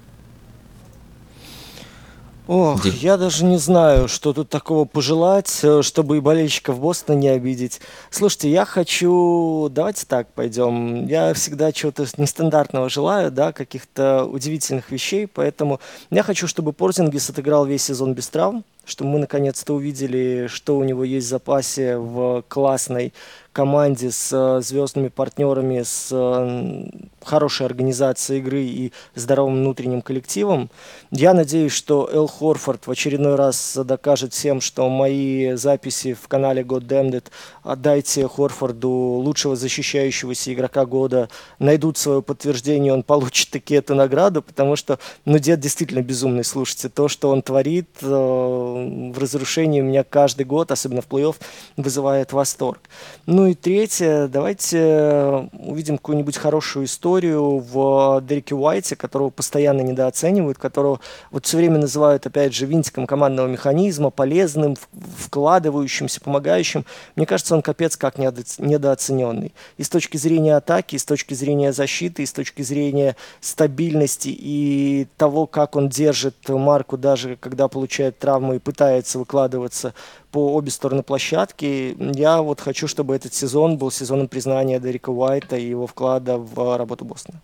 Ох, 2.48 2.84
Дим. 2.84 2.94
я 3.02 3.18
даже 3.18 3.44
не 3.44 3.58
знаю, 3.58 4.08
что 4.08 4.32
тут 4.32 4.50
такого 4.50 4.86
пожелать, 4.86 5.60
э, 5.64 5.82
чтобы 5.82 6.18
и 6.18 6.20
болельщиков 6.22 6.80
Бостона 6.80 7.18
не 7.18 7.28
обидеть. 7.28 7.82
Слушайте, 8.10 8.50
я 8.50 8.64
хочу... 8.64 9.68
Давайте 9.70 10.06
так 10.06 10.32
пойдем. 10.34 11.08
Я 11.08 11.34
всегда 11.34 11.74
чего-то 11.74 12.06
нестандартного 12.18 12.90
желаю, 12.90 13.32
да, 13.32 13.52
каких-то 13.52 14.24
удивительных 14.24 14.92
вещей, 14.92 15.28
поэтому 15.28 15.82
я 16.10 16.24
хочу, 16.24 16.48
чтобы 16.48 16.72
Портингис 16.72 17.30
отыграл 17.30 17.66
весь 17.66 17.84
сезон 17.84 18.14
без 18.14 18.30
травм, 18.30 18.64
чтобы 18.88 19.12
мы 19.12 19.20
наконец-то 19.20 19.74
увидели, 19.74 20.48
что 20.48 20.78
у 20.78 20.84
него 20.84 21.04
есть 21.04 21.28
в 21.28 21.30
запасе 21.30 21.98
в 21.98 22.44
классной 22.48 23.14
команде 23.58 24.12
с 24.12 24.30
э, 24.32 24.62
звездными 24.62 25.08
партнерами, 25.08 25.82
с 25.82 26.10
э, 26.12 26.90
хорошей 27.24 27.66
организацией 27.66 28.38
игры 28.38 28.62
и 28.62 28.94
здоровым 29.16 29.56
внутренним 29.56 30.04
коллективом. 30.04 30.70
Я 31.10 31.34
надеюсь, 31.34 31.72
что 31.72 32.08
Эл 32.14 32.28
Хорфорд 32.28 32.86
в 32.86 32.92
очередной 32.92 33.34
раз 33.34 33.76
докажет 33.84 34.34
всем, 34.34 34.62
что 34.62 34.88
мои 34.90 35.56
записи 35.56 36.14
в 36.14 36.28
канале 36.28 36.62
God 36.62 36.86
Damned 36.86 37.14
It 37.14 37.26
«Отдайте 37.64 38.28
Хорфорду 38.28 38.90
лучшего 38.90 39.56
защищающегося 39.56 40.54
игрока 40.54 40.86
года» 40.86 41.28
найдут 41.58 41.98
свое 41.98 42.22
подтверждение, 42.22 42.94
он 42.94 43.02
получит 43.02 43.50
таки 43.50 43.74
эту 43.74 43.96
награду, 43.96 44.44
потому 44.44 44.76
что, 44.76 45.00
ну, 45.26 45.40
дед 45.40 45.60
действительно 45.62 46.04
безумный, 46.04 46.44
слушайте. 46.44 46.90
То, 46.90 47.08
что 47.08 47.32
он 47.32 47.42
творит 47.42 47.90
э, 48.04 48.77
в 49.14 49.18
разрушении 49.18 49.82
у 49.82 49.86
меня 49.86 50.04
каждый 50.04 50.46
год, 50.46 50.72
особенно 50.72 51.02
в 51.02 51.08
плей-офф, 51.08 51.36
вызывает 51.78 52.34
восторг. 52.34 52.82
Ну 53.26 53.48
и 53.48 53.54
третье, 53.54 54.28
давайте 54.28 54.78
э, 54.80 55.48
увидим 55.54 55.98
какую-нибудь 55.98 56.38
хорошую 56.38 56.86
историю 56.86 57.60
в 57.60 58.22
Дереке 58.22 58.56
Уайте, 58.56 58.96
которого 58.96 59.30
постоянно 59.30 59.82
недооценивают, 59.82 60.58
которого 60.58 61.00
вот 61.32 61.46
все 61.46 61.58
время 61.58 61.80
называют, 61.80 62.26
опять 62.26 62.54
же, 62.54 62.66
винтиком 62.66 63.08
командного 63.08 63.48
механизма, 63.48 64.10
полезным, 64.10 64.76
вкладывающимся, 65.18 66.22
помогающим. 66.22 66.86
Мне 67.16 67.26
кажется, 67.26 67.56
он 67.56 67.62
капец 67.62 67.98
как 67.98 68.18
недооцененный. 68.18 69.54
И 69.78 69.84
с 69.84 69.90
точки 69.90 70.18
зрения 70.18 70.56
атаки, 70.56 70.96
и 70.96 71.00
с 71.00 71.06
точки 71.06 71.34
зрения 71.34 71.74
защиты, 71.74 72.24
и 72.24 72.26
с 72.26 72.34
точки 72.34 72.62
зрения 72.62 73.16
стабильности 73.42 74.30
и 74.30 75.08
того, 75.18 75.48
как 75.48 75.76
он 75.76 75.90
держит 75.90 76.36
марку, 76.48 76.98
даже 76.98 77.36
когда 77.38 77.68
получает 77.68 78.20
травму 78.20 78.56
и 78.56 78.60
пытается 78.68 79.18
выкладываться 79.18 79.94
по 80.30 80.54
обе 80.54 80.72
стороны 80.72 81.02
площадки. 81.02 81.96
Я 82.14 82.42
вот 82.42 82.60
хочу, 82.60 82.90
чтобы 82.90 83.16
этот 83.16 83.34
сезон 83.34 83.78
был 83.78 83.92
сезоном 83.92 84.28
признания 84.28 84.78
Дерека 84.78 85.10
Уайта 85.10 85.56
и 85.56 85.70
его 85.70 85.88
вклада 85.88 86.38
в 86.38 86.78
работу 86.78 87.06
Бостона. 87.06 87.42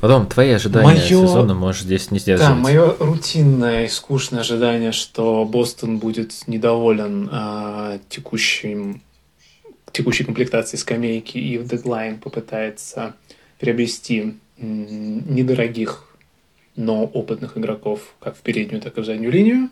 Потом, 0.00 0.26
твои 0.26 0.52
ожидания 0.52 0.86
моё... 0.86 1.26
сезона 1.26 1.52
можешь 1.54 1.82
здесь 1.82 2.10
не 2.10 2.18
сдерживать. 2.18 2.54
Да, 2.54 2.58
мое 2.58 2.96
рутинное 2.98 3.84
и 3.84 3.88
скучное 3.88 4.40
ожидание, 4.40 4.92
что 4.92 5.44
Бостон 5.44 5.98
будет 5.98 6.32
недоволен 6.46 7.28
а, 7.30 7.98
текущим, 8.08 9.02
текущей 9.92 10.24
комплектацией 10.24 10.80
скамейки 10.80 11.36
и 11.36 11.58
в 11.58 11.68
дедлайн 11.68 12.18
попытается 12.18 13.14
приобрести 13.58 14.38
недорогих, 14.56 16.15
но 16.76 17.04
опытных 17.04 17.58
игроков 17.58 18.14
как 18.20 18.36
в 18.36 18.40
переднюю, 18.40 18.80
так 18.82 18.96
и 18.98 19.00
в 19.00 19.04
заднюю 19.04 19.32
линию. 19.32 19.70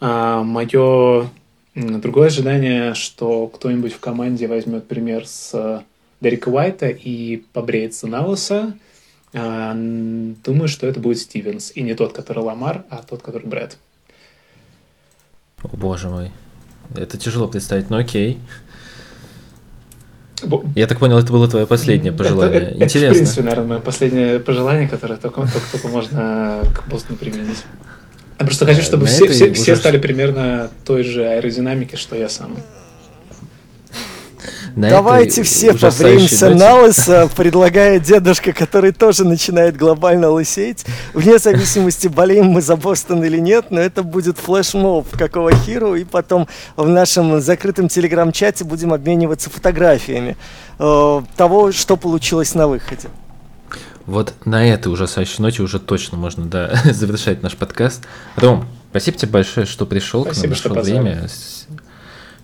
А 0.00 0.42
мое 0.42 1.30
другое 1.74 2.28
ожидание, 2.28 2.94
что 2.94 3.46
кто-нибудь 3.48 3.92
в 3.92 4.00
команде 4.00 4.46
возьмет 4.46 4.88
пример 4.88 5.26
с 5.26 5.84
Дерека 6.20 6.48
Уайта 6.48 6.88
и 6.88 7.38
побреется 7.52 8.06
на 8.06 8.26
лысо. 8.26 8.74
А, 9.34 9.74
думаю, 9.74 10.68
что 10.68 10.86
это 10.86 11.00
будет 11.00 11.18
Стивенс. 11.18 11.72
И 11.74 11.82
не 11.82 11.94
тот, 11.94 12.12
который 12.12 12.42
Ламар, 12.42 12.84
а 12.88 13.02
тот, 13.02 13.22
который 13.22 13.46
Брэд. 13.46 13.76
О, 15.62 15.68
боже 15.76 16.08
мой. 16.08 16.30
Это 16.94 17.18
тяжело 17.18 17.48
представить, 17.48 17.90
но 17.90 17.98
окей. 17.98 18.38
Я 20.74 20.86
так 20.86 20.98
понял, 20.98 21.18
это 21.18 21.32
было 21.32 21.48
твое 21.48 21.66
последнее 21.66 22.12
пожелание. 22.12 22.56
Это, 22.58 22.66
это, 22.66 22.84
Интересно. 22.84 23.04
Это, 23.04 23.12
в 23.12 23.16
принципе, 23.16 23.42
наверное, 23.42 23.66
мое 23.66 23.78
последнее 23.80 24.40
пожелание, 24.40 24.88
которое 24.88 25.16
только, 25.16 25.40
только, 25.40 25.66
только 25.72 25.88
можно 25.88 26.60
к 26.74 26.88
Бостону 26.88 27.16
применить. 27.16 27.64
Я 28.38 28.44
просто 28.44 28.66
хочу, 28.66 28.82
чтобы 28.82 29.06
все, 29.06 29.28
все, 29.28 29.52
все 29.54 29.76
стали 29.76 29.98
примерно 29.98 30.70
той 30.84 31.04
же 31.04 31.24
аэродинамики, 31.24 31.96
что 31.96 32.16
я 32.16 32.28
сам. 32.28 32.56
На 34.76 34.90
Давайте 34.90 35.42
все 35.42 35.72
побреемся 35.72 36.50
на 36.50 36.82
лысо, 36.82 37.30
предлагая 37.34 37.98
дедушка, 37.98 38.52
который 38.52 38.92
тоже 38.92 39.24
начинает 39.24 39.74
глобально 39.74 40.28
лысеть. 40.28 40.84
Вне 41.14 41.38
зависимости, 41.38 42.08
болеем 42.08 42.48
мы 42.48 42.60
за 42.60 42.76
Бостон 42.76 43.24
или 43.24 43.38
нет, 43.38 43.70
но 43.70 43.80
это 43.80 44.02
будет 44.02 44.36
флешмоб 44.36 45.08
какого 45.16 45.50
хиру, 45.50 45.94
и 45.94 46.04
потом 46.04 46.46
в 46.76 46.86
нашем 46.86 47.40
закрытом 47.40 47.88
телеграм-чате 47.88 48.64
будем 48.64 48.92
обмениваться 48.92 49.48
фотографиями 49.48 50.36
э, 50.78 51.22
того, 51.36 51.72
что 51.72 51.96
получилось 51.96 52.54
на 52.54 52.68
выходе. 52.68 53.08
Вот 54.04 54.34
на 54.44 54.68
этой 54.68 54.92
ужасающей 54.92 55.36
ноте 55.38 55.62
уже 55.62 55.80
точно 55.80 56.18
можно 56.18 56.44
да, 56.44 56.78
завершать 56.84 57.42
наш 57.42 57.56
подкаст. 57.56 58.02
Ром, 58.36 58.68
спасибо 58.90 59.16
тебе 59.16 59.32
большое, 59.32 59.64
что 59.64 59.86
пришел 59.86 60.24
спасибо, 60.26 60.54
к 60.54 60.64
нам, 60.64 60.74
нашел 60.74 60.82
время. 60.82 61.28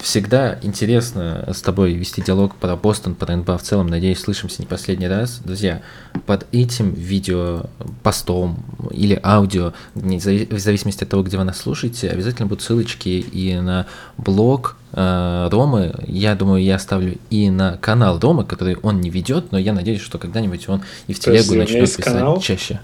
Всегда 0.03 0.59
интересно 0.63 1.49
с 1.53 1.63
тобой 1.63 1.93
вести 1.93 2.23
диалог 2.23 2.57
про 2.57 2.75
Бостон, 2.75 3.15
про 3.15 3.37
НБА 3.37 3.57
в 3.57 3.63
целом. 3.63 3.87
Надеюсь, 3.87 4.19
слышимся 4.19 4.61
не 4.61 4.67
последний 4.67 5.07
раз. 5.07 5.41
Друзья, 5.45 5.81
под 6.27 6.45
этим 6.51 6.93
видео, 6.93 7.67
постом 8.03 8.65
или 8.91 9.19
аудио, 9.23 9.75
в 9.95 10.59
зависимости 10.59 11.05
от 11.05 11.11
того, 11.11 11.23
где 11.23 11.39
вы 11.39 11.45
нас 11.45 11.59
слушаете, 11.59 12.09
обязательно 12.11 12.49
будут 12.49 12.65
ссылочки 12.65 13.11
и 13.11 13.55
на 13.55 13.87
блог 14.17 14.77
э, 14.93 15.49
Ромы. 15.53 15.95
Я 16.09 16.35
думаю, 16.35 16.65
я 16.65 16.75
оставлю 16.75 17.17
и 17.31 17.49
на 17.49 17.77
канал 17.77 18.19
Ромы, 18.19 18.45
который 18.45 18.75
он 18.83 19.01
не 19.01 19.09
ведет, 19.09 19.53
но 19.53 19.59
я 19.59 19.73
надеюсь, 19.73 20.01
что 20.01 20.19
когда-нибудь 20.19 20.69
он 20.69 20.83
и 21.07 21.13
в 21.13 21.21
телегу 21.21 21.55
начнет 21.55 21.83
писать 21.83 22.05
канал? 22.05 22.41
чаще. 22.41 22.81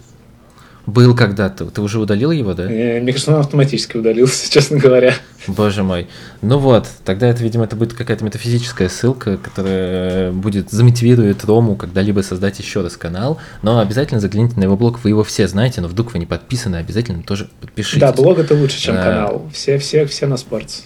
Был 0.89 1.15
когда-то. 1.15 1.67
Ты 1.67 1.83
уже 1.83 2.01
удалил 2.01 2.31
его, 2.31 2.55
да? 2.55 2.63
Мне 2.63 3.13
кажется, 3.13 3.35
он 3.35 3.41
автоматически 3.41 3.99
удалился, 3.99 4.51
честно 4.51 4.79
говоря. 4.79 5.13
Боже 5.47 5.83
мой. 5.83 6.09
Ну 6.41 6.57
вот, 6.57 6.89
тогда 7.05 7.29
это, 7.29 7.43
видимо, 7.43 7.65
это 7.65 7.77
будет 7.77 7.93
какая-то 7.93 8.25
метафизическая 8.25 8.89
ссылка, 8.89 9.37
которая 9.37 10.33
будет 10.33 10.71
замотивирует 10.71 11.45
Рому 11.45 11.77
когда-либо 11.77 12.21
создать 12.21 12.59
еще 12.59 12.81
раз 12.81 12.97
канал. 12.97 13.39
Но 13.61 13.81
обязательно 13.81 14.19
загляните 14.19 14.59
на 14.59 14.65
его 14.65 14.79
блог, 14.79 15.05
вы 15.05 15.11
его 15.11 15.25
все 15.25 15.47
знаете, 15.47 15.83
но 15.83 15.89
вдруг 15.89 16.15
вы 16.15 16.21
не 16.21 16.27
подписаны, 16.27 16.77
обязательно 16.77 17.23
тоже 17.23 17.51
подпишитесь. 17.61 18.01
Да, 18.01 18.13
блог 18.15 18.39
это 18.39 18.55
лучше, 18.55 18.81
чем 18.81 18.95
а... 18.97 19.03
канал. 19.03 19.51
Все, 19.53 19.77
все, 19.77 20.07
все 20.07 20.27
на 20.27 20.39
спорте. 20.39 20.85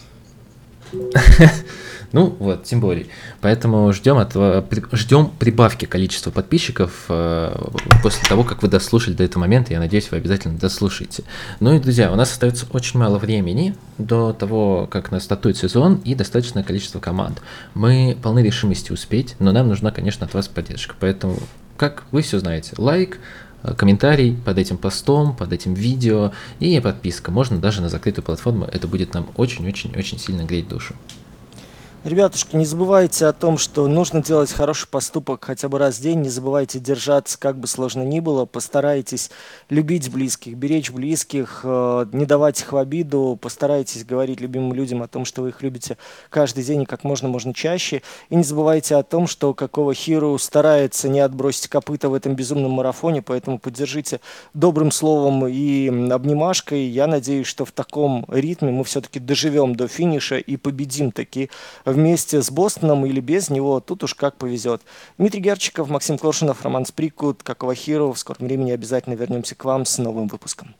Ну 2.12 2.36
вот, 2.38 2.64
тем 2.64 2.80
более. 2.80 3.06
Поэтому 3.40 3.92
ждем, 3.92 4.18
от, 4.18 4.34
ждем 4.92 5.30
прибавки 5.38 5.86
количества 5.86 6.30
подписчиков 6.30 7.06
э, 7.08 7.54
после 8.02 8.28
того, 8.28 8.44
как 8.44 8.62
вы 8.62 8.68
дослушали 8.68 9.14
до 9.14 9.24
этого 9.24 9.40
момента. 9.40 9.72
Я 9.72 9.78
надеюсь, 9.78 10.10
вы 10.10 10.18
обязательно 10.18 10.58
дослушаете. 10.58 11.24
Ну 11.60 11.74
и, 11.74 11.78
друзья, 11.78 12.12
у 12.12 12.16
нас 12.16 12.30
остается 12.30 12.66
очень 12.72 13.00
мало 13.00 13.18
времени 13.18 13.74
до 13.96 14.32
того, 14.32 14.86
как 14.90 15.10
нас 15.10 15.24
стартует 15.24 15.56
сезон 15.56 16.00
и 16.04 16.14
достаточное 16.14 16.62
количество 16.62 17.00
команд. 17.00 17.40
Мы 17.74 18.16
полны 18.22 18.40
решимости 18.40 18.92
успеть, 18.92 19.34
но 19.38 19.52
нам 19.52 19.68
нужна, 19.68 19.90
конечно, 19.90 20.26
от 20.26 20.34
вас 20.34 20.48
поддержка. 20.48 20.94
Поэтому, 21.00 21.38
как 21.78 22.04
вы 22.10 22.20
все 22.20 22.38
знаете, 22.38 22.74
лайк, 22.76 23.18
комментарий 23.76 24.36
под 24.44 24.58
этим 24.58 24.76
постом, 24.76 25.34
под 25.34 25.52
этим 25.52 25.72
видео 25.72 26.32
и 26.60 26.78
подписка. 26.80 27.30
Можно 27.30 27.58
даже 27.58 27.80
на 27.80 27.88
закрытую 27.88 28.24
платформу. 28.24 28.66
Это 28.66 28.86
будет 28.86 29.14
нам 29.14 29.30
очень-очень-очень 29.36 30.18
сильно 30.18 30.42
греть 30.42 30.68
душу. 30.68 30.94
Ребятушки, 32.04 32.56
не 32.56 32.64
забывайте 32.64 33.26
о 33.26 33.32
том, 33.32 33.56
что 33.58 33.86
нужно 33.86 34.24
делать 34.24 34.50
хороший 34.50 34.88
поступок 34.88 35.44
хотя 35.44 35.68
бы 35.68 35.78
раз 35.78 35.98
в 35.98 36.02
день. 36.02 36.18
Не 36.22 36.30
забывайте 36.30 36.80
держаться, 36.80 37.38
как 37.38 37.56
бы 37.56 37.68
сложно 37.68 38.02
ни 38.02 38.18
было. 38.18 38.44
Постарайтесь 38.44 39.30
любить 39.70 40.10
близких, 40.10 40.56
беречь 40.56 40.90
близких, 40.90 41.60
э, 41.62 42.06
не 42.10 42.26
давать 42.26 42.60
их 42.60 42.72
в 42.72 42.76
обиду. 42.76 43.38
Постарайтесь 43.40 44.04
говорить 44.04 44.40
любимым 44.40 44.72
людям 44.72 45.00
о 45.04 45.06
том, 45.06 45.24
что 45.24 45.42
вы 45.42 45.50
их 45.50 45.62
любите 45.62 45.96
каждый 46.28 46.64
день 46.64 46.82
и 46.82 46.86
как 46.86 47.04
можно, 47.04 47.28
можно 47.28 47.54
чаще. 47.54 48.02
И 48.30 48.34
не 48.34 48.42
забывайте 48.42 48.96
о 48.96 49.04
том, 49.04 49.28
что 49.28 49.54
какого 49.54 49.94
Хиру 49.94 50.36
старается 50.38 51.08
не 51.08 51.20
отбросить 51.20 51.68
копыта 51.68 52.08
в 52.08 52.14
этом 52.14 52.34
безумном 52.34 52.72
марафоне, 52.72 53.22
поэтому 53.22 53.60
поддержите 53.60 54.20
добрым 54.54 54.90
словом 54.90 55.46
и 55.46 55.86
обнимашкой. 56.10 56.82
Я 56.82 57.06
надеюсь, 57.06 57.46
что 57.46 57.64
в 57.64 57.70
таком 57.70 58.24
ритме 58.26 58.72
мы 58.72 58.82
все-таки 58.82 59.20
доживем 59.20 59.76
до 59.76 59.86
финиша 59.86 60.38
и 60.38 60.56
победим 60.56 61.12
таки 61.12 61.48
вместе 61.92 62.42
с 62.42 62.50
Бостоном 62.50 63.06
или 63.06 63.20
без 63.20 63.50
него, 63.50 63.80
тут 63.80 64.04
уж 64.04 64.14
как 64.14 64.36
повезет. 64.36 64.82
Дмитрий 65.18 65.40
Герчиков, 65.40 65.88
Максим 65.88 66.18
Коршунов, 66.18 66.62
Роман 66.62 66.86
Сприкут, 66.86 67.42
Какова 67.42 67.74
Хиру. 67.74 68.12
В 68.12 68.18
скором 68.18 68.46
времени 68.46 68.72
обязательно 68.72 69.14
вернемся 69.14 69.54
к 69.54 69.64
вам 69.64 69.84
с 69.84 69.98
новым 69.98 70.28
выпуском. 70.28 70.74